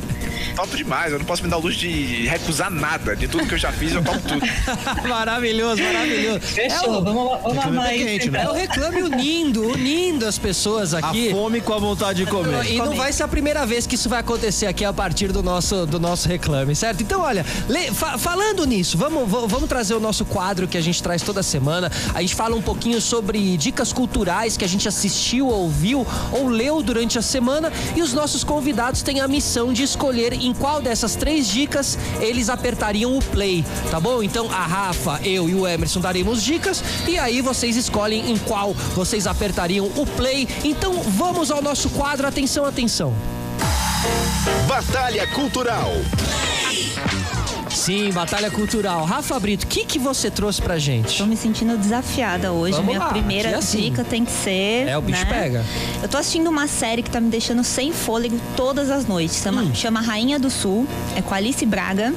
[0.56, 3.16] Topo demais, eu não posso me dar luz de recusar nada.
[3.16, 4.42] De tudo que eu já fiz, eu topo tudo.
[5.08, 6.40] maravilhoso, maravilhoso.
[6.42, 8.06] Fechou, é o, vamos, vamos armar isso.
[8.06, 8.44] Quente, né?
[8.44, 11.30] É o reclame unindo, unindo as pessoas aqui.
[11.30, 12.72] A fome com a vontade de comer.
[12.72, 15.42] E não vai ser a primeira vez que isso vai acontecer aqui a partir do
[15.42, 17.02] nosso, do nosso reclame, certo?
[17.02, 21.02] Então, olha, le, fa, falando nisso, vamos, vamos trazer o nosso quadro que a gente
[21.02, 21.92] traz toda semana.
[22.14, 26.82] A gente fala um pouquinho sobre dicas culturais que a gente assistiu, ouviu ou leu
[26.82, 27.72] durante a semana.
[27.96, 32.50] E os nossos convidados têm a missão de escolher em qual dessas três dicas eles
[32.50, 34.22] apertariam o play, tá bom?
[34.24, 38.74] Então a Rafa, eu e o Emerson daremos dicas e aí vocês escolhem em qual
[38.96, 40.48] vocês apertariam o play.
[40.64, 42.28] Então vamos ao nosso quadro.
[42.28, 43.14] Atenção, atenção.
[44.68, 45.92] Batalha Cultural.
[47.74, 49.06] Sim, batalha cultural.
[49.06, 51.18] Rafa Brito, o que, que você trouxe pra gente?
[51.18, 52.74] Tô me sentindo desafiada hoje.
[52.74, 53.82] Vamos Minha lá, primeira é assim.
[53.82, 54.88] dica tem que ser.
[54.88, 55.30] É, o bicho né?
[55.30, 55.66] pega.
[56.02, 59.42] Eu tô assistindo uma série que tá me deixando sem fôlego todas as noites.
[59.42, 59.76] Chama, hum.
[59.76, 60.88] chama Rainha do Sul.
[61.16, 62.14] É com Alice Braga.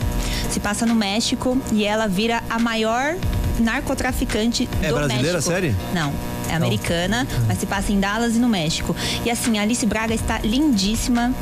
[0.50, 3.16] Se passa no México e ela vira a maior
[3.58, 5.50] narcotraficante é do brasileira México.
[5.50, 5.74] a série?
[5.92, 6.12] Não.
[6.48, 7.46] É americana, Não.
[7.46, 8.94] mas se passa em Dallas e no México.
[9.24, 11.32] E assim, a Alice Braga está lindíssima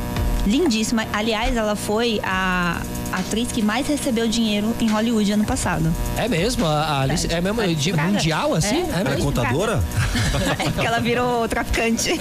[0.47, 1.07] lindíssima.
[1.13, 2.81] Aliás, ela foi a
[3.13, 5.93] atriz que mais recebeu dinheiro em Hollywood ano passado.
[6.17, 6.67] É mesmo?
[6.67, 8.77] A Alice, é, é mesmo de mundial, assim?
[8.77, 9.83] É, é, é contadora?
[10.59, 12.11] é porque ela virou traficante.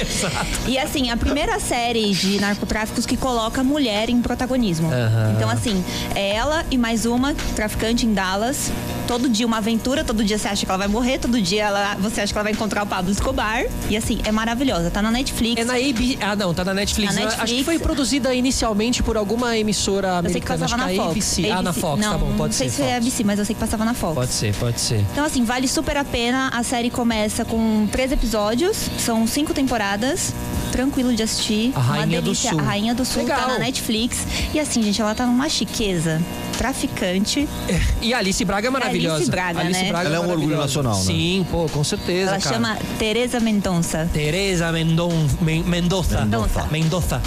[0.00, 0.46] Exato.
[0.66, 4.88] E assim, a primeira série de narcotráficos que coloca mulher em protagonismo.
[4.88, 5.32] Uhum.
[5.36, 5.82] Então, assim,
[6.14, 8.70] é ela e mais uma traficante em Dallas.
[9.06, 11.96] Todo dia uma aventura, todo dia você acha que ela vai morrer, todo dia ela,
[11.96, 13.64] você acha que ela vai encontrar o Pablo Escobar.
[13.88, 14.90] E assim, é maravilhosa.
[14.90, 15.60] Tá na Netflix.
[15.60, 16.18] É na AB...
[16.20, 17.14] Ah, não, tá na Netflix.
[17.14, 17.42] Na Netflix.
[17.42, 20.90] Acho que foi produzida inicialmente por alguma emissora emissora Eu sei que americana, acho passava
[20.90, 21.10] que na a Fox.
[21.10, 21.50] ABC.
[21.50, 22.76] Ah, na Fox, não, tá bom, pode não sei ser.
[22.76, 22.96] se é.
[22.96, 24.14] ABC, mas eu sei que passava na Fox.
[24.14, 25.04] Pode ser, pode ser.
[25.12, 26.48] Então, assim, vale super a pena.
[26.52, 30.32] A série começa com três episódios, são cinco temporadas.
[30.72, 31.72] Tranquilo de assistir.
[31.74, 32.50] A Rainha Uma do delícia.
[32.50, 32.60] Sul.
[32.60, 33.40] A Rainha do Sul Legal.
[33.40, 34.18] tá na Netflix.
[34.54, 36.20] E assim, gente, ela tá numa chiqueza.
[36.56, 37.48] Traficante.
[38.00, 39.16] E a Alice Braga é maravilhosa.
[39.16, 39.88] Alice Braga, Alice né?
[39.88, 41.02] Braga Ela é um orgulho nacional, né?
[41.02, 42.54] Sim, pô, com certeza, Ela cara.
[42.54, 44.08] chama Teresa Mendonça.
[44.12, 46.20] Teresa Mendon, Men- Mendoza.
[46.20, 46.66] Mendoza.
[46.70, 47.22] Mendoza.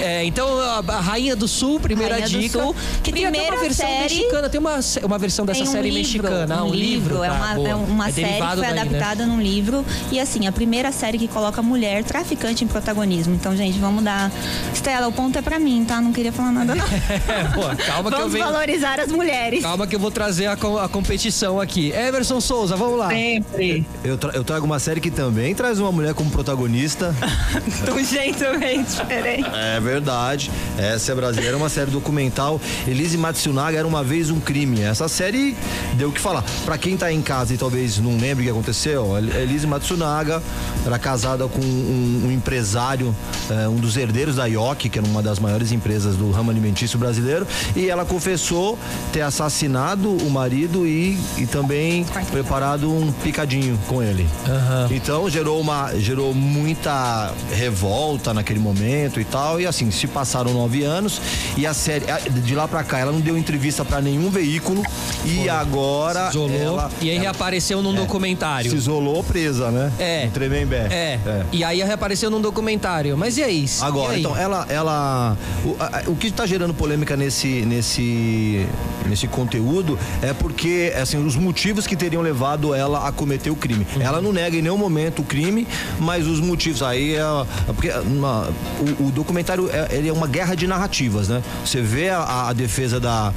[0.00, 2.60] É, então, a, a Rainha do Sul, primeira Rainha do dica.
[2.60, 4.48] Sul, que tem até uma versão série- mexicana.
[4.48, 6.54] Tem uma, uma versão dessa um série livro, mexicana.
[6.58, 8.80] Ah, um, livro, é tá, uma, é uma É série que foi daí, né?
[8.82, 9.84] adaptada num livro.
[10.10, 13.34] E assim, a primeira série que coloca mulher traficante em protagonismo.
[13.34, 14.30] Então, gente, vamos dar.
[14.72, 16.00] Estela, o ponto é pra mim, tá?
[16.00, 16.84] Não queria falar nada, não.
[17.34, 18.44] É, pô, calma que eu vamos venho.
[18.44, 19.62] valorizar as mulheres.
[19.62, 21.90] Calma que eu vou trazer a, co- a competição aqui.
[21.92, 23.08] Everson Souza, vamos lá.
[23.08, 23.86] Sempre.
[24.02, 27.14] Eu, tra- eu trago uma série que também traz uma mulher como protagonista.
[27.84, 29.48] De um jeito bem diferente.
[29.54, 30.50] É verdade.
[30.78, 32.60] Essa é brasileira, é uma série documental.
[32.88, 34.80] Elise Matsunaga era uma vez um crime.
[34.80, 35.56] Essa série
[35.94, 36.44] deu o que falar.
[36.64, 40.42] Pra quem tá em casa e talvez não lembre o que aconteceu, a Elise Matsunaga
[40.84, 43.14] era casada com um, um empresário,
[43.50, 46.98] eh, um dos herdeiros da Yoki, que era uma das maiores empresas do ramo alimentício
[46.98, 48.78] brasileiro, e ela confessou
[49.12, 54.26] ter assassinado o marido e, e também preparado um picadinho com ele.
[54.46, 54.88] Aham.
[54.90, 60.84] Então gerou uma gerou muita revolta naquele momento e tal e assim se passaram nove
[60.84, 61.20] anos
[61.56, 62.04] e a série
[62.44, 64.82] de lá pra cá ela não deu entrevista pra nenhum veículo
[65.24, 66.56] e agora Se isolou.
[66.60, 68.70] ela, e aí ela reapareceu num documentário.
[68.70, 69.92] se isolou presa, né?
[69.98, 70.24] É.
[70.26, 70.86] Em Tremembé.
[70.90, 71.18] É.
[71.50, 73.16] E aí reapareceu num documentário.
[73.16, 73.64] Mas e aí?
[73.80, 74.20] Agora, E aí?
[74.20, 78.66] então, ela, ela o, a- o que está gerando polêmica nesse, nesse,
[79.06, 83.86] nesse conteúdo é porque, assim, os motivos que teriam levado ela a cometer o crime.
[83.96, 84.02] Uhum.
[84.02, 85.66] Ela não nega em nenhum momento o crime,
[85.98, 90.54] mas os motivos aí é, é porque o, o documentário é, ele é uma guerra
[90.54, 91.42] de narrativas, né?
[91.64, 93.32] Você vê a, a defesa da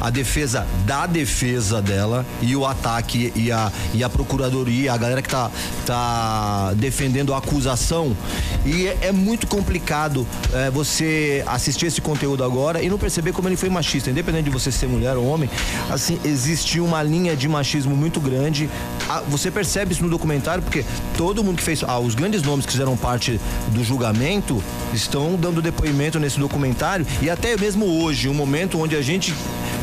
[0.00, 5.20] a defesa da defesa dela e o ataque e a, e a procuradoria, a galera
[5.20, 5.50] que tá,
[5.84, 8.16] tá defendendo a acusação.
[8.64, 13.48] E é, é muito complicado é, você assistir esse conteúdo agora e não perceber como
[13.48, 14.10] ele foi machista.
[14.10, 15.50] Independente de você ser mulher ou homem,
[15.90, 18.70] assim, existe uma linha de machismo muito grande.
[19.08, 20.84] Ah, você percebe isso no documentário porque
[21.16, 21.82] todo mundo que fez.
[21.86, 24.62] Ah, os grandes nomes que fizeram parte do julgamento
[24.92, 29.34] estão dando depoimento nesse documentário e até mesmo hoje, um momento onde a gente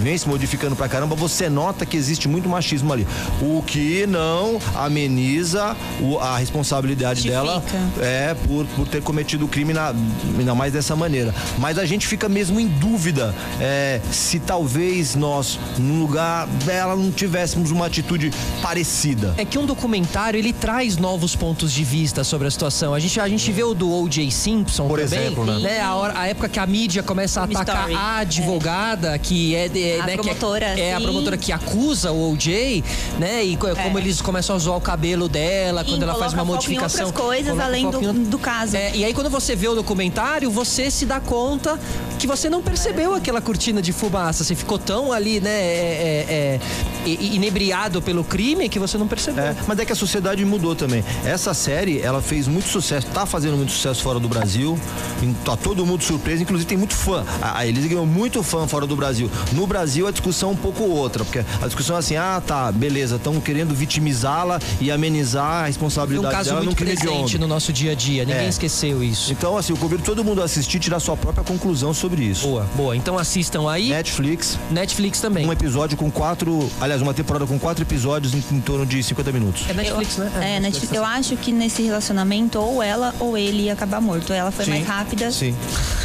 [0.01, 3.07] vem se modificando pra caramba, você nota que existe muito machismo ali.
[3.41, 7.63] O que não ameniza o- a responsabilidade dela
[8.01, 9.93] é por, por ter cometido o crime na,
[10.37, 11.33] ainda mais dessa maneira.
[11.57, 17.09] Mas a gente fica mesmo em dúvida é, se talvez nós, no lugar dela, não
[17.11, 18.31] tivéssemos uma atitude
[18.61, 19.33] parecida.
[19.37, 22.93] É que um documentário ele traz novos pontos de vista sobre a situação.
[22.93, 24.29] A gente, a gente vê o do O.J.
[24.31, 25.74] Simpson Por também, exemplo, né?
[25.81, 27.93] A, hora- a época que a mídia começa a atacar Story.
[27.95, 32.11] a advogada que é, de- A né, que é- promotora, é, a promotora que acusa
[32.11, 32.83] o O.J.
[33.19, 33.43] né?
[33.43, 36.43] E co- como eles começam a zoar o cabelo dela E quando ela faz uma
[36.45, 37.05] foco em modificação.
[37.07, 38.75] outras coisas além do- em- do caso.
[38.75, 41.79] É, e aí quando você vê o documentário, você se dá conta
[42.19, 44.43] que você não percebeu aquela cortina de fumaça.
[44.43, 46.59] Você ficou tão ali, né, é,
[47.05, 49.43] é, é, inebriado pelo crime que você não percebeu.
[49.43, 51.03] É, mas é que a sociedade mudou também.
[51.25, 54.77] Essa série, ela fez muito sucesso, tá fazendo muito sucesso fora do Brasil.
[55.21, 57.25] e Tá todo mundo surpreso, inclusive tem muito fã.
[57.41, 59.31] A, a Elise ganhou muito fã fora do Brasil.
[59.51, 62.71] No Brasil a discussão é um pouco outra, porque a discussão é assim: ah, tá,
[62.71, 67.47] beleza, estão querendo vitimizá-la e amenizar a Foi um responsabilidade caso dela muito presente no
[67.47, 68.47] nosso dia a dia, ninguém É.
[68.49, 69.31] esqueceu isso.
[69.31, 72.45] Então, assim, eu convido todo mundo a assistir e tirar sua própria conclusão sobre isso.
[72.45, 72.95] Boa, boa.
[72.95, 73.89] Então assistam aí.
[73.89, 75.47] Netflix, Netflix também.
[75.47, 76.69] um episódio com quatro.
[76.79, 79.63] Aliás, uma temporada com quatro episódios em, em torno de 50 minutos.
[79.67, 80.31] É Netflix, né?
[80.39, 80.93] É, Netflix.
[80.93, 84.31] Eu acho que nesse relacionamento, ou ela ou ele ia acabar morto.
[84.31, 85.31] Ela foi Sim, mais rápida.
[85.31, 85.54] Sim,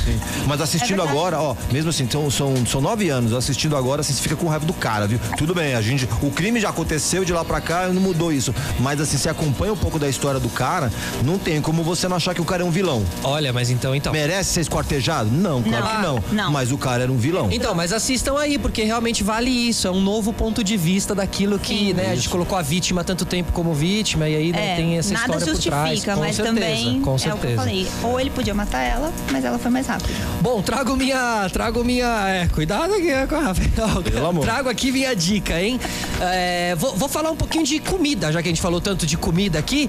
[0.05, 0.19] sim.
[0.47, 4.13] Mas assistindo É agora, ó, mesmo assim, são, são, são nove anos, assistindo agora, assim,
[4.13, 5.19] você fica com raiva do cara, viu?
[5.37, 6.09] Tudo bem, a gente.
[6.23, 8.55] O crime já aconteceu de lá pra cá não mudou isso.
[8.79, 10.93] Mas assim, você acompanha um pouco da história do cara,
[11.25, 13.05] não tem como você não achar que o cara é um vilão.
[13.23, 14.13] Olha, mas então, então.
[14.13, 15.31] Merece ser esquartejado?
[15.31, 15.91] Não, claro Não.
[16.21, 16.45] que não.
[16.45, 16.53] Não.
[16.53, 17.49] Mas o cara era um vilão.
[17.51, 19.87] Então, mas assistam aí, porque realmente vale isso.
[19.87, 21.93] É um novo ponto de vista daquilo que, Sim.
[21.95, 24.77] né, a gente colocou a vítima há tanto tempo como vítima, e aí né, É,
[24.77, 25.89] tem essa nada história por trás.
[25.91, 27.47] justifica, Com mas certeza, também com é o certeza.
[27.47, 27.89] que eu falei.
[28.03, 30.13] Ou ele podia matar ela, mas ela foi mais rápida.
[30.41, 31.49] Bom, trago minha.
[31.53, 32.29] Trago minha.
[32.29, 35.79] É, cuidado aqui com a Trago aqui minha dica, hein?
[36.21, 39.17] É, vou, vou, falar um pouquinho de comida, já que a gente falou tanto de
[39.17, 39.89] comida aqui.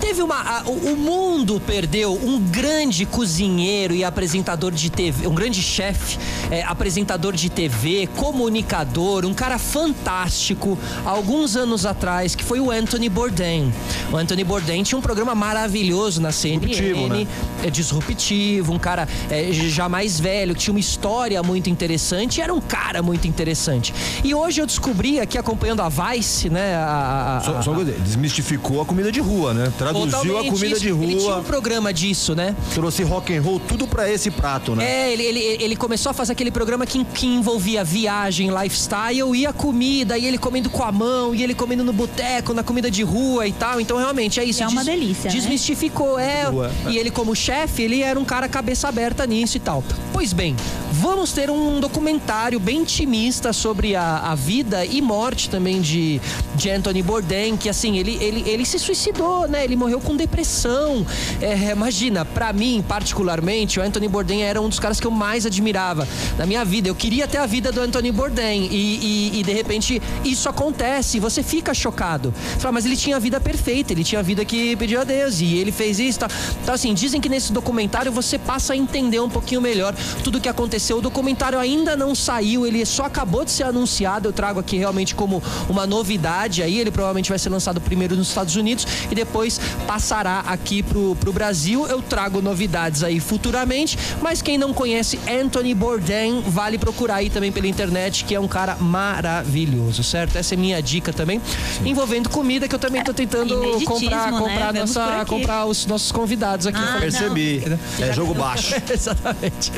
[0.00, 0.36] Teve uma.
[0.36, 6.18] A, o, o mundo perdeu um grande cozinheiro e apresentador de TV, um grande chefe,
[6.50, 13.08] é, apresentador de TV, comunicador, um cara fantástico, alguns anos atrás, que foi o Anthony
[13.08, 13.72] Bourdain.
[14.12, 17.26] O Anthony Bourdain tinha um programa maravilhoso na CNN, disruptivo, né?
[17.62, 22.52] é disruptivo, um cara é, já mais velho, que tinha uma história muito interessante, era
[22.52, 23.94] um cara muito interessante.
[24.24, 26.74] E hoje eu descobri aqui acompanhando a Vice, né?
[26.76, 29.72] A, a, só, só desmistificou a comida de rua, né?
[29.76, 30.80] Traduziu a comida isso.
[30.80, 31.04] de rua.
[31.04, 32.54] Ele tinha um programa disso, né?
[32.74, 34.84] Trouxe rock and roll tudo para esse prato, né?
[34.84, 39.46] É, ele, ele, ele começou a fazer aquele programa que, que envolvia viagem, lifestyle e
[39.46, 42.90] a comida, e ele comendo com a mão, e ele comendo no boteco, na comida
[42.90, 43.80] de rua e tal.
[43.80, 44.62] Então, realmente, é isso.
[44.62, 45.30] É uma des, delícia.
[45.30, 45.36] Né?
[45.36, 46.44] Desmistificou, né?
[46.86, 46.90] é.
[46.90, 49.82] E ele, como chefe, ele era um cara cabeça aberta nisso e tal.
[50.12, 50.56] Pois bem,
[50.92, 56.20] vamos ter um documentário bem intimista sobre a, a vida e morte também de,
[56.54, 59.64] de Anthony Bourdain, que assim, ele, ele, ele se suicidou, né?
[59.64, 61.06] Ele morreu com depressão.
[61.40, 65.46] É, imagina, para mim, particularmente, o Anthony Bourdain era um dos caras que eu mais
[65.46, 66.06] admirava
[66.36, 66.88] na minha vida.
[66.88, 71.20] Eu queria ter a vida do Anthony Bourdain e, e, e de repente isso acontece,
[71.20, 72.34] você fica chocado.
[72.52, 75.04] Você fala, mas ele tinha a vida perfeita, ele tinha a vida que pediu a
[75.04, 76.18] Deus e ele fez isso.
[76.18, 76.28] Tá.
[76.62, 80.40] Então, assim, dizem que nesse documentário você passa a entender um pouquinho melhor tudo o
[80.40, 80.98] que aconteceu.
[80.98, 84.28] O documentário ainda não saiu, ele só acabou de ser anunciado.
[84.28, 86.78] Eu trago aqui realmente como uma novidade aí.
[86.78, 91.32] Ele provavelmente vai ser lançado primeiro nos Estados Unidos e depois passará aqui pro, pro
[91.32, 91.86] Brasil.
[91.86, 97.52] Eu trago novidades aí futuramente, mas quem não conhece Anthony Bourdain, vale procurar aí também
[97.52, 100.36] pela internet, que é um cara maravilhoso, certo?
[100.36, 101.40] Essa é minha dica também.
[101.78, 101.90] Sim.
[101.90, 103.54] Envolvendo comida, que eu também tô tentando
[103.84, 104.38] comprar, né?
[104.38, 106.80] comprar, nossa, comprar os nossos convidados aqui.
[106.80, 107.62] Ah, Percebi.
[108.00, 108.74] É jogo baixo.
[108.90, 109.72] Exatamente.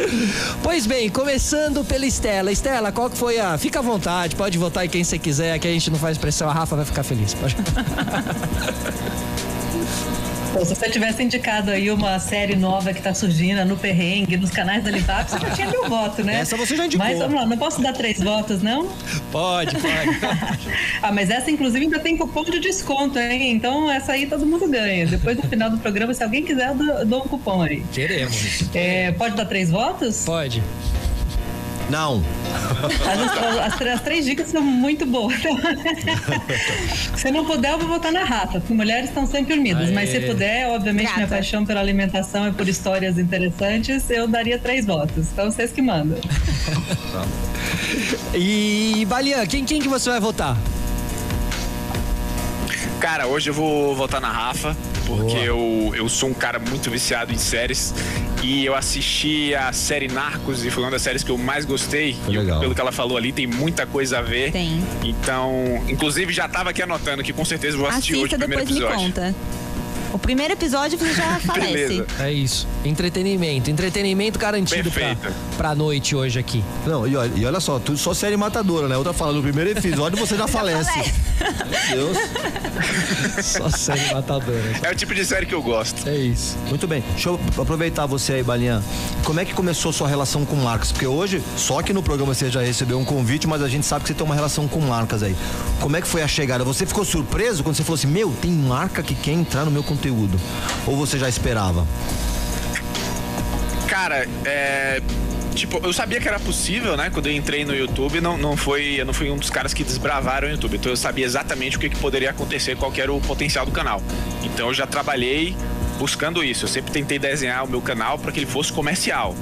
[0.62, 2.52] Pois bem, começando pela Estela.
[2.52, 3.58] Estela, qual que foi a.
[3.58, 6.48] Fica à vontade, pode votar em quem você quiser, que a gente não faz pressão.
[6.48, 7.34] A Rafa vai ficar feliz.
[7.34, 7.56] Pode...
[10.52, 14.50] Pô, se você tivesse indicado aí uma série nova que tá surgindo no Perrengue, nos
[14.50, 16.40] canais da Livap, você já tinha meu voto, né?
[16.40, 17.06] Essa você já indicou.
[17.06, 18.88] Mas vamos lá, não posso dar três votos, não?
[19.30, 20.18] Pode, pode.
[21.00, 23.52] ah, mas essa inclusive ainda tem cupom de desconto, hein?
[23.52, 25.06] Então essa aí todo mundo ganha.
[25.06, 27.84] Depois no final do programa, se alguém quiser, eu dou um cupom aí.
[27.92, 28.64] Queremos.
[28.74, 30.24] É, pode dar três votos?
[30.24, 30.62] Pode.
[31.90, 32.22] Não.
[32.84, 35.34] As, as, as, três dicas são muito boas.
[37.16, 39.88] se não puder, eu vou votar na Rafa, porque mulheres estão sempre unidas.
[39.88, 39.94] Aê.
[39.94, 41.16] Mas se puder, obviamente, Gata.
[41.16, 45.26] minha paixão pela alimentação e por histórias interessantes, eu daria três votos.
[45.32, 46.18] Então vocês que mandam.
[48.34, 50.56] e, Balian, quem, quem que você vai votar?
[53.00, 54.76] Cara, hoje eu vou votar na Rafa,
[55.16, 57.94] porque eu, eu sou um cara muito viciado em séries
[58.42, 62.16] e eu assisti a série Narcos e foi uma das séries que eu mais gostei.
[62.28, 64.52] E eu, pelo que ela falou ali, tem muita coisa a ver.
[64.52, 64.82] Tem.
[65.04, 68.62] Então, inclusive já tava aqui anotando que com certeza vou assistir Assista, hoje o primeiro
[68.64, 68.98] episódio.
[68.98, 69.34] Me conta.
[70.12, 71.72] O primeiro episódio você já falece.
[71.72, 72.06] Beleza.
[72.18, 72.66] É isso.
[72.84, 73.70] Entretenimento.
[73.70, 75.16] Entretenimento garantido pra,
[75.56, 76.64] pra noite hoje aqui.
[76.84, 78.96] Não, e olha, e olha só, tudo só série matadora, né?
[78.96, 81.12] Outra fala, no primeiro episódio você já falece.
[81.90, 82.18] Meu Deus.
[83.44, 84.58] só série matadora.
[84.82, 86.08] É o tipo de série que eu gosto.
[86.08, 86.56] É isso.
[86.68, 87.04] Muito bem.
[87.12, 88.82] Deixa eu aproveitar você aí, Balinha.
[89.24, 90.90] Como é que começou sua relação com marcas?
[90.90, 94.02] Porque hoje, só que no programa você já recebeu um convite, mas a gente sabe
[94.02, 95.36] que você tem uma relação com marcas aí.
[95.80, 96.64] Como é que foi a chegada?
[96.64, 99.82] Você ficou surpreso quando você falou assim, meu, tem marca que quer entrar no meu
[99.84, 99.99] conteúdo?
[100.00, 100.40] Conteúdo?
[100.86, 101.86] Ou você já esperava?
[103.86, 105.02] Cara, é
[105.54, 107.10] tipo, eu sabia que era possível, né?
[107.10, 109.84] Quando eu entrei no YouTube, não, não foi, eu não fui um dos caras que
[109.84, 110.76] desbravaram o YouTube.
[110.76, 114.00] Então eu sabia exatamente o que, que poderia acontecer, qual era o potencial do canal.
[114.42, 115.54] Então eu já trabalhei
[115.98, 116.64] buscando isso.
[116.64, 119.34] Eu sempre tentei desenhar o meu canal para que ele fosse comercial.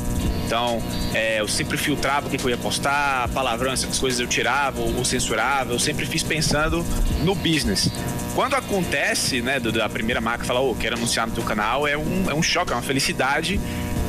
[0.45, 0.83] Então,
[1.13, 4.81] é, eu sempre filtrava o que, que, eu ia postar, palavrão, essas coisas eu tirava
[4.81, 5.73] ou, censurava.
[5.73, 6.85] Eu sempre fiz pensando
[7.23, 7.91] no business.
[8.39, 11.99] Quando acontece, né, da primeira marca falar, ô, oh, quero anunciar no teu canal, é
[11.99, 13.59] um, é um choque, é uma felicidade.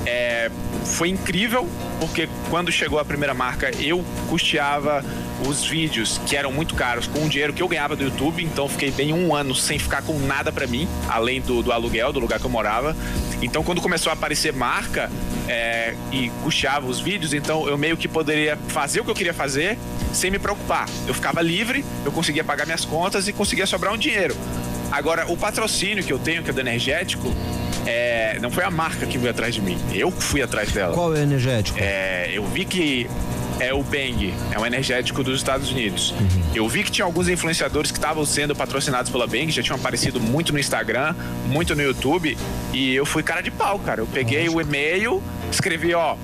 [0.05, 0.51] É,
[0.85, 1.67] foi incrível,
[1.99, 5.03] porque quando chegou a primeira marca, eu custeava
[5.47, 8.69] os vídeos que eram muito caros com o dinheiro que eu ganhava do YouTube, então
[8.69, 12.19] fiquei bem um ano sem ficar com nada para mim, além do, do, aluguel do
[12.19, 12.95] lugar que eu morava.
[13.41, 15.09] Então, quando começou a aparecer marca
[15.49, 19.33] é, e custeava os vídeos, então eu meio que poderia fazer o que eu queria
[19.33, 19.79] fazer
[20.13, 20.87] sem me preocupar.
[21.07, 24.35] Eu ficava livre, eu conseguia pagar minhas contas e conseguia sobrar um dinheiro.
[24.91, 27.33] Agora, o patrocínio que eu tenho, que é do energético,
[27.85, 29.77] é, não foi a marca que veio atrás de mim.
[29.91, 30.93] Eu fui atrás dela.
[30.93, 31.79] Qual é o energético?
[31.79, 33.09] É, eu vi que
[33.59, 36.11] é o Bang, é um energético dos Estados Unidos.
[36.11, 36.43] Uhum.
[36.55, 40.19] Eu vi que tinha alguns influenciadores que estavam sendo patrocinados pela Bang, já tinham aparecido
[40.19, 41.13] muito no Instagram,
[41.47, 42.37] muito no YouTube,
[42.73, 44.01] e eu fui cara de pau, cara.
[44.01, 45.21] Eu peguei o e-mail,
[45.51, 46.15] escrevi, ó,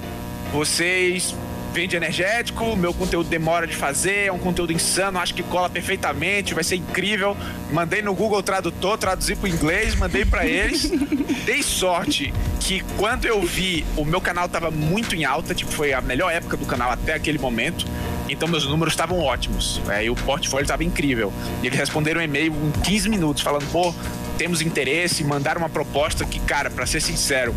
[0.51, 1.35] vocês
[1.75, 6.53] vende energético, meu conteúdo demora de fazer, é um conteúdo insano, acho que cola perfeitamente,
[6.53, 7.35] vai ser incrível.
[7.69, 10.89] Mandei no Google Tradutor, traduzi para inglês, mandei para eles.
[11.45, 15.91] Dei sorte que quando eu vi, o meu canal tava muito em alta, tipo, foi
[15.91, 17.85] a melhor época do canal até aquele momento.
[18.29, 19.81] Então meus números estavam ótimos.
[19.89, 21.33] É, e o portfólio estava incrível.
[21.61, 23.93] E eles responderam um e-mail em 15 minutos, falando, pô,
[24.37, 27.53] temos interesse, mandaram uma proposta que, cara, para ser sincero,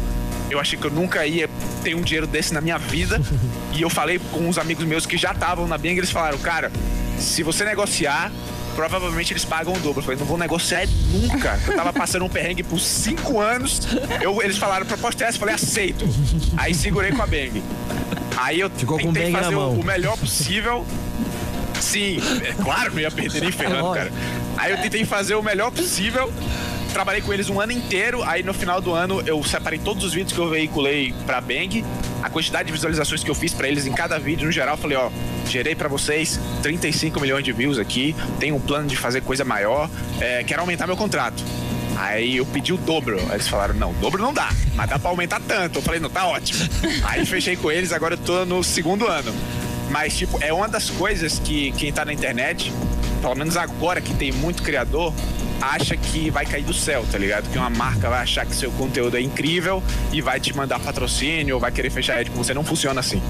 [0.50, 1.48] eu achei que eu nunca ia
[1.82, 3.20] ter um dinheiro desse na minha vida.
[3.72, 6.70] e eu falei com uns amigos meus que já estavam na Bang, eles falaram, cara,
[7.18, 8.30] se você negociar,
[8.74, 9.98] provavelmente eles pagam o dobro.
[9.98, 11.58] Eu falei, não vou negociar nunca.
[11.66, 13.80] Eu tava passando um perrengue por cinco anos.
[14.20, 15.36] Eu, eles falaram, proposta é essa?
[15.36, 16.04] Eu falei, aceito.
[16.56, 17.62] Aí segurei com a Bang.
[18.36, 20.86] Aí eu Ficou tentei com fazer o, o melhor possível.
[21.80, 24.12] Sim, é claro eu ia perder nem ferrando, cara.
[24.56, 26.32] Aí eu tentei fazer o melhor possível.
[26.92, 28.22] Trabalhei com eles um ano inteiro.
[28.24, 31.84] Aí no final do ano eu separei todos os vídeos que eu veiculei pra Bang.
[32.22, 34.96] A quantidade de visualizações que eu fiz para eles em cada vídeo, no geral, falei,
[34.96, 35.10] ó,
[35.46, 38.14] gerei para vocês 35 milhões de views aqui.
[38.40, 39.88] Tenho um plano de fazer coisa maior.
[40.20, 41.42] É, quero aumentar meu contrato.
[41.96, 43.18] Aí eu pedi o dobro.
[43.28, 45.80] Aí eles falaram, não, dobro não dá, mas dá pra aumentar tanto.
[45.80, 46.68] Eu falei, não, tá ótimo.
[47.02, 49.34] Aí fechei com eles, agora eu tô no segundo ano.
[49.90, 52.72] Mas, tipo, é uma das coisas que quem tá na internet,
[53.20, 55.12] pelo menos agora que tem muito criador,
[55.60, 57.50] acha que vai cair do céu, tá ligado?
[57.50, 61.54] Que uma marca vai achar que seu conteúdo é incrível e vai te mandar patrocínio
[61.54, 62.54] ou vai querer fechar ad com você.
[62.54, 63.22] Não funciona assim.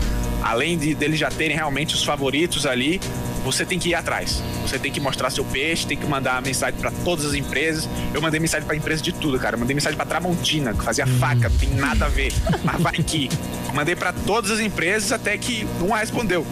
[0.43, 3.01] Além de deles já terem realmente os favoritos ali,
[3.45, 4.43] você tem que ir atrás.
[4.63, 7.89] Você tem que mostrar seu peixe, tem que mandar mensagem para todas as empresas.
[8.13, 9.57] Eu mandei mensagem para empresa de tudo, cara.
[9.57, 12.33] Eu mandei mensagem para Tramontina, que fazia faca, não tem nada a ver,
[12.63, 13.29] mas vai que.
[13.75, 16.47] Mandei para todas as empresas até que uma respondeu.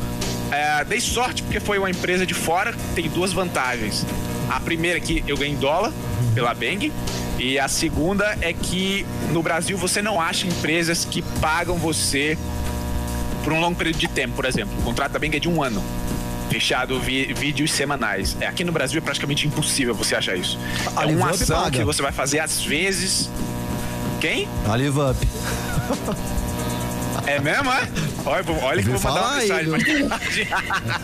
[0.51, 4.07] É, dei sorte porque foi uma empresa de fora, tem duas vantagens.
[4.49, 5.93] A primeira é que eu ganhei em dólar
[6.35, 6.93] pela Bang.
[7.39, 12.39] E a segunda é que no Brasil você não acha empresas que pagam você
[13.45, 14.75] por um longo período de tempo, por exemplo.
[14.79, 15.83] O contrato da Bang é de um ano.
[16.49, 18.37] Fechado vi, vídeos semanais.
[18.41, 20.59] É, aqui no Brasil é praticamente impossível você achar isso.
[20.97, 23.29] A é uma ação que você vai fazer às vezes.
[24.21, 24.49] Quem?
[24.67, 25.29] A Live Up.
[27.27, 27.89] É mesmo, é?
[28.25, 29.67] Olha, olha que vou mandar uma mensagem.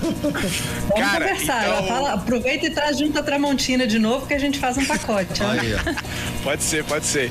[0.03, 1.63] Vamos Cara, conversar.
[1.63, 4.77] então- Ela fala, aproveita e traz junto a Tramontina de novo que a gente faz
[4.77, 5.41] um pacote.
[5.43, 5.59] né?
[5.61, 5.79] Aí, ó.
[6.43, 7.31] Pode ser, pode ser.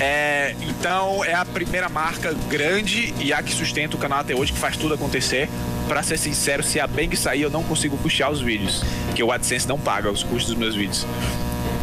[0.00, 4.52] É, então, é a primeira marca grande e a que sustenta o canal até hoje,
[4.52, 5.48] que faz tudo acontecer.
[5.88, 8.82] Pra ser sincero, se a Bang sair, eu não consigo puxar os vídeos.
[9.16, 11.04] Que o AdSense não paga os custos dos meus vídeos.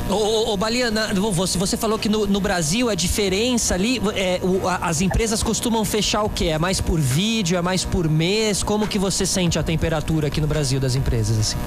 [0.10, 4.40] Ô, ô, ô, Baliana, você, você falou que no, no Brasil a diferença ali, é,
[4.42, 6.46] o- a- as empresas costumam fechar o quê?
[6.46, 8.64] É mais por vídeo, é mais por mês?
[8.64, 11.58] Como que você sente a temperatura aqui no Brasil das empresas, assim?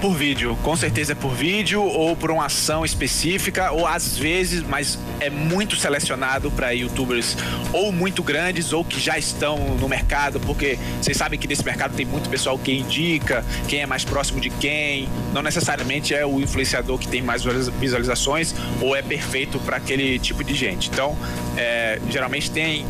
[0.00, 4.62] Por vídeo, com certeza é por vídeo ou por uma ação específica, ou às vezes,
[4.62, 7.36] mas é muito selecionado para youtubers
[7.72, 11.96] ou muito grandes ou que já estão no mercado, porque vocês sabem que nesse mercado
[11.96, 16.40] tem muito pessoal que indica quem é mais próximo de quem, não necessariamente é o
[16.40, 17.42] influenciador que tem mais
[17.80, 20.88] visualizações ou é perfeito para aquele tipo de gente.
[20.90, 21.18] Então,
[21.56, 22.86] é, geralmente tem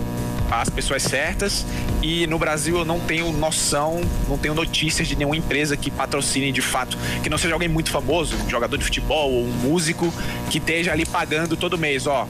[0.50, 1.64] as pessoas certas
[2.02, 6.50] e no Brasil eu não tenho noção, não tenho notícias de nenhuma empresa que patrocine
[6.52, 10.12] de fato, que não seja alguém muito famoso, um jogador de futebol ou um músico
[10.50, 12.26] que esteja ali pagando todo mês, ó.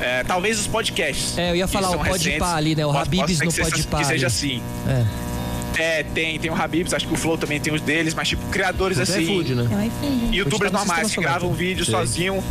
[0.00, 1.38] É, talvez os podcasts.
[1.38, 2.84] É, eu ia falar o Podpah ali, né?
[2.84, 4.60] O Habibs no que seja- Podpah Que seja assim.
[4.88, 5.04] É.
[5.74, 8.44] É, tem, tem o Habibs, acho que o Flow também tem os deles, mas tipo,
[8.50, 9.24] criadores É assim.
[9.26, 9.68] food, né?
[9.70, 10.36] É um iFood.
[10.36, 11.56] Youtubers Hoje tá no normais que gravam solar.
[11.56, 11.94] vídeo Sei.
[11.94, 12.44] sozinho.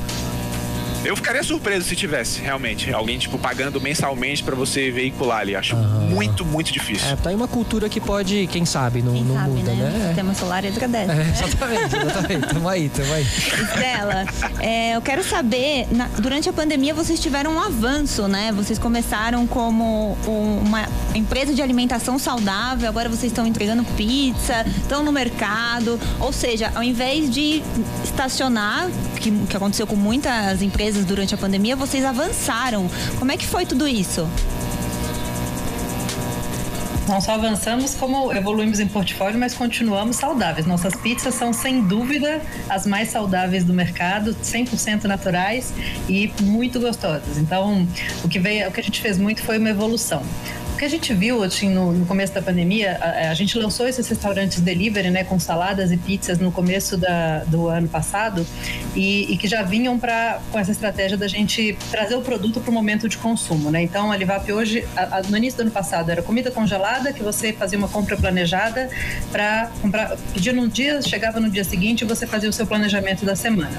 [1.04, 2.94] Eu ficaria surpreso se tivesse, realmente.
[2.94, 5.56] Alguém, tipo, pagando mensalmente pra você veicular ali.
[5.56, 7.08] Acho muito, muito difícil.
[7.10, 9.90] É, tá aí uma cultura que pode, quem sabe, não, Quem não sabe, muda, né?
[9.96, 10.06] O né?
[10.08, 11.12] sistema solar agradece.
[11.12, 12.48] É, exatamente, exatamente.
[12.54, 13.24] Tamo aí, tamo aí.
[13.24, 14.26] Estela,
[14.60, 18.52] é, eu quero saber, na- durante a pandemia vocês tiveram um avanço, né?
[18.52, 25.04] Vocês começaram como um- uma empresa de alimentação saudável, agora vocês estão entregando pizza, estão
[25.04, 26.00] no mercado.
[26.20, 27.64] Ou seja, ao invés de
[28.04, 28.88] estacionar,
[29.20, 32.90] que, que aconteceu com muitas empresas durante a pandemia, vocês avançaram.
[33.18, 34.28] Como é que foi tudo isso?
[37.08, 40.66] Não só avançamos, como evoluímos em portfólio, mas continuamos saudáveis.
[40.66, 45.74] Nossas pizzas são, sem dúvida, as mais saudáveis do mercado, 100% naturais
[46.08, 47.38] e muito gostosas.
[47.38, 47.88] Então,
[48.24, 50.24] o que, veio, o que a gente fez muito foi uma evolução.
[50.82, 54.08] Que a gente viu assim, no, no começo da pandemia, a, a gente lançou esses
[54.08, 58.44] restaurantes delivery, né, com saladas e pizzas no começo da, do ano passado
[58.96, 62.72] e, e que já vinham pra, com essa estratégia da gente trazer o produto para
[62.72, 63.84] o momento de consumo, né?
[63.84, 67.22] Então, a Livap hoje, a- a- no início do ano passado, era comida congelada que
[67.22, 68.90] você fazia uma compra planejada
[69.32, 73.24] para comprar, pedia num dia, chegava no dia seguinte e você fazia o seu planejamento
[73.24, 73.78] da semana.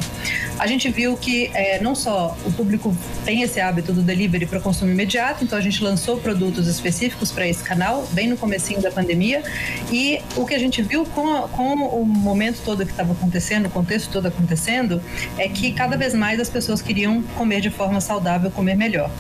[0.56, 4.60] A gente viu que é, não só o público tem esse hábito do delivery para
[4.60, 8.80] consumo imediato, então a gente lançou produtos específicos específicos para esse canal, bem no comecinho
[8.80, 9.42] da pandemia.
[9.90, 13.70] E o que a gente viu com, com o momento todo que estava acontecendo, o
[13.70, 15.02] contexto todo acontecendo,
[15.38, 19.10] é que cada vez mais as pessoas queriam comer de forma saudável, comer melhor.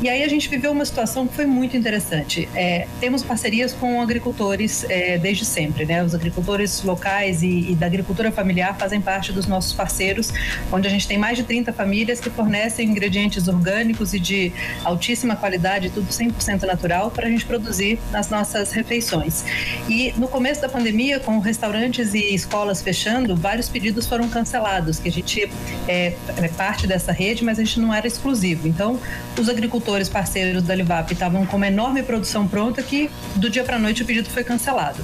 [0.00, 2.48] E aí a gente viveu uma situação que foi muito interessante.
[2.54, 6.02] É, temos parcerias com agricultores é, desde sempre, né?
[6.02, 10.32] Os agricultores locais e, e da agricultura familiar fazem parte dos nossos parceiros,
[10.72, 14.52] onde a gente tem mais de 30 famílias que fornecem ingredientes orgânicos e de
[14.84, 19.44] altíssima qualidade, tudo 100% natural, para a gente produzir nas nossas refeições.
[19.88, 25.08] E no começo da pandemia, com restaurantes e escolas fechando, vários pedidos foram cancelados, que
[25.08, 25.50] a gente
[25.88, 28.68] é, é parte dessa rede, mas a gente não era exclusivo.
[28.68, 29.00] Então,
[29.36, 33.74] os agricultores parceiros da Livap estavam com uma enorme produção pronta que do dia para
[33.74, 35.02] a noite o pedido foi cancelado.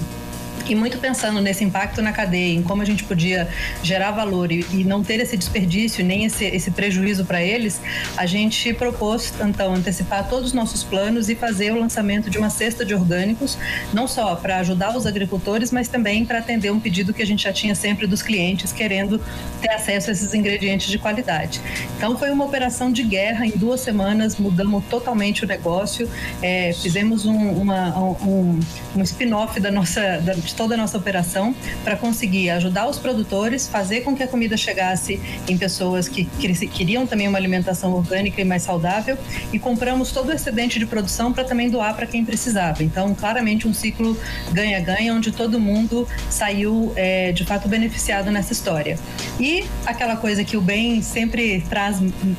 [0.66, 3.48] E muito pensando nesse impacto na cadeia, em como a gente podia
[3.82, 7.80] gerar valor e, e não ter esse desperdício, nem esse, esse prejuízo para eles,
[8.16, 12.48] a gente propôs, então, antecipar todos os nossos planos e fazer o lançamento de uma
[12.48, 13.58] cesta de orgânicos,
[13.92, 17.44] não só para ajudar os agricultores, mas também para atender um pedido que a gente
[17.44, 19.20] já tinha sempre dos clientes querendo
[19.60, 21.60] ter acesso a esses ingredientes de qualidade.
[21.96, 23.46] Então, foi uma operação de guerra.
[23.46, 26.08] Em duas semanas, mudamos totalmente o negócio,
[26.40, 28.60] é, fizemos um, um,
[28.96, 30.18] um spin-off da nossa.
[30.18, 34.56] Da, toda a nossa operação para conseguir ajudar os produtores, fazer com que a comida
[34.56, 39.18] chegasse em pessoas que, que queriam também uma alimentação orgânica e mais saudável
[39.52, 42.82] e compramos todo o excedente de produção para também doar para quem precisava.
[42.82, 44.18] Então, claramente um ciclo
[44.52, 48.98] ganha-ganha onde todo mundo saiu é, de fato beneficiado nessa história.
[49.38, 51.98] E aquela coisa que o bem sempre traz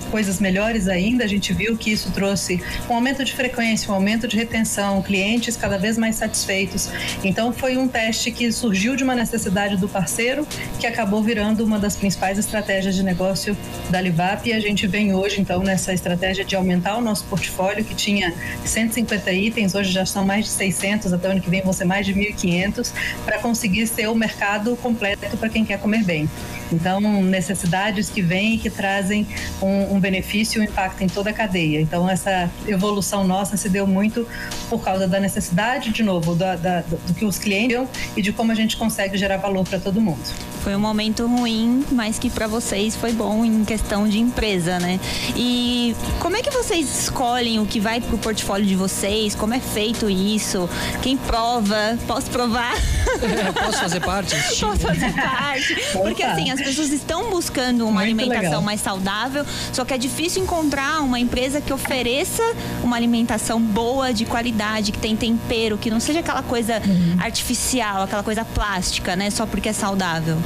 [0.09, 4.27] coisas melhores ainda, a gente viu que isso trouxe um aumento de frequência, um aumento
[4.27, 6.89] de retenção, clientes cada vez mais satisfeitos.
[7.23, 10.47] Então, foi um teste que surgiu de uma necessidade do parceiro,
[10.79, 13.57] que acabou virando uma das principais estratégias de negócio
[13.89, 14.47] da Livap.
[14.47, 18.33] E a gente vem hoje, então, nessa estratégia de aumentar o nosso portfólio, que tinha
[18.63, 21.85] 150 itens, hoje já são mais de 600, até o ano que vem vão ser
[21.85, 22.91] mais de 1.500,
[23.25, 26.29] para conseguir ser o mercado completo para quem quer comer bem.
[26.71, 29.27] Então, necessidades que vêm e que trazem
[29.61, 31.81] um, um benefício e um impacto em toda a cadeia.
[31.81, 34.27] Então, essa evolução nossa se deu muito
[34.69, 37.55] por causa da necessidade, de novo, da, da, do que os clientes
[38.15, 40.19] e de como a gente consegue gerar valor para todo mundo.
[40.63, 44.99] Foi um momento ruim, mas que para vocês foi bom em questão de empresa, né?
[45.35, 49.35] E como é que vocês escolhem o que vai pro portfólio de vocês?
[49.35, 50.67] Como é feito isso?
[51.03, 51.97] Quem prova?
[52.07, 52.73] Posso provar?
[52.75, 54.35] É, posso fazer parte?
[54.59, 55.75] Posso fazer parte.
[55.91, 58.61] Porque assim, as pessoas estão buscando uma Muito alimentação legal.
[58.61, 62.43] mais saudável, só que é difícil encontrar uma empresa que ofereça
[62.83, 67.17] uma alimentação boa, de qualidade, que tem tempero, que não seja aquela coisa uhum.
[67.19, 69.29] artificial, aquela coisa plástica, né?
[69.29, 70.37] Só porque é saudável.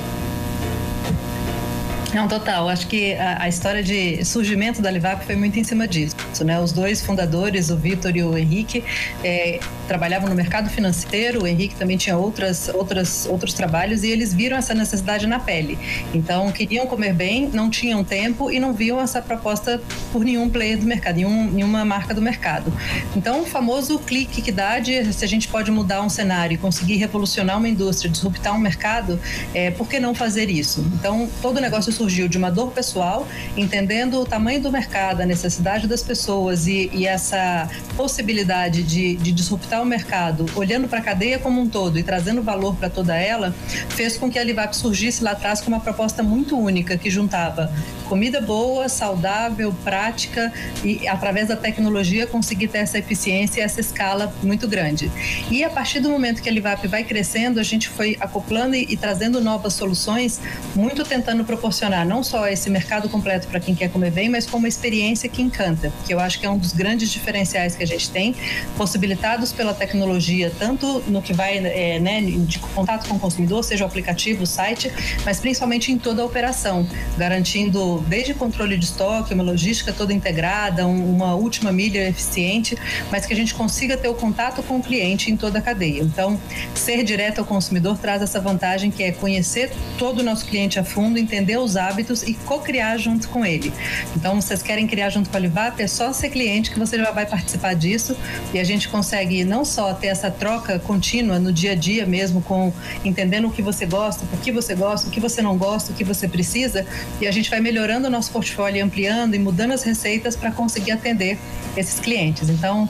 [2.13, 2.67] Não, total.
[2.67, 6.15] Acho que a, a, história de surgimento da Livap foi muito em cima disso.
[6.43, 6.59] Né?
[6.59, 8.83] Os dois fundadores, o Vitor e o Henrique,
[9.23, 11.43] é, trabalhavam no mercado financeiro.
[11.43, 15.77] O Henrique também tinha outras, outras, outros trabalhos e eles viram essa necessidade na pele.
[16.11, 19.79] Então, queriam comer bem, não tinham tempo e não viam essa proposta
[20.11, 22.73] por nenhum player do mercado, nenhum, nenhuma marca do mercado.
[23.15, 26.57] Então, o famoso clique que dá de se a gente pode mudar um cenário e
[26.57, 29.19] conseguir revolucionar uma indústria, disruptar um mercado,
[29.53, 30.83] é, por que não fazer isso?
[30.95, 33.27] Então, todo negócio surgiu de uma dor pessoal,
[33.57, 39.33] entendendo o tamanho do mercado, a necessidade das pessoas e, e essa possibilidade de, de
[39.33, 43.17] disruptar o mercado, olhando para a cadeia como um todo e trazendo valor para toda
[43.17, 43.53] ela,
[43.89, 47.69] fez com que a Livap surgisse lá atrás com uma proposta muito única que juntava
[48.07, 50.51] comida boa, saudável, prática
[50.83, 55.11] e através da tecnologia conseguir ter essa eficiência e essa escala muito grande.
[55.51, 58.87] E a partir do momento que a Livap vai crescendo, a gente foi acoplando e,
[58.89, 60.41] e trazendo novas soluções,
[60.75, 64.45] muito tentando proporcionar proporcionar não só esse mercado completo para quem quer comer bem, mas
[64.45, 67.83] como uma experiência que encanta, que eu acho que é um dos grandes diferenciais que
[67.83, 68.35] a gente tem,
[68.77, 73.83] possibilitados pela tecnologia, tanto no que vai é, né, de contato com o consumidor, seja
[73.83, 74.91] o aplicativo, o site,
[75.25, 76.87] mas principalmente em toda a operação,
[77.17, 82.77] garantindo desde controle de estoque, uma logística toda integrada, uma última milha eficiente,
[83.11, 86.01] mas que a gente consiga ter o contato com o cliente em toda a cadeia.
[86.01, 86.39] Então,
[86.75, 90.83] ser direto ao consumidor traz essa vantagem que é conhecer todo o nosso cliente a
[90.83, 93.73] fundo, entender os hábitos e co-criar junto com ele.
[94.15, 97.11] Então, vocês querem criar junto com a Livap, é só ser cliente que você já
[97.11, 98.15] vai participar disso
[98.53, 102.41] e a gente consegue não só ter essa troca contínua no dia a dia mesmo,
[102.41, 102.71] com
[103.03, 105.95] entendendo o que você gosta, por que você gosta, o que você não gosta, o
[105.95, 106.85] que você precisa,
[107.19, 110.91] e a gente vai melhorando o nosso portfólio, ampliando e mudando as receitas para conseguir
[110.91, 111.37] atender
[111.77, 112.49] esses clientes.
[112.49, 112.89] Então,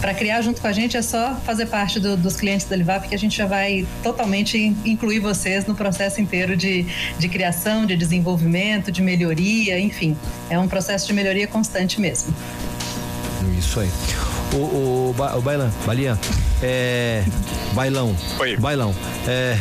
[0.00, 3.06] para criar junto com a gente é só fazer parte do, dos clientes da Livap
[3.08, 6.86] que a gente já vai totalmente incluir vocês no processo inteiro de,
[7.18, 10.16] de criação, de desenvolvimento, de melhoria, enfim.
[10.48, 12.34] É um processo de melhoria constante mesmo.
[13.58, 13.90] Isso aí.
[14.54, 16.18] O, o, ba- o Bailan, Balinha,
[16.62, 17.22] é.
[17.74, 18.16] Bailão.
[18.38, 18.56] Oi.
[18.56, 18.94] Bailão.
[19.28, 19.58] É.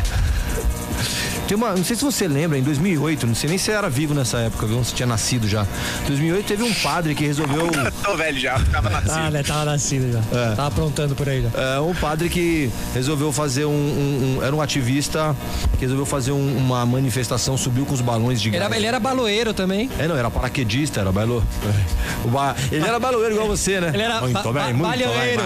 [1.49, 4.13] Tem uma, não sei se você lembra, em 2008, não sei nem se era vivo
[4.13, 4.83] nessa época, viu?
[4.83, 5.65] Se tinha nascido já.
[6.03, 7.67] Em 2008 teve um padre que resolveu.
[8.05, 9.11] Tô velho já, tava nascido.
[9.17, 9.41] Ah, né?
[9.41, 10.19] Tava nascido já.
[10.37, 10.49] É.
[10.55, 11.49] Tava aprontando por aí já.
[11.75, 15.35] É um padre que resolveu fazer um, um- um- Era um ativista
[15.73, 18.63] que resolveu fazer um- uma manifestação, subiu com os balões de gás.
[18.63, 19.89] era, ele era baloeiro também.
[19.97, 21.41] É, não, era paraquedista, era bailô.
[22.25, 23.91] O ba- Ele era baloeiro igual você, né?
[23.93, 24.97] Ele era Muito ba- bem, muito vai.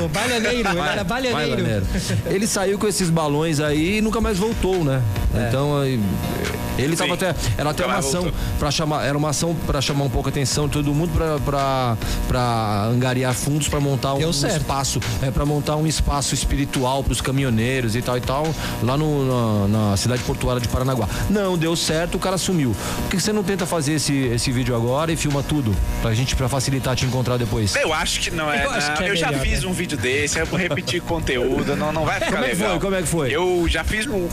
[0.10, 1.36] balhaneiro, ele era balhaneiro.
[1.38, 1.86] Bailaneiro.
[2.26, 5.00] Ele saiu com esses balões aí e nunca mais voltou, né?
[5.36, 5.48] É.
[5.50, 5.72] Então
[6.78, 7.26] ele tava Sim.
[7.26, 10.32] até era até uma ação para chamar, era uma ação para chamar um pouco a
[10.32, 11.12] atenção de todo mundo
[11.44, 14.58] para para angariar fundos para montar um, um certo.
[14.58, 18.98] espaço, é para montar um espaço espiritual para os caminhoneiros e tal e tal, lá
[18.98, 21.08] no, na, na cidade portuária de Paranaguá.
[21.30, 22.76] Não deu certo, o cara sumiu.
[23.04, 26.36] Por que você não tenta fazer esse, esse vídeo agora e filma tudo pra gente
[26.36, 27.76] para facilitar te encontrar depois?
[27.76, 28.66] Eu acho que não é.
[28.66, 28.98] Eu acho não.
[28.98, 29.70] que é eu já fiz né?
[29.70, 32.72] um vídeo desse, eu vou repetir conteúdo, não, não vai ficar Como é que legal.
[32.72, 32.80] foi?
[32.80, 33.32] Como é que foi?
[33.32, 34.28] Eu já fiz um.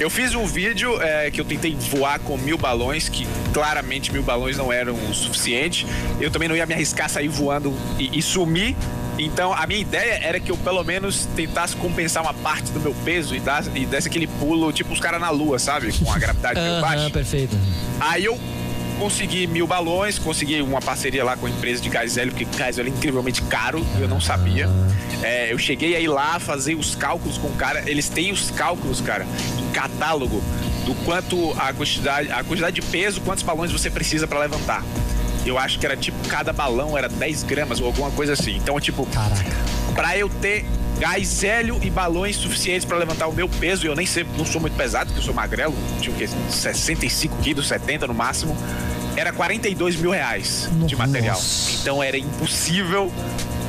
[0.00, 4.22] Eu fiz um vídeo é, que eu tentei voar com mil balões, que claramente mil
[4.22, 5.84] balões não eram o suficiente.
[6.20, 8.76] Eu também não ia me arriscar a sair voando e, e sumir.
[9.18, 12.94] Então a minha ideia era que eu pelo menos tentasse compensar uma parte do meu
[13.04, 15.92] peso e, dar, e desse aquele pulo, tipo os caras na lua, sabe?
[15.92, 17.10] Com a gravidade meio Aham, baixa.
[17.10, 17.58] perfeito.
[17.98, 18.38] Aí eu
[18.98, 22.78] consegui mil balões, consegui uma parceria lá com a empresa de gás hélio, porque gás
[22.78, 24.68] hélio é incrivelmente caro, eu não sabia.
[25.22, 29.00] É, eu cheguei aí lá, fazer os cálculos com o cara, eles têm os cálculos,
[29.00, 29.26] cara,
[29.58, 30.42] em catálogo,
[30.84, 34.82] do quanto a quantidade, a quantidade de peso, quantos balões você precisa para levantar.
[35.46, 38.56] Eu acho que era tipo, cada balão era 10 gramas ou alguma coisa assim.
[38.56, 39.56] Então, tipo, Caraca.
[39.94, 40.64] Pra eu ter
[40.98, 44.44] gás hélio e balões suficientes pra levantar o meu peso, e eu nem sei, não
[44.44, 46.28] sou muito pesado, porque eu sou magrelo, tinha o quê?
[46.50, 48.56] 65 quilos, 70 no máximo,
[49.16, 51.36] era 42 mil reais de material.
[51.36, 51.72] Nossa.
[51.80, 53.12] Então era impossível,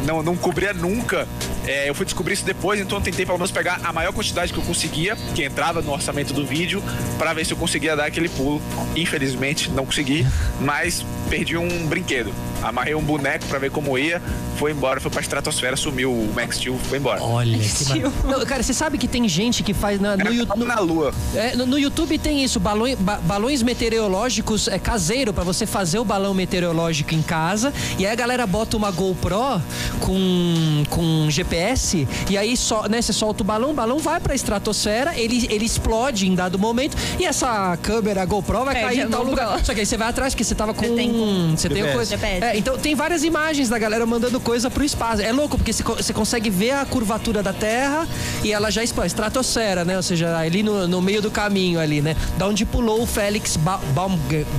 [0.06, 1.28] não, não cobria nunca.
[1.68, 4.52] É, eu fui descobrir isso depois, então eu tentei pelo menos pegar a maior quantidade
[4.52, 6.82] que eu conseguia, que entrava no orçamento do vídeo,
[7.18, 8.62] pra ver se eu conseguia dar aquele pulo.
[8.95, 10.26] Infelizmente, não consegui,
[10.60, 12.34] mas perdi um brinquedo.
[12.64, 14.22] Amarrei um boneco pra ver como ia,
[14.58, 17.22] foi embora, foi pra estratosfera, sumiu o Max Steel, foi embora.
[17.22, 18.00] Olha que.
[18.28, 20.66] Não, Cara, você sabe que tem gente que faz na- no, YouTube.
[20.66, 21.14] na lua.
[21.36, 26.00] É, no, no YouTube tem isso, balões, ba- balões meteorológicos é caseiro pra você fazer
[26.00, 27.72] o balão meteorológico em casa.
[27.97, 29.62] E aí a galera bota uma GoPro
[30.00, 34.34] com, com GPS e aí só, né, você solta o balão, o balão vai pra
[34.36, 39.10] estratosfera, ele, ele explode em dado momento e essa câmera GoPro vai Perde cair em
[39.10, 39.30] tal GoPro.
[39.46, 39.66] lugar.
[39.66, 41.12] Só que aí você vai atrás porque você tava com Você tem
[41.56, 41.96] você tem GPS.
[41.96, 42.18] coisa.
[42.18, 42.44] GPS.
[42.46, 45.22] É, então tem várias imagens da galera mandando coisa pro espaço.
[45.22, 48.08] É louco porque você co- você consegue ver a curvatura da Terra
[48.44, 49.08] e ela já explode.
[49.08, 49.96] Estratosfera, né?
[49.98, 52.16] Ou seja, ali no, no meio do caminho ali, né?
[52.38, 53.80] Da onde pulou o Félix ba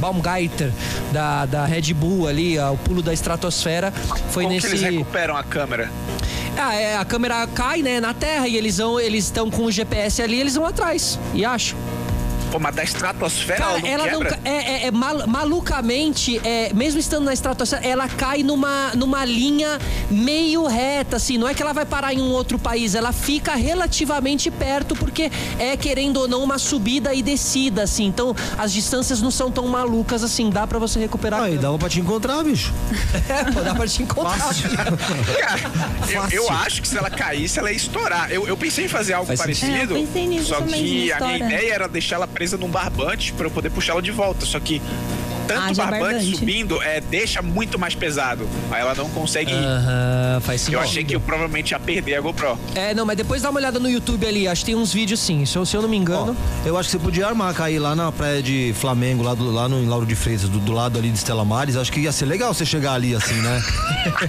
[0.01, 0.71] Baumgartner
[1.13, 3.93] da, da Red Bull ali, ó, o pulo da estratosfera
[4.31, 4.69] foi Como nesse.
[4.69, 5.91] que eles recuperam a câmera?
[6.57, 9.71] Ah, é, a câmera cai, né, na Terra e eles vão, eles estão com o
[9.71, 11.79] GPS ali, eles vão atrás e acham.
[12.51, 14.51] Pô, mas da estratosfera Cara, ela não ela não.
[14.51, 19.79] É, é- é mal- malucamente, é, mesmo estando na estratosfera, ela cai numa, numa linha
[20.11, 21.39] meio reta, assim.
[21.39, 25.31] Não é que ela vai parar em um outro país, ela fica relativamente perto, porque
[25.59, 28.07] é, querendo ou não, uma subida e descida, assim.
[28.07, 30.51] Então, as distâncias não são tão malucas assim.
[30.51, 31.43] Dá pra você recuperar.
[31.43, 32.73] Aí, dava pra te encontrar, bicho.
[33.31, 34.39] É, pô, dá pra te encontrar.
[35.41, 35.61] Cara,
[36.09, 36.37] eu, Fácil.
[36.37, 38.31] eu acho que se ela caísse, ela ia estourar.
[38.31, 39.95] Eu, eu pensei em fazer algo Faz parecido.
[39.95, 42.69] É, eu pensei nisso só também, que a minha ideia era deixar ela presa num
[42.71, 44.47] barbante pra eu poder puxar ela de volta.
[44.47, 44.81] Só que
[45.47, 46.37] tanto Haja barbante, barbante.
[46.39, 48.49] subindo é, deixa muito mais pesado.
[48.71, 49.53] Aí ela não consegue.
[49.53, 49.57] ir.
[49.57, 50.79] Aham, faz sentido.
[50.79, 52.59] eu achei que eu provavelmente ia perder a GoPro.
[52.75, 54.49] É, não, mas depois dá uma olhada no YouTube ali.
[54.49, 55.45] Acho que tem uns vídeos sim.
[55.45, 56.37] Se eu, se eu não me Ó, engano.
[56.65, 59.69] eu acho que você podia armar, cair lá na praia de Flamengo, lá, do, lá
[59.69, 61.77] no em Lauro de Freitas, do, do lado ali de Estela Mares.
[61.77, 63.63] Acho que ia ser legal você chegar ali assim, né?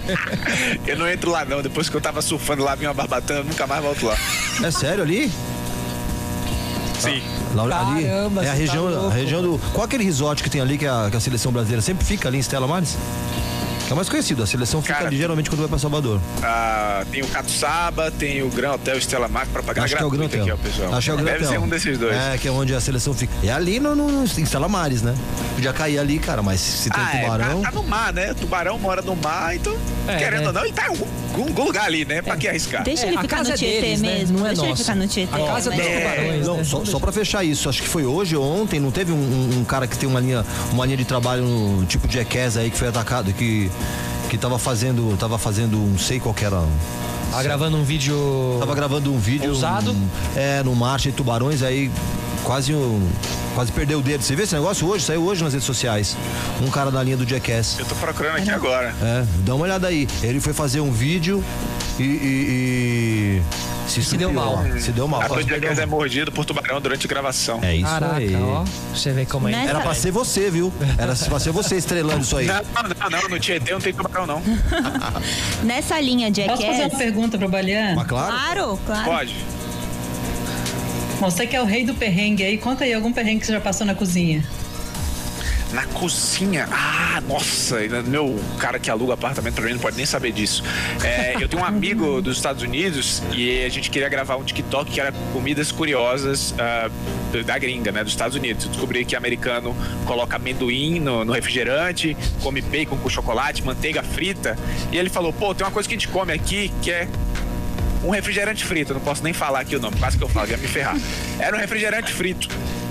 [0.86, 1.62] Eu não entro lá, não.
[1.62, 4.18] Depois que eu tava surfando lá, vi uma barbatana, eu nunca mais volto lá.
[4.64, 5.32] É sério ali?
[7.02, 7.22] Sim.
[7.56, 9.08] Lauro, ali Caramba, é a tá região, louco.
[9.08, 9.60] a região do.
[9.74, 12.38] Qual aquele resort que tem ali que a, que a seleção brasileira sempre fica ali
[12.38, 12.97] em Estela Mares?
[13.92, 14.42] É mais conhecido.
[14.42, 16.20] A seleção fica Cara, ali geralmente quando vai pra Salvador.
[16.42, 20.06] Ah, tem o Catuçaba, tem o Gran Hotel Estela Mar pra pagar Acho que é
[20.06, 20.42] o Gran Hotel.
[20.44, 20.94] aqui, ó, pessoal.
[20.96, 21.60] Acho que é o Gran Deve Hotel.
[21.60, 22.16] ser um desses dois.
[22.16, 23.34] É, que é onde a seleção fica.
[23.44, 25.14] É ali no, no, em Estela Mares, né?
[25.56, 27.62] Podia cair ali, cara, mas se tem Ah, é, tubarão.
[27.62, 28.32] tá, tá no mar, né?
[28.32, 29.76] O tubarão mora no mar, então,
[30.08, 30.48] É, querendo né?
[30.48, 31.06] ou não, ele tá em algum,
[31.50, 32.22] algum lugar ali, né?
[32.22, 32.84] Pra que arriscar?
[32.84, 34.14] Deixa É, ele a ficar no é Tietê deles, né?
[34.20, 34.39] mesmo.
[34.39, 35.36] Não é Deixa ele ficar no Tietê.
[35.36, 35.76] A casa né?
[35.76, 36.48] dos É, tubarões.
[36.48, 36.64] Não, né?
[36.64, 39.64] só, só pra fechar isso, acho que foi hoje ou ontem, não teve um, um
[39.66, 42.78] cara que tem uma linha, uma linha de trabalho no tipo de Jackass aí que
[42.78, 43.70] foi atacado, que,
[44.30, 46.62] que tava fazendo, tava fazendo, não sei qual que era.
[47.32, 48.58] Tá gravando um vídeo.
[48.60, 49.50] Tava gravando um vídeo.
[49.50, 49.92] Ousado?
[49.92, 51.90] um- é, no mar cheio de tubarões, aí
[52.44, 53.08] quase um.
[53.56, 54.24] quase perdeu o dedo.
[54.24, 55.06] Você viu esse negócio hoje?
[55.06, 56.16] Saiu hoje nas redes sociais.
[56.62, 57.78] Um cara da linha do Jackass.
[57.80, 58.94] Eu tô procurando aqui agora.
[59.02, 60.08] É, dá uma olhada aí.
[60.24, 61.44] Ele foi fazer um vídeo
[62.00, 62.04] e.
[62.04, 63.42] e, e
[63.88, 64.64] se, Se deu mal.
[64.80, 65.22] Se deu mal.
[65.22, 67.60] A Quase Jackass perdeu- é mordido por tubarão durante gravação.
[67.62, 68.36] É isso Caraca, aí.
[68.36, 68.64] ó.
[68.96, 69.66] Você vê como é.
[69.66, 70.72] Era pra ser você, viu?
[70.98, 72.46] Era pra ser você estrelando isso aí.
[72.48, 74.42] Não, não, não, no Tietê não tem tubarão, não.
[75.64, 76.98] Nessa linha Posso fazer uma Jackass.
[76.98, 77.96] pergunta pro Baliano?
[77.98, 78.32] Mas claro.
[78.32, 79.06] Claro, claro.
[79.06, 79.36] Pode.
[81.22, 83.61] Você que é o rei do perrengue aí, conta aí algum perrengue que você já
[83.61, 84.43] passou na cozinha.
[85.72, 86.67] Na cozinha.
[86.72, 90.63] Ah, nossa, meu cara que aluga apartamento pra mim não pode nem saber disso.
[91.03, 94.89] É, eu tenho um amigo dos Estados Unidos e a gente queria gravar um TikTok
[94.89, 96.89] que era comidas curiosas ah,
[97.45, 98.03] da gringa, né?
[98.03, 98.65] Dos Estados Unidos.
[98.65, 99.76] Eu descobri que americano
[100.07, 104.57] coloca amendoim no, no refrigerante, come bacon com chocolate, manteiga frita.
[104.91, 107.07] E ele falou: pô, tem uma coisa que a gente come aqui que é
[108.03, 108.91] um refrigerante frito.
[108.91, 110.98] Eu não posso nem falar aqui o nome, quase que eu falo, ia me ferrar.
[111.40, 112.48] Era um refrigerante frito.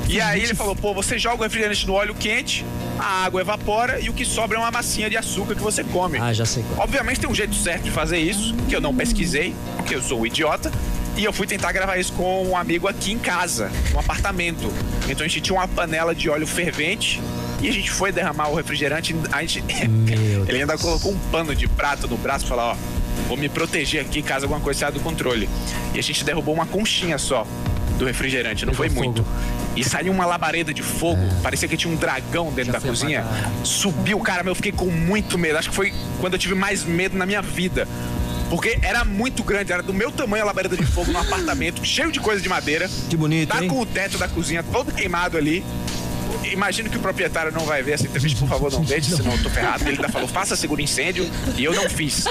[0.09, 2.65] E aí ele falou, pô, você joga o refrigerante no óleo quente,
[2.99, 6.19] a água evapora e o que sobra é uma massinha de açúcar que você come.
[6.19, 6.85] Ah, já sei qual.
[6.85, 10.20] Obviamente tem um jeito certo de fazer isso, que eu não pesquisei, porque eu sou
[10.20, 10.73] um idiota.
[11.16, 14.73] E eu fui tentar gravar isso com um amigo aqui em casa, no apartamento.
[15.09, 17.20] Então a gente tinha uma panela de óleo fervente
[17.61, 19.15] e a gente foi derramar o refrigerante.
[19.31, 19.62] A gente...
[19.62, 22.77] Meu Ele ainda colocou um pano de prato no braço e falou: Ó,
[23.28, 25.49] vou me proteger aqui caso alguma coisa saia do controle.
[25.95, 27.47] E a gente derrubou uma conchinha só
[27.99, 29.23] do refrigerante, não Pegou foi muito.
[29.23, 29.37] fogo.
[29.77, 33.20] E saiu uma labareda de fogo, parecia que tinha um dragão dentro Já da cozinha.
[33.20, 33.66] apagado.
[33.66, 35.59] Subiu, cara, eu fiquei com muito medo.
[35.59, 37.87] Acho que foi quando eu tive mais medo na minha vida.
[38.49, 42.11] Porque era muito grande, era do meu tamanho a labareda de fogo no apartamento, cheio
[42.11, 42.91] de coisa de madeira.
[43.09, 43.69] Que bonito, Tá hein?
[43.69, 45.65] com o teto da cozinha todo queimado ali.
[46.52, 49.43] Imagino que o proprietário não vai ver essa entrevista, por favor, não deixe, senão eu
[49.43, 49.82] tô ferrado.
[49.85, 52.24] Ele ainda falou, faça seguro incêndio, e eu não fiz.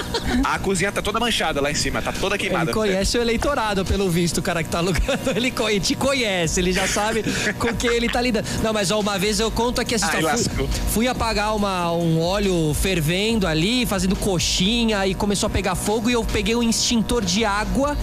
[0.44, 2.70] A cozinha tá toda manchada lá em cima, tá toda queimada.
[2.70, 5.00] Ele conhece o eleitorado, pelo visto, o cara que tá alugando.
[5.34, 5.50] Ele
[5.80, 7.22] te conhece, ele já sabe
[7.58, 8.46] com quem ele tá lidando.
[8.62, 10.38] Não, mas ó, uma vez eu conto aqui essa Ai, história.
[10.38, 16.08] Fui, fui apagar uma, um óleo fervendo ali, fazendo coxinha, e começou a pegar fogo,
[16.10, 17.96] e eu peguei um extintor de água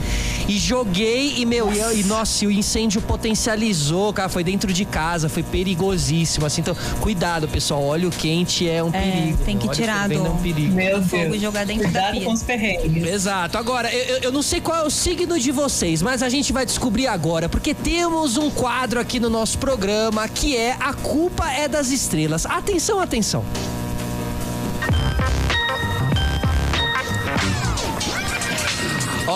[0.48, 4.72] e joguei, e meu, e, eu- e, nossa, e o incêndio potencializou, cara, foi dentro
[4.72, 5.44] de casa, foi
[5.88, 9.38] perigosíssimo, assim, então, cuidado, pessoal, óleo quente é um É, perigo.
[9.46, 10.74] tem que Óleo tirar do- é um perigo.
[10.76, 11.36] Meu fogo Deus.
[11.36, 12.26] e jogar dentro da Cuidado pia.
[12.26, 13.04] com os perrengues.
[13.08, 13.58] Exato.
[13.58, 16.52] Agora, eu, eu- eu não sei qual é o signo de vocês, mas a gente
[16.52, 21.50] vai descobrir agora, porque temos um quadro aqui no nosso programa que é A Culpa
[21.52, 22.46] é das Estrelas.
[22.46, 23.44] Atenção, atenção.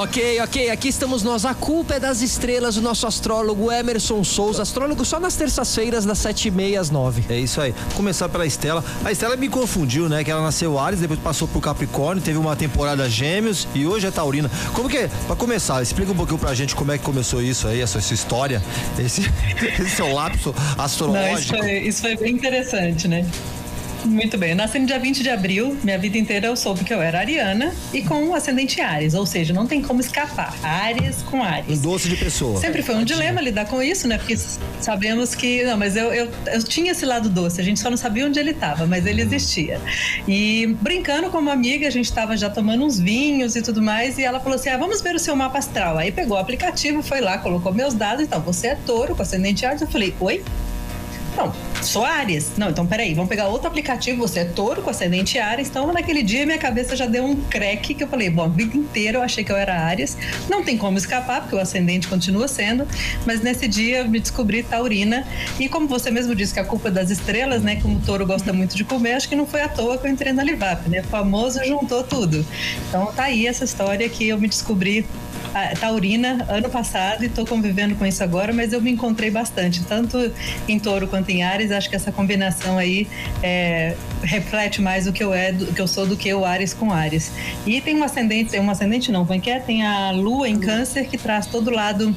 [0.01, 1.45] Ok, ok, aqui estamos nós.
[1.45, 6.17] A culpa é das estrelas, o nosso astrólogo Emerson Souza, astrólogo só nas terças-feiras, das
[6.17, 7.23] sete e meia às nove.
[7.29, 7.71] É isso aí.
[7.71, 8.83] Vou começar pela Estela.
[9.05, 10.23] A Estela me confundiu, né?
[10.23, 14.11] Que ela nasceu Ares, depois passou pro Capricórnio, teve uma temporada Gêmeos e hoje é
[14.11, 14.49] Taurina.
[14.73, 15.09] Como que é?
[15.27, 18.11] Pra começar, explica um pouquinho pra gente como é que começou isso aí, essa, essa
[18.15, 18.59] história,
[18.97, 19.21] esse,
[19.79, 21.57] esse seu lapso Não, isso astrológico.
[21.59, 23.23] foi, isso foi bem interessante, né?
[24.05, 24.51] Muito bem.
[24.51, 25.77] Eu nasci no dia 20 de abril.
[25.83, 29.13] Minha vida inteira eu soube que eu era ariana e com um ascendente Ares.
[29.13, 30.53] Ou seja, não tem como escapar.
[30.63, 31.81] Ares com Um Ares.
[31.81, 32.59] doce de pessoa.
[32.59, 34.17] Sempre foi um dilema lidar com isso, né?
[34.17, 34.37] Porque
[34.79, 35.63] sabemos que.
[35.63, 38.39] Não, mas eu, eu, eu tinha esse lado doce, a gente só não sabia onde
[38.39, 39.79] ele estava, mas ele existia.
[40.27, 44.17] E brincando com uma amiga, a gente estava já tomando uns vinhos e tudo mais,
[44.17, 45.97] e ela falou assim: ah, vamos ver o seu mapa astral.
[45.97, 48.41] Aí pegou o aplicativo, foi lá, colocou meus dados e tal.
[48.41, 49.81] Você é touro com ascendente Ares.
[49.81, 50.43] Eu falei: oi?
[51.37, 52.51] Não, sou Ares.
[52.57, 54.19] Não, então peraí, vamos pegar outro aplicativo.
[54.27, 55.67] Você é touro com ascendente Ares.
[55.67, 58.77] Então, naquele dia, minha cabeça já deu um creque que eu falei: bom, a vida
[58.77, 60.17] inteira eu achei que eu era Ares.
[60.49, 62.87] Não tem como escapar, porque o ascendente continua sendo.
[63.25, 65.25] Mas nesse dia eu me descobri taurina.
[65.59, 67.77] E como você mesmo disse que a culpa é das estrelas, né?
[67.81, 70.11] Como o touro gosta muito de comer, acho que não foi à toa que eu
[70.11, 71.01] entrei na Livap, né?
[71.01, 72.45] O famoso juntou tudo.
[72.89, 75.05] Então tá aí essa história que eu me descobri
[75.79, 80.31] taurina ano passado e estou convivendo com isso agora, mas eu me encontrei bastante, tanto
[80.67, 81.71] em touro quanto em Ares.
[81.71, 83.07] Acho que essa combinação aí
[83.43, 86.73] é, reflete mais o que eu é, do, que eu sou do que o Ares
[86.73, 87.31] com Ares.
[87.65, 89.59] E tem um ascendente, um ascendente não, como é que é?
[89.59, 92.15] Tem a Lua em Câncer que traz todo o lado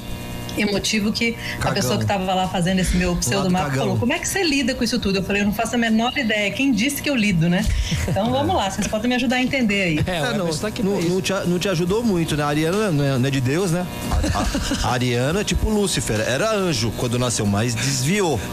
[0.62, 1.74] emotivo que a Cagão.
[1.74, 4.82] pessoa que estava lá fazendo esse meu pseudomapa falou, como é que você lida com
[4.84, 5.18] isso tudo?
[5.18, 7.64] Eu falei, eu não faço a menor ideia, quem disse que eu lido, né?
[8.08, 10.00] Então vamos lá, vocês podem me ajudar a entender aí.
[10.06, 12.42] É, É, não, tá aqui não, não te, não te ajudou muito, né?
[12.42, 13.86] A Ariana não é, não é de Deus, né?
[14.10, 18.38] A, a- a Ariana é tipo Lúcifer, era anjo quando nasceu, mas desviou.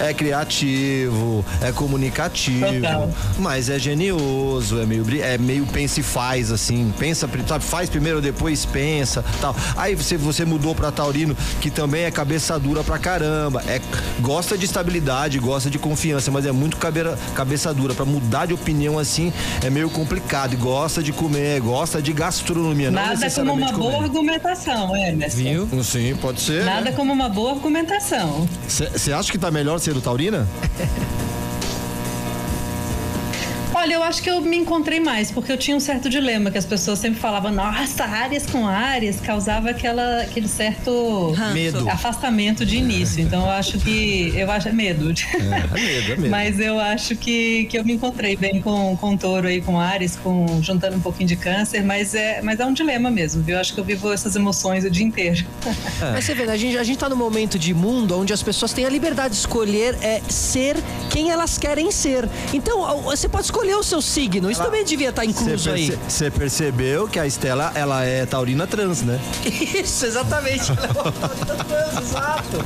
[0.00, 3.10] é criativo, é comunicativo, Total.
[3.38, 6.92] mas é genioso, é meio, é meio pensa e faz, assim.
[6.98, 9.54] Pensa, sabe, faz primeiro, depois pensa, tal.
[9.76, 13.62] Aí você, você mudou pra Taurino, que também é cabeça dura pra caramba.
[13.66, 13.80] É,
[14.20, 17.94] gosta de estabilidade, gosta de confiança, mas é muito cabeira, cabeça dura.
[17.94, 19.32] Pra mudar de opinião assim
[19.62, 20.54] é meio complicado.
[20.54, 22.90] E gosta de comer, gosta de gastronomia.
[22.90, 24.04] não Nada como uma boa comer.
[24.04, 25.36] argumentação, Emerson.
[25.36, 25.84] Viu?
[25.84, 26.64] Sim, pode ser.
[26.64, 28.48] Nada como uma boa argumentação.
[28.66, 30.46] Você acha que tá melhor o Taurina?
[33.80, 36.58] Olha, eu acho que eu me encontrei mais, porque eu tinha um certo dilema, que
[36.58, 41.88] as pessoas sempre falavam, nossa, Áries com Áries, causava aquela, aquele certo Medo.
[41.88, 43.22] afastamento de início.
[43.22, 44.34] Então eu acho que.
[44.36, 44.68] Eu acho.
[44.68, 45.10] É medo.
[45.10, 46.28] É, é medo, é medo.
[46.28, 50.14] Mas eu acho que, que eu me encontrei bem com, com touro aí, com Ares,
[50.16, 53.54] com, juntando um pouquinho de câncer, mas é, mas é um dilema mesmo, viu?
[53.54, 55.46] Eu acho que eu vivo essas emoções o dia inteiro.
[56.12, 58.74] Mas você vê, a gente, a gente tá num momento de mundo onde as pessoas
[58.74, 60.76] têm a liberdade de escolher é, ser
[61.08, 62.28] quem elas querem ser.
[62.52, 64.50] Então, você pode escolher o seu signo.
[64.50, 65.96] Isso também devia estar incluso aí.
[66.08, 69.20] Você percebeu que a Estela, ela é taurina trans, né?
[69.44, 70.70] Isso, exatamente.
[70.70, 72.58] Ela é uma taurina trans, Exato.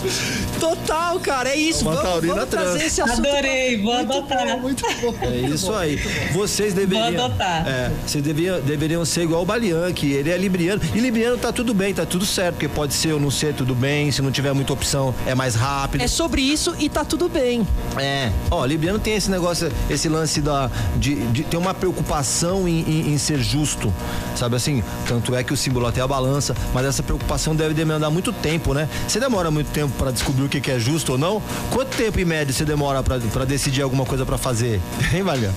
[0.61, 1.51] Total, cara.
[1.51, 1.83] É isso.
[1.83, 2.87] Uma vamos, taurina vamos trazer trans.
[2.87, 3.29] esse assunto.
[3.29, 4.47] Adorei, vou muito adotar.
[4.47, 5.15] Bom, muito bom.
[5.23, 5.97] É isso aí.
[6.33, 7.13] Vocês deveriam.
[7.13, 7.67] Vou adotar.
[7.67, 10.81] É, vocês deveriam, deveriam ser igual o Balian, que ele é libriano.
[10.95, 13.75] E libriano tá tudo bem, tá tudo certo, porque pode ser ou não ser, tudo
[13.75, 14.11] bem.
[14.11, 16.03] Se não tiver muita opção, é mais rápido.
[16.03, 17.67] É sobre isso e tá tudo bem.
[17.99, 22.81] É, ó, Libriano tem esse negócio, esse lance da, de, de ter uma preocupação em,
[22.83, 23.93] em- em ser justo,
[24.37, 24.83] sabe assim?
[25.07, 28.73] Tanto é que o símbolo até a balança, mas essa preocupação deve demandar muito tempo,
[28.75, 28.89] né?
[29.09, 31.43] Você demora muito tempo pra descobrir o que que é justo ou não?
[31.71, 34.81] Quanto tempo em média você demora pra pra decidir alguma coisa pra fazer?
[35.13, 35.53] Hein, Valia?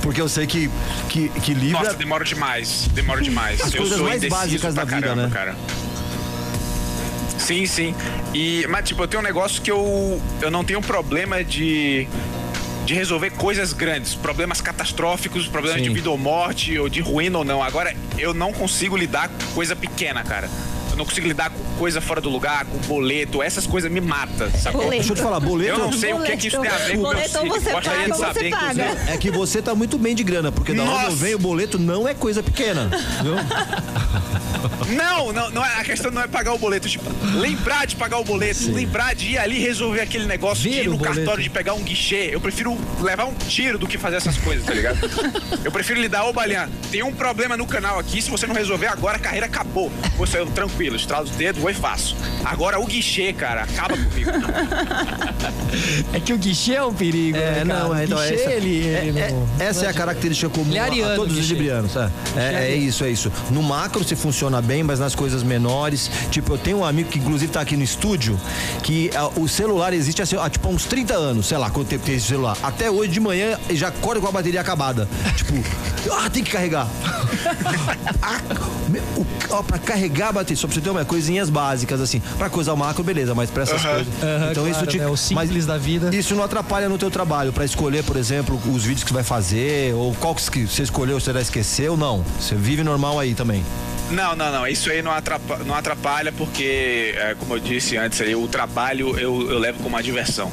[0.00, 0.68] Porque eu sei que,
[1.08, 1.84] que, que Libra.
[1.84, 2.88] Nossa, demora demais.
[2.92, 3.60] Demora demais.
[3.60, 5.30] As eu coisas sou mais básicas da vida, caramba, né?
[5.32, 5.56] cara.
[7.38, 7.94] Sim, sim.
[8.34, 12.06] E, mas, tipo, eu tenho um negócio que eu, eu não tenho problema de,
[12.84, 15.88] de resolver coisas grandes, problemas catastróficos, problemas Sim.
[15.88, 17.62] de vida ou morte, ou de ruína ou não.
[17.62, 20.48] Agora, eu não consigo lidar com coisa pequena, cara.
[20.92, 24.50] Eu não consigo lidar com coisa fora do lugar, com boleto, essas coisas me matam,
[24.52, 24.82] sacou?
[24.82, 24.90] Boleto.
[24.98, 25.70] Deixa eu te falar, boleto.
[25.72, 27.48] Eu não sei o que, que isso tem a ver com o meu Boleto signo.
[27.54, 28.84] você Gostaria paga de saber, paga.
[28.84, 29.10] inclusive.
[29.10, 31.78] É que você tá muito bem de grana, porque da onde eu venho, o boleto
[31.78, 32.90] não é coisa pequena.
[33.22, 33.34] Viu?
[34.96, 37.04] Não, não, não é, a questão não é pagar o boleto, tipo,
[37.36, 40.88] lembrar de pagar o boleto, lembrar de ir ali resolver aquele negócio, de Ver ir
[40.88, 41.16] no boleto.
[41.16, 42.28] cartório de pegar um guichê.
[42.32, 44.98] Eu prefiro levar um tiro do que fazer essas coisas, tá ligado?
[45.64, 48.86] Eu prefiro lidar, ô Balian, tem um problema no canal aqui, se você não resolver
[48.86, 49.90] agora, a carreira acabou.
[50.16, 52.16] Você, eu, tranquilo, estralo os dedos, vou e faço.
[52.44, 54.30] Agora o guichê, cara, acaba comigo.
[56.12, 57.36] É que o guichê é um perigo.
[57.38, 57.64] né, É, cara?
[57.64, 60.48] não, é, o então, guichê, essa, ele, é- ele é- não- essa é a característica
[60.50, 61.94] comum é a- todos os librianos.
[61.96, 63.32] É, é, é isso, é isso.
[63.50, 67.18] No macro se funciona bem, mas nas coisas menores, tipo, eu tenho um amigo que
[67.18, 68.38] inclusive tá aqui no estúdio,
[68.82, 71.88] que ah, o celular existe assim, há tipo há uns 30 anos, sei lá, quanto
[71.88, 72.56] tempo tem esse celular.
[72.62, 75.08] Até hoje de manhã ele já acorda com a bateria acabada.
[75.36, 75.52] tipo,
[76.12, 76.88] ah, tem que carregar.
[78.22, 78.40] ah,
[78.88, 82.20] meu, o- ó, pra carregar a bateria, só pra você ter uma coisinhas básicas, assim.
[82.38, 84.06] Pra coisa macro, beleza, mas pra essas coisas.
[84.50, 84.98] Então isso claro, te.
[84.98, 86.14] né, o simples da vida.
[86.14, 89.24] Isso não atrapalha no teu trabalho para escolher, por exemplo, os vídeos que você vai
[89.24, 91.96] fazer ou qual que você escolheu, você já esqueceu?
[91.96, 92.24] Não.
[92.40, 93.64] Você vive normal aí também.
[94.10, 94.66] Não, não, não.
[94.66, 99.18] Isso aí não atrapalha, não atrapalha porque, é, como eu disse antes, aí, o trabalho
[99.18, 100.50] eu, eu levo como uma diversão.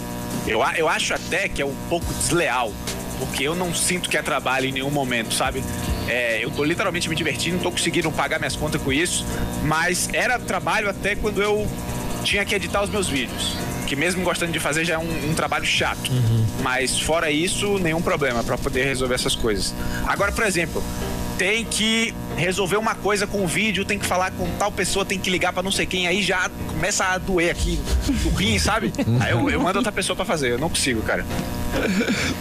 [0.48, 2.72] Eu, eu acho até que é um pouco desleal,
[3.20, 5.62] porque eu não sinto que é trabalho em nenhum momento, sabe?
[6.10, 9.26] É, eu tô literalmente me divertindo, não tô conseguindo pagar minhas contas com isso,
[9.64, 11.68] mas era trabalho até quando eu
[12.24, 13.56] tinha que editar os meus vídeos.
[13.86, 16.12] Que mesmo gostando de fazer já é um, um trabalho chato.
[16.62, 19.74] Mas fora isso, nenhum problema para poder resolver essas coisas.
[20.06, 20.84] Agora, por exemplo,
[21.40, 25.18] tem que resolver uma coisa com o vídeo, tem que falar com tal pessoa, tem
[25.18, 27.80] que ligar pra não sei quem, aí já começa a doer aqui
[28.24, 28.92] do rim, sabe?
[29.22, 31.26] Aí eu, eu mando outra pessoa pra fazer, eu não consigo, cara.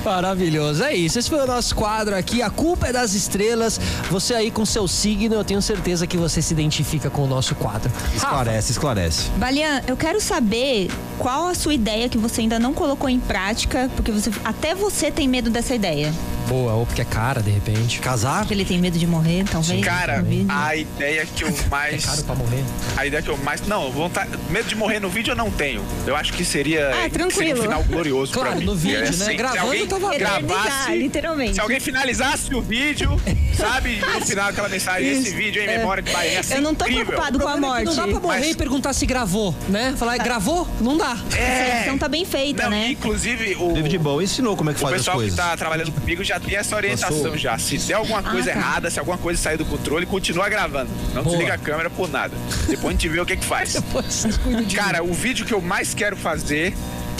[0.04, 1.18] Maravilhoso, é isso.
[1.18, 2.42] Esse foi o nosso quadro aqui.
[2.42, 3.80] A culpa é das estrelas.
[4.10, 7.54] Você aí com seu signo, eu tenho certeza que você se identifica com o nosso
[7.54, 7.90] quadro.
[8.14, 9.30] Esclarece, esclarece.
[9.36, 13.90] Balian, eu quero saber qual a sua ideia que você ainda não colocou em prática,
[13.94, 16.12] porque você até você tem medo dessa ideia.
[16.48, 18.00] Boa, ou porque é cara, de repente.
[18.00, 18.46] Casar?
[18.46, 19.84] Que ele tem medo de morrer, talvez.
[19.84, 22.04] Cara, a ideia que eu É mais.
[22.04, 22.64] caro pra morrer.
[22.96, 23.60] A ideia que eu mais.
[23.66, 25.84] Não, vontade, medo de morrer no vídeo eu não tenho.
[26.06, 27.30] Eu acho que seria, Ah, tranquilo.
[27.32, 28.64] seria um final glorioso pra Claro, mim.
[28.64, 29.12] no vídeo, É, né?
[29.12, 30.22] se Gravando, alguém tá valendo.
[30.22, 31.54] Eternizar, gravasse, literalmente.
[31.54, 33.20] Se alguém finalizasse o vídeo,
[33.56, 33.98] sabe?
[34.00, 36.32] No final aquela mensagem, esse vídeo em memória de Bahia.
[36.34, 37.06] ia ser Eu não tô incrível.
[37.06, 37.96] preocupado com a O problema é morte.
[37.96, 39.94] Não dá pra morrer Mas- e perguntar se gravou, né?
[39.96, 40.66] Falar, gravou?
[40.80, 41.12] Não dá.
[41.12, 41.72] A É.
[41.72, 42.90] seleção tá bem feita, Não, né?
[42.90, 45.36] inclusive o, David Bowie ensinou como é que o faz as pessoal que coisas.
[45.38, 47.36] tá trabalhando comigo já tem essa orientação Passou.
[47.38, 47.58] já.
[47.58, 48.58] Se der alguma coisa Ah, tá.
[48.60, 50.90] errada, se alguma coisa sair do controle, continua gravando.
[51.14, 51.36] Não Boa.
[51.36, 52.34] desliga a câmera por nada.
[52.66, 53.76] Depois a gente vê o que que faz.
[54.74, 56.74] Cara, o vídeo que eu mais quero fazer,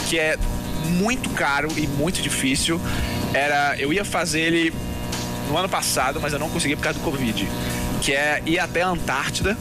[0.08, 0.36] que é
[0.86, 2.80] muito caro e muito difícil.
[3.34, 4.72] Era, eu ia fazer ele
[5.48, 7.48] no ano passado, mas eu não consegui por causa do Covid.
[8.00, 9.56] Que é ir até a Antártida,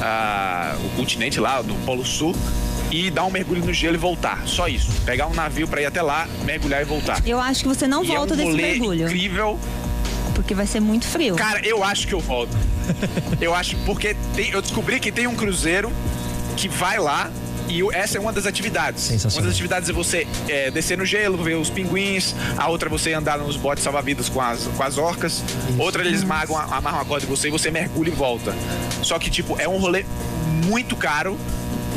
[0.00, 2.34] ah, o continente lá, do Polo Sul,
[2.90, 4.42] e dar um mergulho no gelo e voltar.
[4.46, 4.90] Só isso.
[5.04, 7.22] Pegar um navio para ir até lá, mergulhar e voltar.
[7.26, 9.06] Eu acho que você não e volta é um desse rolê mergulho.
[9.06, 9.58] incrível.
[10.34, 11.34] Porque vai ser muito frio.
[11.34, 12.56] Cara, eu acho que eu volto.
[13.40, 15.92] eu acho, porque tem- eu descobri que tem um cruzeiro
[16.56, 17.30] que vai lá
[17.68, 19.02] e essa é uma das atividades.
[19.02, 19.36] Sensacional.
[19.38, 22.34] Uma das atividades é você é, descer no gelo, ver os pinguins.
[22.56, 25.42] A outra é você andar nos botes salva-vidas com as, com as orcas.
[25.78, 28.54] Outra eles magam, amarram a corda de você e você mergulha e volta.
[29.02, 30.04] Só que, tipo, é um rolê
[30.64, 31.38] muito caro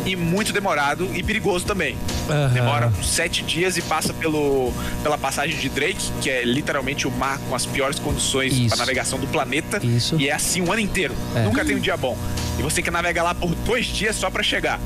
[0.05, 1.97] e muito demorado e perigoso também.
[2.29, 2.53] Aham.
[2.53, 4.73] Demora uns sete dias e passa pelo,
[5.03, 9.19] pela passagem de Drake, que é literalmente o mar com as piores condições para navegação
[9.19, 9.79] do planeta.
[9.85, 10.15] Isso.
[10.19, 11.15] E é assim o ano inteiro.
[11.35, 11.43] É.
[11.43, 12.17] Nunca tem um dia bom.
[12.57, 14.79] E você tem que navegar lá por dois dias só para chegar.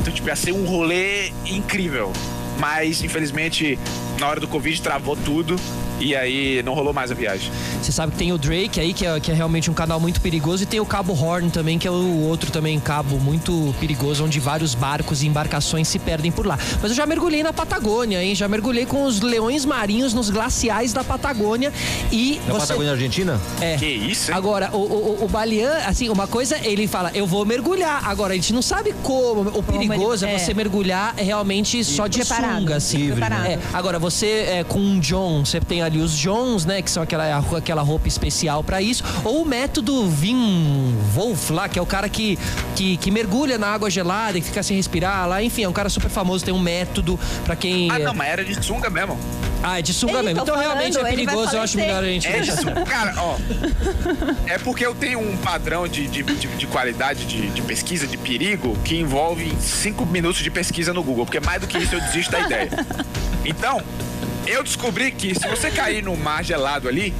[0.00, 2.12] Então, tipo, ia ser um rolê incrível.
[2.58, 3.78] Mas, infelizmente,
[4.18, 5.56] na hora do Covid travou tudo.
[6.04, 7.50] E aí não rolou mais a viagem.
[7.80, 10.20] Você sabe que tem o Drake aí, que é, que é realmente um canal muito
[10.20, 14.24] perigoso, e tem o Cabo Horn também, que é o outro também cabo muito perigoso,
[14.24, 16.58] onde vários barcos e embarcações se perdem por lá.
[16.82, 18.34] Mas eu já mergulhei na Patagônia, hein?
[18.34, 21.72] Já mergulhei com os leões marinhos nos glaciais da Patagônia
[22.12, 22.60] e Na você...
[22.66, 23.40] Patagônia Argentina?
[23.60, 23.76] É.
[23.76, 24.36] Que isso, hein?
[24.36, 28.02] Agora, o, o, o- Balian, assim, uma coisa, ele fala, eu vou mergulhar.
[28.08, 29.40] Agora, a gente não sabe como.
[29.58, 30.38] O perigoso ele- é é.
[30.38, 32.98] você mergulhar realmente só de sunga, assim.
[32.98, 33.54] Livre, né?
[33.54, 36.82] É, agora, você é, com um John, você tem ali os Johns, né?
[36.82, 39.02] Que são aquela, aquela roupa especial pra isso.
[39.24, 42.38] Ou o método Vin Wolf lá, que é o cara que,
[42.74, 45.42] que, que mergulha na água gelada e fica sem respirar lá.
[45.42, 47.90] Enfim, é um cara super famoso, tem um método pra quem.
[47.90, 49.18] Ah, não, mas era de sunga mesmo.
[49.66, 50.36] Ah, é de sunga Ele, mesmo.
[50.36, 52.82] tô Então falando, realmente é perigoso, eu acho melhor a gente É de sunga.
[52.84, 53.36] Cara, ó.
[54.46, 58.18] É porque eu tenho um padrão de, de, de, de qualidade de, de pesquisa, de
[58.18, 61.24] perigo, que envolve cinco minutos de pesquisa no Google.
[61.24, 62.68] Porque mais do que isso eu desisto da ideia.
[63.44, 63.80] Então,
[64.46, 67.12] eu descobri que se você cair no mar gelado ali,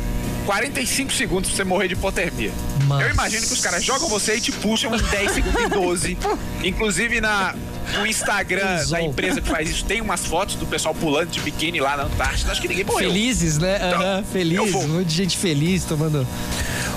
[0.47, 2.51] 45 segundos pra você morrer de hipotermia.
[2.87, 5.69] Mas- Eu imagino que os caras jogam você e te puxam em 10 segundos, em
[5.71, 6.19] 12.
[6.63, 7.55] Inclusive na,
[7.99, 8.91] no Instagram Usou.
[8.91, 12.03] da empresa que faz isso, tem umas fotos do pessoal pulando de biquíni lá na
[12.05, 12.53] Antártida.
[12.53, 13.11] Acho que ninguém morreu.
[13.11, 13.77] Felizes, né?
[13.77, 14.83] Então, Aham, eu feliz, vou.
[14.83, 16.27] um monte de gente feliz tomando.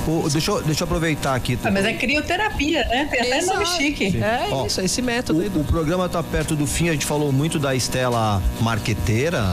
[0.05, 1.57] O- deixa, eu, deixa eu aproveitar aqui.
[1.63, 3.07] Ah, mas é crioterapia, né?
[3.09, 4.17] Tem até nome chique.
[4.21, 5.61] É Ó, isso, esse método aí O, do.
[5.61, 9.43] o programa tá perto do fim, a gente falou muito da Estela marqueteira,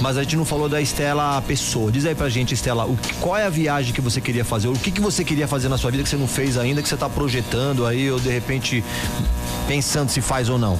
[0.00, 1.90] mas a gente não falou da Estela pessoa.
[1.90, 4.68] Diz aí pra gente, Estela, o, qual é a viagem que você queria fazer?
[4.68, 6.88] O que, que você queria fazer na sua vida que você não fez ainda, que
[6.88, 8.84] você tá projetando aí, ou de repente
[9.66, 10.78] pensando se faz ou não?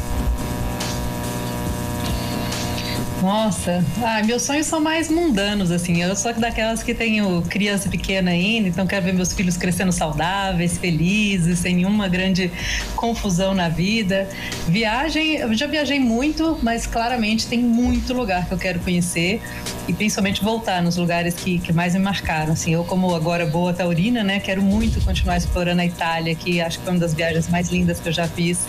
[3.24, 6.02] Nossa, ah, meus sonhos são mais mundanos, assim.
[6.02, 10.76] Eu sou daquelas que tenho criança pequena ainda, então quero ver meus filhos crescendo saudáveis,
[10.76, 12.52] felizes, sem nenhuma grande
[12.94, 14.28] confusão na vida.
[14.68, 19.40] Viagem, eu já viajei muito, mas claramente tem muito lugar que eu quero conhecer
[19.88, 22.52] e principalmente voltar nos lugares que, que mais me marcaram.
[22.52, 26.78] Assim, eu, como agora boa taurina, né, quero muito continuar explorando a Itália, que acho
[26.78, 28.66] que foi uma das viagens mais lindas que eu já fiz.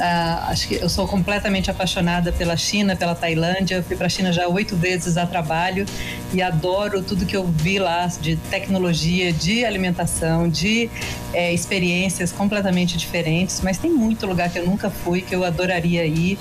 [0.00, 3.84] Ah, acho que eu sou completamente apaixonada pela China, pela Tailândia.
[3.92, 5.84] Fui para a China já oito vezes a trabalho
[6.32, 10.88] e adoro tudo que eu vi lá de tecnologia, de alimentação, de
[11.34, 13.60] eh, experiências completamente diferentes.
[13.62, 16.38] Mas tem muito lugar que eu nunca fui que eu adoraria ir.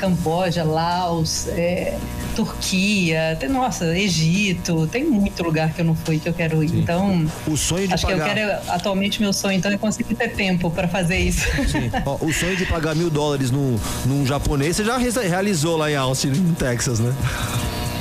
[0.00, 1.96] Camboja, Laos, eh,
[2.34, 6.74] Turquia, tem, nossa, Egito, tem muito lugar que eu não fui que eu quero ir.
[6.76, 8.34] Então, O sonho de acho que eu pagar.
[8.34, 11.46] quero, atualmente, meu sonho, então, é conseguir ter tempo para fazer isso.
[11.66, 11.90] Sim.
[12.04, 15.90] Ó, o sonho de pagar mil dólares num, num japonês, você já re- realizou lá
[15.90, 17.14] em Austin, no Texas, né?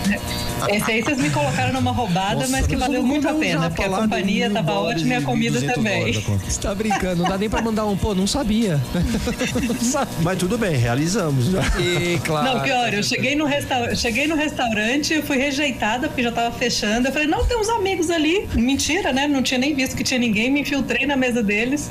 [0.70, 3.84] Esse aí vocês me colocaram numa roubada, Nossa, mas que valeu muito a pena, porque
[3.84, 6.14] a companhia tava ótima e a comida 200 também.
[6.48, 8.80] Você tá brincando, não dá nem pra mandar um, pô, não sabia.
[9.68, 10.16] não sabia.
[10.22, 11.62] Mas tudo bem, realizamos já.
[11.80, 12.56] E, claro.
[12.56, 13.96] Não, pior, eu cheguei no, resta...
[13.96, 17.08] cheguei no restaurante, eu fui rejeitada porque já tava fechando.
[17.10, 18.48] Eu falei, não, tem uns amigos ali.
[18.56, 19.28] Mentira, né?
[19.28, 21.90] Não tinha nem visto que tinha ninguém, me infiltrei na mesa deles.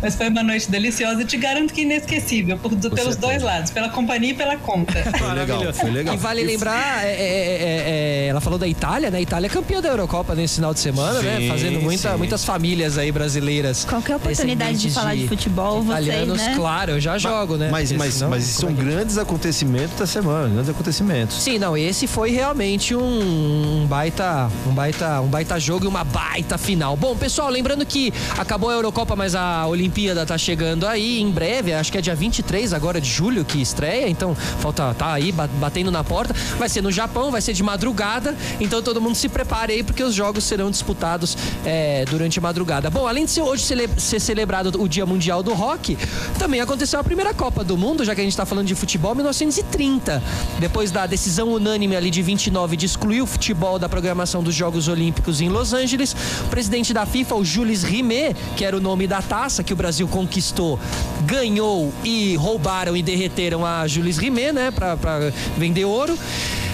[0.00, 3.20] Mas foi uma noite deliciosa e te garanto que inesquecível, por, do- pelos certeza.
[3.20, 4.92] dois lados, pela companhia e pela conta.
[5.18, 6.14] Foi legal, foi legal.
[6.14, 9.18] E vale lembrar, é, é, é, é, ela falou da Itália, né?
[9.18, 11.38] A Itália é campeã da Eurocopa nesse final de semana, né?
[11.38, 12.18] Sim, Fazendo muita, sim.
[12.18, 13.84] muitas famílias aí brasileiras.
[13.84, 16.52] Qualquer oportunidade de falar de futebol, vocês, italianos, né?
[16.56, 17.68] claro, eu já jogo, né?
[17.70, 21.36] Mas, mas, senão, mas são é grandes acontecimentos da semana, grandes acontecimentos.
[21.42, 26.04] Sim, não, esse foi realmente um, um baita, um baita, um baita jogo e uma
[26.04, 26.96] baita final.
[26.96, 31.72] Bom, pessoal, lembrando que acabou a Eurocopa, mas a Olimpíada tá chegando aí em breve,
[31.72, 35.48] acho que é dia 23 agora de julho que estreia, então falta tá aí ba-
[35.60, 36.34] batendo na porta.
[36.58, 40.02] Vai ser no Japão, vai ser de madrugada, então todo mundo se prepare aí, porque
[40.02, 42.90] os jogos serão disputados é, durante a madrugada.
[42.90, 45.96] Bom, além de ser hoje cele ser celebrado o Dia Mundial do Rock,
[46.38, 49.14] também aconteceu a primeira Copa do Mundo, já que a gente está falando de futebol,
[49.14, 50.22] 1930.
[50.58, 54.88] Depois da decisão unânime ali de 29 de excluir o futebol da programação dos Jogos
[54.88, 56.16] Olímpicos em Los Angeles,
[56.46, 59.76] o presidente da FIFA, o Jules Rimet, que era o nome da taça que o
[59.76, 60.78] Brasil conquistou,
[61.26, 66.18] ganhou e roubaram e derreteram a Jules Rimet, né, para vender ouro.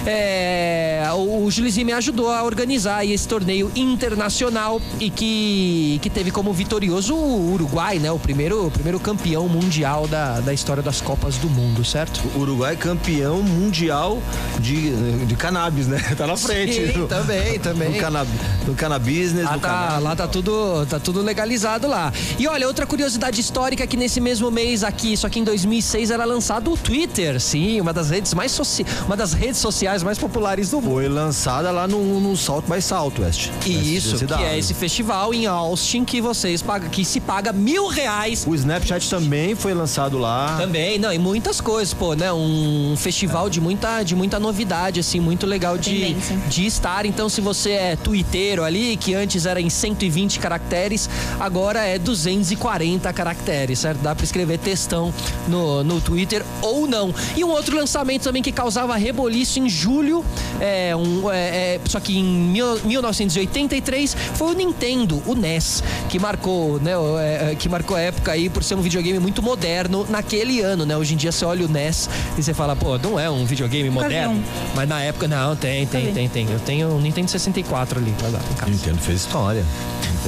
[0.06, 6.30] É, o, o Jules me ajudou a organizar esse torneio internacional e que, que teve
[6.30, 8.10] como vitorioso o Uruguai, né?
[8.10, 12.20] O primeiro, o primeiro campeão mundial da, da história das Copas do Mundo, certo?
[12.34, 14.22] O Uruguai campeão mundial
[14.58, 16.00] de, de cannabis, né?
[16.20, 16.92] Tá na frente.
[16.92, 17.92] Sim, também, também.
[17.92, 18.28] Do, canab,
[18.66, 20.02] do cannabis, do tá, cannabis.
[20.02, 22.12] Lá tá tudo, tá tudo legalizado lá.
[22.38, 26.10] E olha, outra curiosidade histórica é que nesse mesmo mês aqui, isso aqui em 2006,
[26.10, 28.84] era lançado o Twitter, sim, uma das redes mais soci...
[29.06, 30.94] uma das redes sociais mais populares do mundo.
[30.94, 33.50] Foi lançada lá no, no Salt by Southwest.
[33.66, 38.44] Isso, que é esse festival em Austin que vocês pagam, que se paga mil reais.
[38.46, 40.56] O Snapchat também foi lançado lá.
[40.58, 42.32] Também, não, e muitas coisas, pô, né?
[42.32, 43.50] Um festival é.
[43.50, 46.14] de, muita, de muita novidade, assim, muito legal de,
[46.48, 47.04] de estar.
[47.04, 51.10] Então, se você é twitteiro ali, que antes era em 120 caracteres,
[51.40, 53.98] agora é 240 caracteres, certo?
[53.98, 55.12] Dá pra escrever textão
[55.48, 57.14] no, no Twitter ou não.
[57.36, 60.24] E um outro lançamento também que causava reboliço em julho,
[60.60, 66.18] é, um, é, é, só que em mil, 1983, foi o Nintendo, o NES, que
[66.18, 66.92] marcou, né?
[67.20, 70.96] É, que marcou a época aí por ser um videogame muito moderno naquele ano, né?
[70.96, 73.88] Hoje em dia você olha o NES e você fala, pô, não é um videogame
[73.90, 74.42] moderno.
[74.74, 76.50] Mas na época, não, tem, tem, tem, tem.
[76.50, 78.70] Eu tenho um Nintendo 64 ali, lá em casa.
[78.70, 79.64] Nintendo fez história.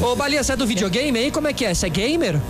[0.00, 1.30] Ô, Balia, você é do videogame aí?
[1.30, 1.74] Como é que é?
[1.74, 2.40] Você é gamer?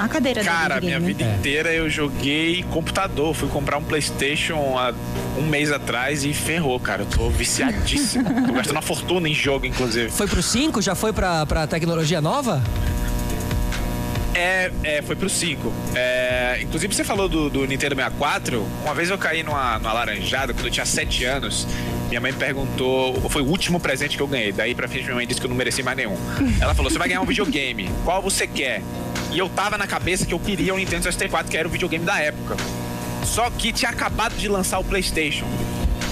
[0.00, 1.34] A cadeira Cara, minha vida é.
[1.34, 3.34] inteira eu joguei computador.
[3.34, 4.94] Fui comprar um PlayStation há
[5.38, 7.02] um mês atrás e ferrou, cara.
[7.02, 8.24] Eu tô viciadíssimo.
[8.46, 10.08] tô gastando uma fortuna em jogo, inclusive.
[10.08, 10.80] Foi pro 5?
[10.80, 12.62] Já foi pra, pra tecnologia nova?
[14.34, 15.70] É, é, foi pro 5.
[15.94, 18.66] É, inclusive, você falou do, do, Nintendo 64.
[18.82, 21.66] Uma vez eu caí numa, numa laranjada quando eu tinha 7 anos.
[22.08, 23.20] Minha mãe perguntou.
[23.28, 24.50] Foi o último presente que eu ganhei.
[24.50, 26.16] Daí pra frente, minha mãe disse que eu não mereci mais nenhum.
[26.58, 27.90] Ela falou: Você vai ganhar um videogame.
[28.02, 28.82] Qual você quer?
[29.32, 32.04] E eu tava na cabeça que eu queria o Nintendo 64, que era o videogame
[32.04, 32.56] da época.
[33.24, 35.46] Só que tinha acabado de lançar o PlayStation.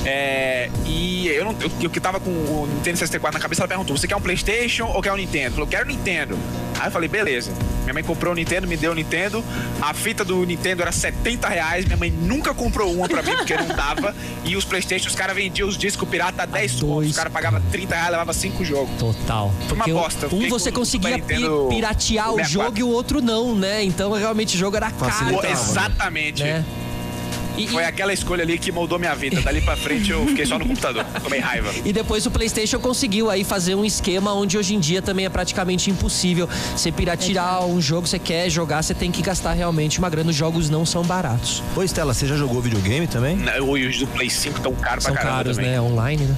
[0.05, 3.69] É, e eu, não, eu, eu que tava com o Nintendo 64 na cabeça, ela
[3.69, 5.53] perguntou: Você quer um PlayStation ou quer um Nintendo?
[5.53, 6.39] Falou: Quero Nintendo.
[6.79, 7.53] Aí eu falei: Beleza.
[7.83, 9.43] Minha mãe comprou o Nintendo, me deu o Nintendo.
[9.81, 11.87] A fita do Nintendo era 70 reais.
[11.87, 14.15] Minha mãe nunca comprou uma pra mim porque não dava.
[14.45, 17.11] E os PlayStation, os caras vendiam os discos pirata a 10 pontos.
[17.11, 18.91] Os caras pagavam 30 reais, levava 5 jogos.
[18.99, 19.55] Total.
[19.67, 20.29] Foi uma bosta.
[20.31, 23.83] Um você conseguia piratear o jogo e o outro não, né?
[23.83, 25.41] Então realmente o jogo era caro.
[25.47, 26.43] Exatamente.
[26.43, 26.65] Né?
[27.59, 29.41] E, Foi aquela escolha ali que moldou minha vida.
[29.41, 31.05] Dali pra frente eu fiquei só no computador.
[31.23, 31.71] Tomei raiva.
[31.85, 35.29] E depois o PlayStation conseguiu aí fazer um esquema onde hoje em dia também é
[35.29, 36.49] praticamente impossível.
[36.77, 40.31] Você piratear um jogo, você quer jogar, você tem que gastar realmente uma grana.
[40.31, 41.63] Os jogos não são baratos.
[41.77, 43.37] Ô, Estela, você já jogou videogame também?
[43.37, 45.29] Não, os do Play 5 tão caros pra caramba.
[45.31, 45.73] São caros, também.
[45.73, 45.81] né?
[45.81, 46.37] Online, né?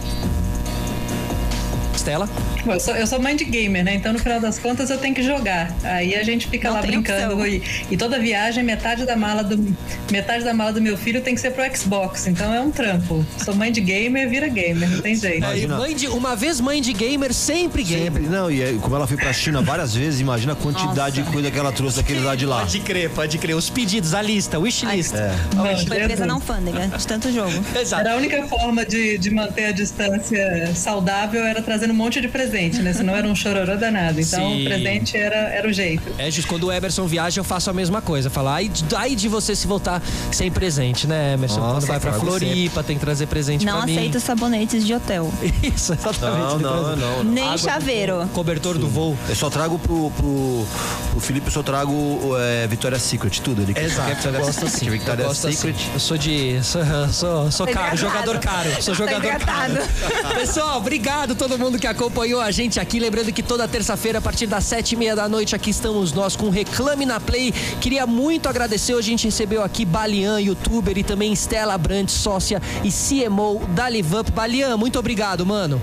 [1.95, 2.29] Estela?
[2.67, 3.95] Eu sou, eu sou mãe de gamer, né?
[3.95, 5.75] Então, no final das contas, eu tenho que jogar.
[5.83, 7.47] Aí a gente fica Não lá brincando.
[7.47, 9.75] E, e, toda viagem, metade da mala do
[10.11, 12.27] metade da mala do meu filho tem que ser pro Xbox.
[12.27, 13.25] Então é um trampo.
[13.45, 15.39] Sou mãe de gamer, vira gamer, não tem jeito.
[15.39, 18.05] Imagina, mãe de, uma vez mãe de gamer, sempre gamer.
[18.05, 18.23] Sempre.
[18.25, 21.31] Não, e como ela foi pra China várias vezes, imagina a quantidade Nossa.
[21.31, 22.61] de coisa que ela trouxe daquele lá de lá.
[22.61, 23.57] Pode crer, pode crer.
[23.57, 25.15] Os pedidos, a lista, o wishlist.
[25.15, 25.35] É.
[25.55, 27.53] Não, foi presa na alfândega, de tanto jogo.
[27.79, 28.03] Exato.
[28.03, 32.29] Era a única forma de, de manter a distância saudável era trazendo um monte de
[32.29, 32.50] presente,
[32.83, 32.93] né?
[32.93, 34.21] Senão era um chororô danado.
[34.21, 34.63] Então Sim.
[34.63, 36.03] o presente era, era o jeito.
[36.19, 38.29] É, Gis, quando o Emerson viaja, eu faço a mesma coisa.
[38.29, 40.03] Falar, ai, ai de você se voltar
[40.33, 41.61] sem presente, né, Emerson?
[41.61, 43.95] Nossa, quando vai pra Floripa, tem que trazer presente não pra mim.
[43.95, 45.33] Não aceito sabonetes de hotel.
[45.63, 46.63] Isso, exatamente.
[46.63, 48.29] Não, não, não, Nem Água chaveiro.
[48.33, 48.81] cobertor Sim.
[48.81, 49.17] do voo.
[49.29, 50.67] Eu só trago pro, pro,
[51.11, 53.63] pro Felipe, eu só trago é, Victoria's Secret, tudo.
[53.63, 54.29] Ele Exato.
[54.29, 54.91] Eu gosto assim.
[54.91, 55.75] Victoria's eu Secret.
[55.75, 55.91] Assim.
[55.95, 56.61] Eu sou de...
[56.63, 56.83] Sou,
[57.13, 58.83] sou, sou caro, jogador caro.
[58.83, 59.75] Sou jogador caro.
[60.35, 62.99] Pessoal, obrigado todo mundo que acompanhou a gente aqui.
[62.99, 66.37] Lembrando que toda terça-feira, a partir das sete e meia da noite, aqui estamos nós
[66.37, 67.53] com Reclame na Play.
[67.81, 68.95] Queria muito agradecer.
[68.95, 73.89] Hoje a gente recebeu aqui Balian, youtuber, e também Stella Brandt, sócia e CMO da
[73.89, 74.31] LiveUp.
[74.31, 75.81] Balian, muito obrigado, mano.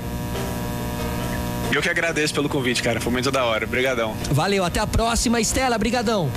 [1.73, 2.99] Eu que agradeço pelo convite, cara.
[2.99, 3.65] Foi muito da hora.
[3.65, 4.15] Obrigadão.
[4.31, 5.39] Valeu, até a próxima.
[5.39, 6.31] Estela, brigadão.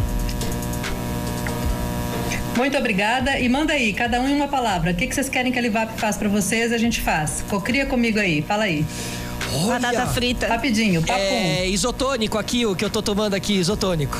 [2.57, 3.39] Muito obrigada.
[3.39, 4.91] E manda aí, cada um em uma palavra.
[4.91, 6.73] O que, que vocês querem que a Livap faça para vocês?
[6.73, 7.45] A gente faz.
[7.49, 8.43] Cocria comigo aí.
[8.43, 8.85] Fala aí.
[9.53, 10.47] Olha, Batata frita.
[10.47, 11.19] Rapidinho, papo.
[11.21, 14.17] É isotônico aqui, o que eu tô tomando aqui, isotônico.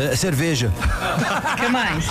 [0.00, 0.72] É, cerveja.
[1.52, 2.06] O que mais?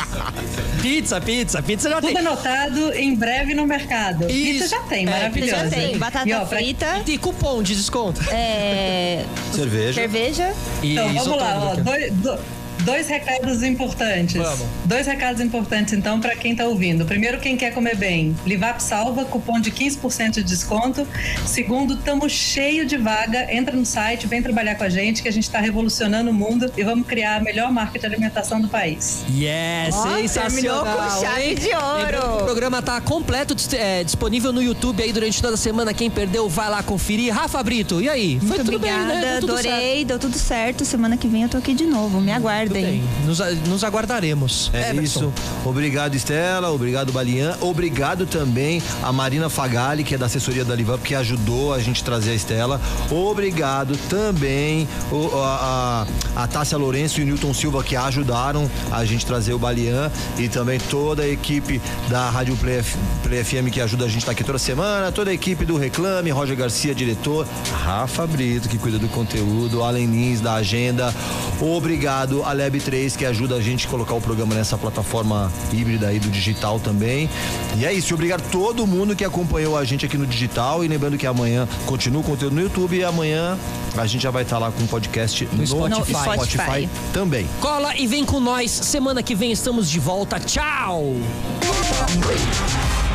[0.81, 2.17] Pizza, pizza, pizza já Tudo tem.
[2.19, 4.27] anotado em breve no mercado.
[4.27, 4.67] Pizza Isso.
[4.69, 5.51] já tem, É, maravilhoso.
[5.63, 5.97] Já tem.
[5.97, 8.21] Batata E, ó, pra- frita, E cupom de desconto.
[8.29, 9.93] é, Cerveja.
[9.93, 10.53] cerveja.
[10.83, 11.75] E Então, vamos lá, ó.
[11.75, 12.39] Dois, do-
[12.81, 14.35] dois recados importantes.
[14.35, 14.67] Vamos.
[14.85, 17.05] Dois recados importantes, então, para quem tá ouvindo.
[17.05, 18.35] Primeiro, quem quer comer bem.
[18.45, 21.07] Livap Salva, cupom de 15% de desconto.
[21.45, 23.53] Segundo, tamo cheio de vaga.
[23.53, 26.71] Entra no site, vem trabalhar com a gente, que a gente tá revolucionando o mundo
[26.75, 29.23] e vamos criar a melhor marca de alimentação do país.
[29.29, 30.51] Yes, Ó, sensacional.
[30.51, 32.41] terminou com chave de ouro.
[32.41, 35.93] O programa tá completo, é, disponível no YouTube aí durante toda a semana.
[35.93, 37.33] Quem perdeu, vai lá conferir.
[37.33, 38.39] Rafa Brito, e aí?
[38.39, 39.31] Foi Muito tudo obrigada, bem, né?
[39.31, 40.85] Deu tudo adorei, deu tudo certo.
[40.85, 42.31] Semana que vem eu tô aqui de novo, me
[42.70, 42.70] certo.
[42.79, 43.03] Aguardem.
[43.25, 44.69] Nos, nos aguardaremos.
[44.73, 45.01] É Everton.
[45.01, 45.33] isso.
[45.65, 46.71] Obrigado, Estela.
[46.71, 47.55] Obrigado, Balian.
[47.61, 52.03] Obrigado também a Marina Fagali, que é da assessoria da Livap, que ajudou a gente
[52.03, 52.79] trazer a Estela.
[53.09, 59.03] Obrigado também o- a, a, a Tássia Lourenço e o Newton Silva, que ajudaram a
[59.05, 60.11] gente trazer o Balian.
[60.37, 62.83] E também toda a equipe da Rádio Play,
[63.23, 65.11] Play FM, que ajuda a gente estar aqui toda semana.
[65.11, 67.47] Toda a equipe do Reclame, Roger Garcia, diretor.
[67.83, 69.83] Rafa Brito, que cuida do conteúdo.
[69.83, 71.13] Allen Lins, da agenda.
[71.59, 76.07] Obrigado a Lab 3, que ajuda a gente a colocar o programa nessa plataforma híbrida
[76.07, 77.29] aí do digital também.
[77.77, 80.83] E é isso, obrigado a todo mundo que acompanhou a gente aqui no digital.
[80.83, 83.57] E lembrando que amanhã continua o conteúdo no YouTube e amanhã
[83.97, 86.13] a gente já vai estar lá com o podcast no, Spotify.
[86.13, 86.89] No Spotify.
[87.11, 87.47] também.
[87.59, 88.69] Cola e vem com nós.
[88.69, 90.39] Semana que vem estamos de volta.
[90.39, 91.15] Tchau!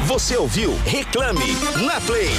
[0.07, 2.31] Você ouviu Reclame na Play.